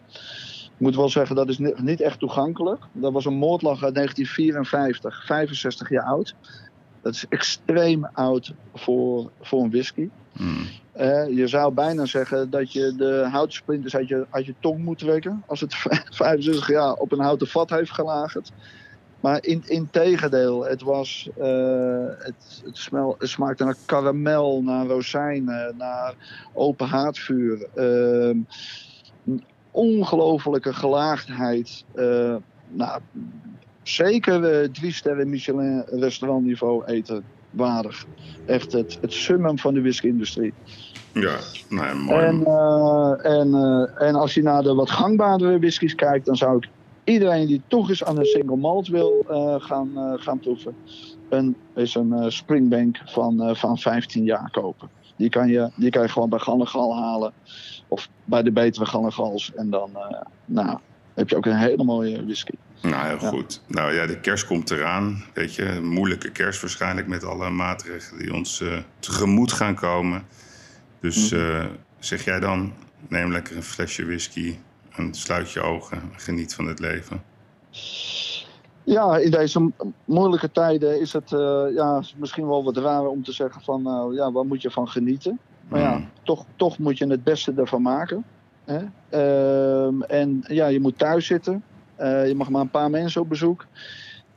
Ik 0.75 0.81
moet 0.81 0.97
wel 0.97 1.09
zeggen, 1.09 1.37
dat 1.37 1.49
is 1.49 1.59
ni- 1.59 1.75
niet 1.77 2.01
echt 2.01 2.19
toegankelijk. 2.19 2.83
Dat 2.93 3.13
was 3.13 3.25
een 3.25 3.35
moordlag 3.35 3.83
uit 3.83 3.95
1954, 3.95 5.27
65 5.27 5.89
jaar 5.91 6.05
oud. 6.05 6.35
Dat 7.03 7.15
is 7.15 7.27
extreem 7.29 8.05
oud 8.13 8.55
voor, 8.75 9.31
voor 9.41 9.63
een 9.63 9.71
whisky. 9.71 10.09
Hmm. 10.33 10.67
Eh, 10.93 11.29
je 11.29 11.47
zou 11.47 11.73
bijna 11.73 12.07
zeggen 12.07 12.51
dat 12.51 12.73
je 12.73 12.95
de 12.97 13.29
houtsplinters 13.31 13.97
uit 13.97 14.09
je, 14.09 14.27
uit 14.31 14.47
je 14.47 14.55
tong 14.61 14.85
moet 14.85 14.99
trekken. 14.99 15.43
Als 15.47 15.61
het 15.61 15.75
65 16.11 16.69
jaar 16.69 16.93
op 16.93 17.13
een 17.13 17.21
houten 17.21 17.47
vat 17.47 17.71
heeft 17.71 17.93
gelagerd. 17.93 18.53
Maar 19.21 19.45
in, 19.45 19.63
in 19.67 19.91
tegendeel, 19.91 20.65
het, 20.65 20.83
was, 20.83 21.29
eh, 21.39 22.07
het, 22.19 22.63
het, 22.65 22.77
smel, 22.77 23.15
het 23.19 23.29
smaakte 23.29 23.65
naar 23.65 23.77
karamel, 23.87 24.63
naar 24.63 24.87
rozijnen, 24.87 25.75
naar 25.77 26.15
open 26.53 26.87
haardvuur. 26.87 27.67
Uh, 27.75 28.37
ongelofelijke 29.75 30.73
gelaagdheid. 30.73 31.85
Uh, 31.95 32.37
nou, 32.69 33.01
zeker 33.83 34.63
uh, 34.63 34.69
drie 34.69 34.93
sterren 34.93 35.29
Michelin 35.29 35.85
restaurantniveau 35.87 36.85
eten 36.85 37.25
waardig. 37.51 38.07
Echt 38.47 38.73
het, 38.73 38.99
het 39.01 39.13
summum 39.13 39.59
van 39.59 39.75
de 39.75 39.81
whisky-industrie. 39.81 40.53
Ja, 41.13 41.39
mooi. 41.95 42.25
En, 42.25 42.41
uh, 42.41 43.39
en, 43.41 43.49
uh, 43.49 44.09
en 44.09 44.15
als 44.15 44.35
je 44.35 44.43
naar 44.43 44.63
de 44.63 44.75
wat 44.75 44.91
gangbaardere 44.91 45.59
whiskies 45.59 45.95
kijkt, 45.95 46.27
dan 46.27 46.37
zou 46.37 46.57
ik 46.57 46.69
iedereen 47.05 47.47
die 47.47 47.63
toch 47.67 47.89
eens 47.89 48.05
aan 48.05 48.19
een 48.19 48.25
single 48.25 48.57
malt 48.57 48.89
wil 48.89 49.27
uh, 49.31 49.55
gaan, 49.59 49.91
gaan 50.19 50.39
proeven, 50.39 50.77
een, 51.29 51.57
is 51.75 51.95
een 51.95 52.33
Springbank 52.33 53.01
van, 53.05 53.57
van 53.57 53.79
15 53.79 54.25
jaar 54.25 54.51
kopen. 54.51 54.89
Die 55.17 55.29
kan, 55.29 55.49
je, 55.49 55.71
die 55.75 55.91
kan 55.91 56.03
je 56.03 56.09
gewoon 56.09 56.29
bij 56.29 56.39
Gannegal 56.39 56.97
halen. 56.97 57.33
Of 57.89 58.09
bij 58.25 58.43
de 58.43 58.53
betere 58.53 58.87
Gannegals. 58.87 59.53
En 59.55 59.71
dan 59.71 59.91
nou, 60.45 60.79
heb 61.15 61.29
je 61.29 61.37
ook 61.37 61.47
een 61.47 61.57
hele 61.57 61.85
mooie 61.85 62.25
whisky. 62.25 62.55
Nou, 62.83 63.07
heel 63.07 63.29
goed. 63.29 63.63
Nou 63.67 63.95
ja, 63.95 64.07
de 64.07 64.21
kerst 64.21 64.47
komt 64.47 64.71
eraan. 64.71 65.25
Weet 65.35 65.55
je, 65.55 65.65
een 65.65 65.87
moeilijke 65.87 66.31
kerst 66.31 66.61
waarschijnlijk 66.61 67.07
met 67.07 67.25
alle 67.25 67.51
maatregelen 67.51 68.23
die 68.23 68.35
ons 68.35 68.61
uh, 68.61 68.79
tegemoet 68.99 69.53
gaan 69.53 69.75
komen. 69.75 70.27
Dus 71.01 71.33
uh, 71.33 71.65
zeg 71.99 72.25
jij 72.25 72.41
dan, 72.41 72.73
neem 73.09 73.33
lekker 73.33 73.57
een 73.57 73.63
flesje 73.63 74.05
whisky 74.05 74.57
en 74.97 75.15
sluit 75.15 75.53
je 75.53 75.61
ogen. 75.61 76.03
Geniet 76.17 76.55
van 76.55 76.67
het 76.67 76.79
leven. 76.79 77.23
Ja, 78.85 79.19
in 79.19 79.31
deze 79.31 79.71
moeilijke 80.05 80.51
tijden 80.51 81.01
is 81.01 81.13
het 81.13 81.31
uh, 81.33 81.65
ja, 81.75 82.03
misschien 82.17 82.47
wel 82.47 82.65
wat 82.65 82.77
raar 82.77 83.07
om 83.07 83.25
te 83.25 83.33
zeggen 83.33 83.63
van, 83.63 84.11
ja, 84.15 84.33
waar 84.33 84.47
moet 84.47 84.63
je 84.63 84.71
van 84.71 84.89
genieten? 84.89 85.39
Maar 85.69 85.81
ja, 85.81 85.97
mm. 85.97 86.09
toch, 86.23 86.45
toch 86.57 86.79
moet 86.79 86.99
je 86.99 87.07
het 87.07 87.25
beste 87.25 87.53
ervan 87.57 87.83
maken. 87.83 88.25
Hè? 88.65 88.81
Uh, 89.13 90.11
en 90.11 90.45
ja, 90.47 90.67
je 90.67 90.81
moet 90.81 90.99
thuis 90.99 91.27
zitten. 91.27 91.65
Uh, 92.01 92.29
je 92.29 92.35
mag 92.35 92.51
maar 92.51 92.61
een 92.61 92.71
paar 92.71 92.91
mensen 92.91 93.21
op 93.21 93.29
bezoek. 93.29 93.67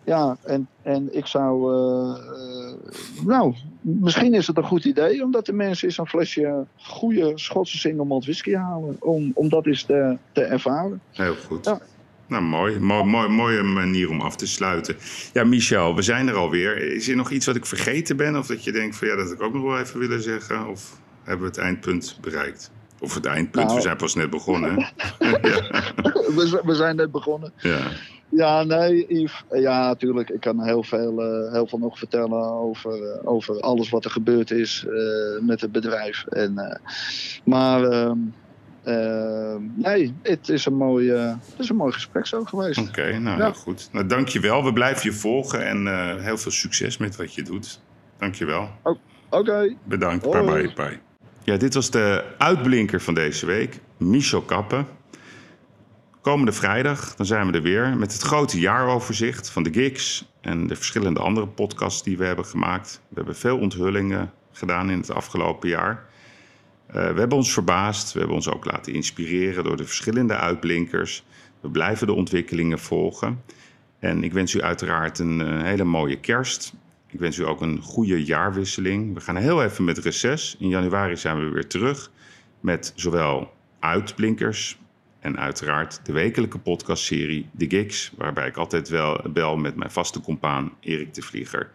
Ja, 0.03 0.37
en, 0.43 0.67
en 0.81 1.17
ik 1.17 1.25
zou. 1.25 1.73
Uh, 1.73 2.15
nou, 3.25 3.55
misschien 3.81 4.33
is 4.33 4.47
het 4.47 4.57
een 4.57 4.63
goed 4.63 4.85
idee 4.85 5.23
omdat 5.23 5.45
de 5.45 5.53
mensen 5.53 5.87
eens 5.87 5.97
een 5.97 6.07
flesje 6.07 6.65
goede 6.77 7.31
Schotse 7.35 7.77
single 7.77 8.05
malt 8.05 8.23
whisky 8.23 8.53
halen. 8.53 8.95
Om, 8.99 9.31
om 9.33 9.49
dat 9.49 9.65
eens 9.65 9.83
te, 9.83 10.17
te 10.31 10.41
ervaren. 10.41 11.01
Heel 11.11 11.35
goed. 11.35 11.65
Ja. 11.65 11.79
Nou, 12.28 12.43
mooi. 12.43 12.80
Mo 12.80 13.03
mooi. 13.03 13.28
Mooie 13.28 13.63
manier 13.63 14.09
om 14.09 14.21
af 14.21 14.36
te 14.36 14.47
sluiten. 14.47 14.95
Ja, 15.34 15.43
Michel, 15.43 15.95
we 15.95 16.01
zijn 16.01 16.28
er 16.28 16.36
alweer. 16.36 16.78
Is 16.78 17.07
er 17.07 17.15
nog 17.15 17.32
iets 17.32 17.45
wat 17.45 17.55
ik 17.55 17.65
vergeten 17.65 18.17
ben? 18.17 18.38
Of 18.38 18.47
dat 18.47 18.63
je 18.63 18.71
denkt 18.71 18.95
van 18.95 19.07
ja, 19.07 19.15
dat 19.15 19.32
ik 19.32 19.41
ook 19.41 19.53
nog 19.53 19.63
wel 19.63 19.80
even 19.80 19.99
willen 19.99 20.21
zeggen? 20.21 20.67
Of 20.67 20.99
hebben 21.23 21.45
we 21.45 21.51
het 21.51 21.61
eindpunt 21.61 22.17
bereikt? 22.21 22.71
Of 22.99 23.13
het 23.13 23.25
eindpunt, 23.25 23.65
nou, 23.65 23.75
we 23.75 23.82
zijn 23.82 23.97
pas 23.97 24.15
net 24.15 24.30
begonnen. 24.30 24.75
ja. 25.19 25.38
we, 26.36 26.61
we, 26.63 26.75
zijn 26.75 26.95
net 26.95 27.11
begonnen. 27.11 27.53
Ja. 27.57 27.80
Ja, 28.30 28.63
nee, 28.63 29.05
Yves. 29.07 29.43
Ja, 29.51 29.88
natuurlijk. 29.88 30.30
Ik 30.30 30.39
kan 30.39 30.63
heel 30.63 30.84
veel, 30.84 31.43
uh, 31.45 31.51
heel 31.51 31.67
veel 31.67 31.80
nog 31.80 31.97
vertellen 31.97 32.51
over, 32.51 33.01
uh, 33.01 33.30
over 33.32 33.59
alles 33.59 33.89
wat 33.89 34.05
er 34.05 34.11
gebeurd 34.11 34.51
is 34.51 34.86
uh, 34.88 35.41
met 35.41 35.61
het 35.61 35.71
bedrijf. 35.71 36.25
En, 36.25 36.80
maar 37.43 37.82
ehm, 38.88 39.61
nee, 39.75 40.13
het 40.21 40.49
is, 40.49 40.65
een 40.65 40.75
mooi, 40.75 41.11
het 41.11 41.59
is 41.59 41.69
een 41.69 41.75
mooi 41.75 41.91
gesprek 41.91 42.25
zo 42.25 42.43
geweest. 42.43 42.79
Oké, 42.79 42.89
okay, 42.89 43.17
nou 43.17 43.38
ja. 43.38 43.51
goed. 43.51 43.89
Nou, 43.91 44.05
dank 44.05 44.27
je 44.27 44.39
wel. 44.39 44.63
We 44.63 44.73
blijven 44.73 45.09
je 45.09 45.15
volgen 45.15 45.65
en 45.65 45.88
heel 46.21 46.38
veel 46.38 46.51
succes 46.51 46.97
met 46.97 47.15
wat 47.15 47.33
je 47.33 47.43
doet. 47.43 47.81
Dank 48.17 48.35
je 48.35 48.45
wel. 48.45 48.69
Oh, 48.83 48.97
Oké. 49.29 49.51
Okay. 49.51 49.77
Bedankt. 49.83 50.31
Bye 50.31 50.43
bye. 50.43 50.73
bye. 50.75 50.99
Ja, 51.43 51.57
dit 51.57 51.73
was 51.73 51.91
de 51.91 52.23
uitblinker 52.38 53.01
van 53.01 53.13
deze 53.13 53.45
week, 53.45 53.79
Michel 53.97 54.41
Kappen. 54.41 54.88
Komende 56.21 56.51
vrijdag 56.51 57.15
dan 57.15 57.25
zijn 57.25 57.47
we 57.47 57.53
er 57.53 57.61
weer 57.61 57.97
met 57.97 58.13
het 58.13 58.21
grote 58.21 58.59
jaaroverzicht 58.59 59.49
van 59.49 59.63
de 59.63 59.73
gigs 59.73 60.31
en 60.41 60.67
de 60.67 60.75
verschillende 60.75 61.19
andere 61.19 61.47
podcasts 61.47 62.03
die 62.03 62.17
we 62.17 62.25
hebben 62.25 62.45
gemaakt. 62.45 63.01
We 63.07 63.15
hebben 63.15 63.35
veel 63.35 63.57
onthullingen 63.57 64.31
gedaan 64.51 64.89
in 64.89 64.97
het 64.99 65.11
afgelopen 65.11 65.69
jaar. 65.69 66.05
Uh, 66.88 66.93
we 66.93 67.19
hebben 67.19 67.38
ons 67.38 67.53
verbaasd, 67.53 68.13
we 68.13 68.19
hebben 68.19 68.38
ons 68.38 68.49
ook 68.49 68.65
laten 68.65 68.93
inspireren 68.93 69.63
door 69.63 69.77
de 69.77 69.85
verschillende 69.85 70.35
uitblinkers. 70.35 71.23
We 71.61 71.69
blijven 71.69 72.07
de 72.07 72.13
ontwikkelingen 72.13 72.79
volgen. 72.79 73.43
En 73.99 74.23
ik 74.23 74.33
wens 74.33 74.53
u 74.53 74.61
uiteraard 74.61 75.19
een 75.19 75.39
uh, 75.39 75.61
hele 75.61 75.83
mooie 75.83 76.19
kerst. 76.19 76.73
Ik 77.07 77.19
wens 77.19 77.38
u 77.38 77.45
ook 77.45 77.61
een 77.61 77.81
goede 77.81 78.23
jaarwisseling. 78.23 79.13
We 79.13 79.21
gaan 79.21 79.35
heel 79.35 79.63
even 79.63 79.83
met 79.83 79.97
reces. 79.97 80.55
In 80.59 80.69
januari 80.69 81.17
zijn 81.17 81.39
we 81.39 81.49
weer 81.49 81.67
terug 81.67 82.11
met 82.59 82.93
zowel 82.95 83.53
uitblinkers 83.79 84.77
en 85.19 85.39
uiteraard 85.39 85.99
de 86.03 86.11
wekelijke 86.11 86.59
podcastserie 86.59 87.49
The 87.57 87.69
Gigs, 87.69 88.11
waarbij 88.17 88.47
ik 88.47 88.57
altijd 88.57 88.89
wel 88.89 89.21
bel 89.33 89.57
met 89.57 89.75
mijn 89.75 89.91
vaste 89.91 90.21
compaan 90.21 90.73
Erik 90.79 91.13
de 91.13 91.21
Vlieger. 91.21 91.71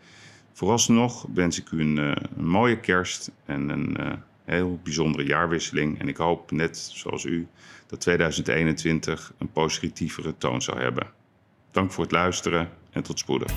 Vooralsnog 0.52 1.26
wens 1.34 1.60
ik 1.60 1.70
u 1.70 1.80
een, 1.80 1.98
uh, 1.98 2.12
een 2.36 2.46
mooie 2.46 2.80
kerst 2.80 3.30
en 3.44 3.68
een 3.68 3.96
heel 4.45 4.80
bijzondere 4.82 5.24
jaarwisseling. 5.24 6.01
En 6.01 6.09
ik 6.09 6.16
hoop, 6.16 6.51
net 6.51 6.76
zoals 6.76 7.24
u, 7.24 7.47
dat 7.86 8.01
2021 8.01 9.32
een 9.38 9.53
positievere 9.53 10.34
toon 10.38 10.62
zal 10.62 10.76
hebben. 10.76 11.07
Dank 11.70 11.93
voor 11.93 12.05
het 12.05 12.12
luisteren 12.12 12.68
en 12.90 13.03
tot 13.03 13.18
spoedig. 13.18 13.53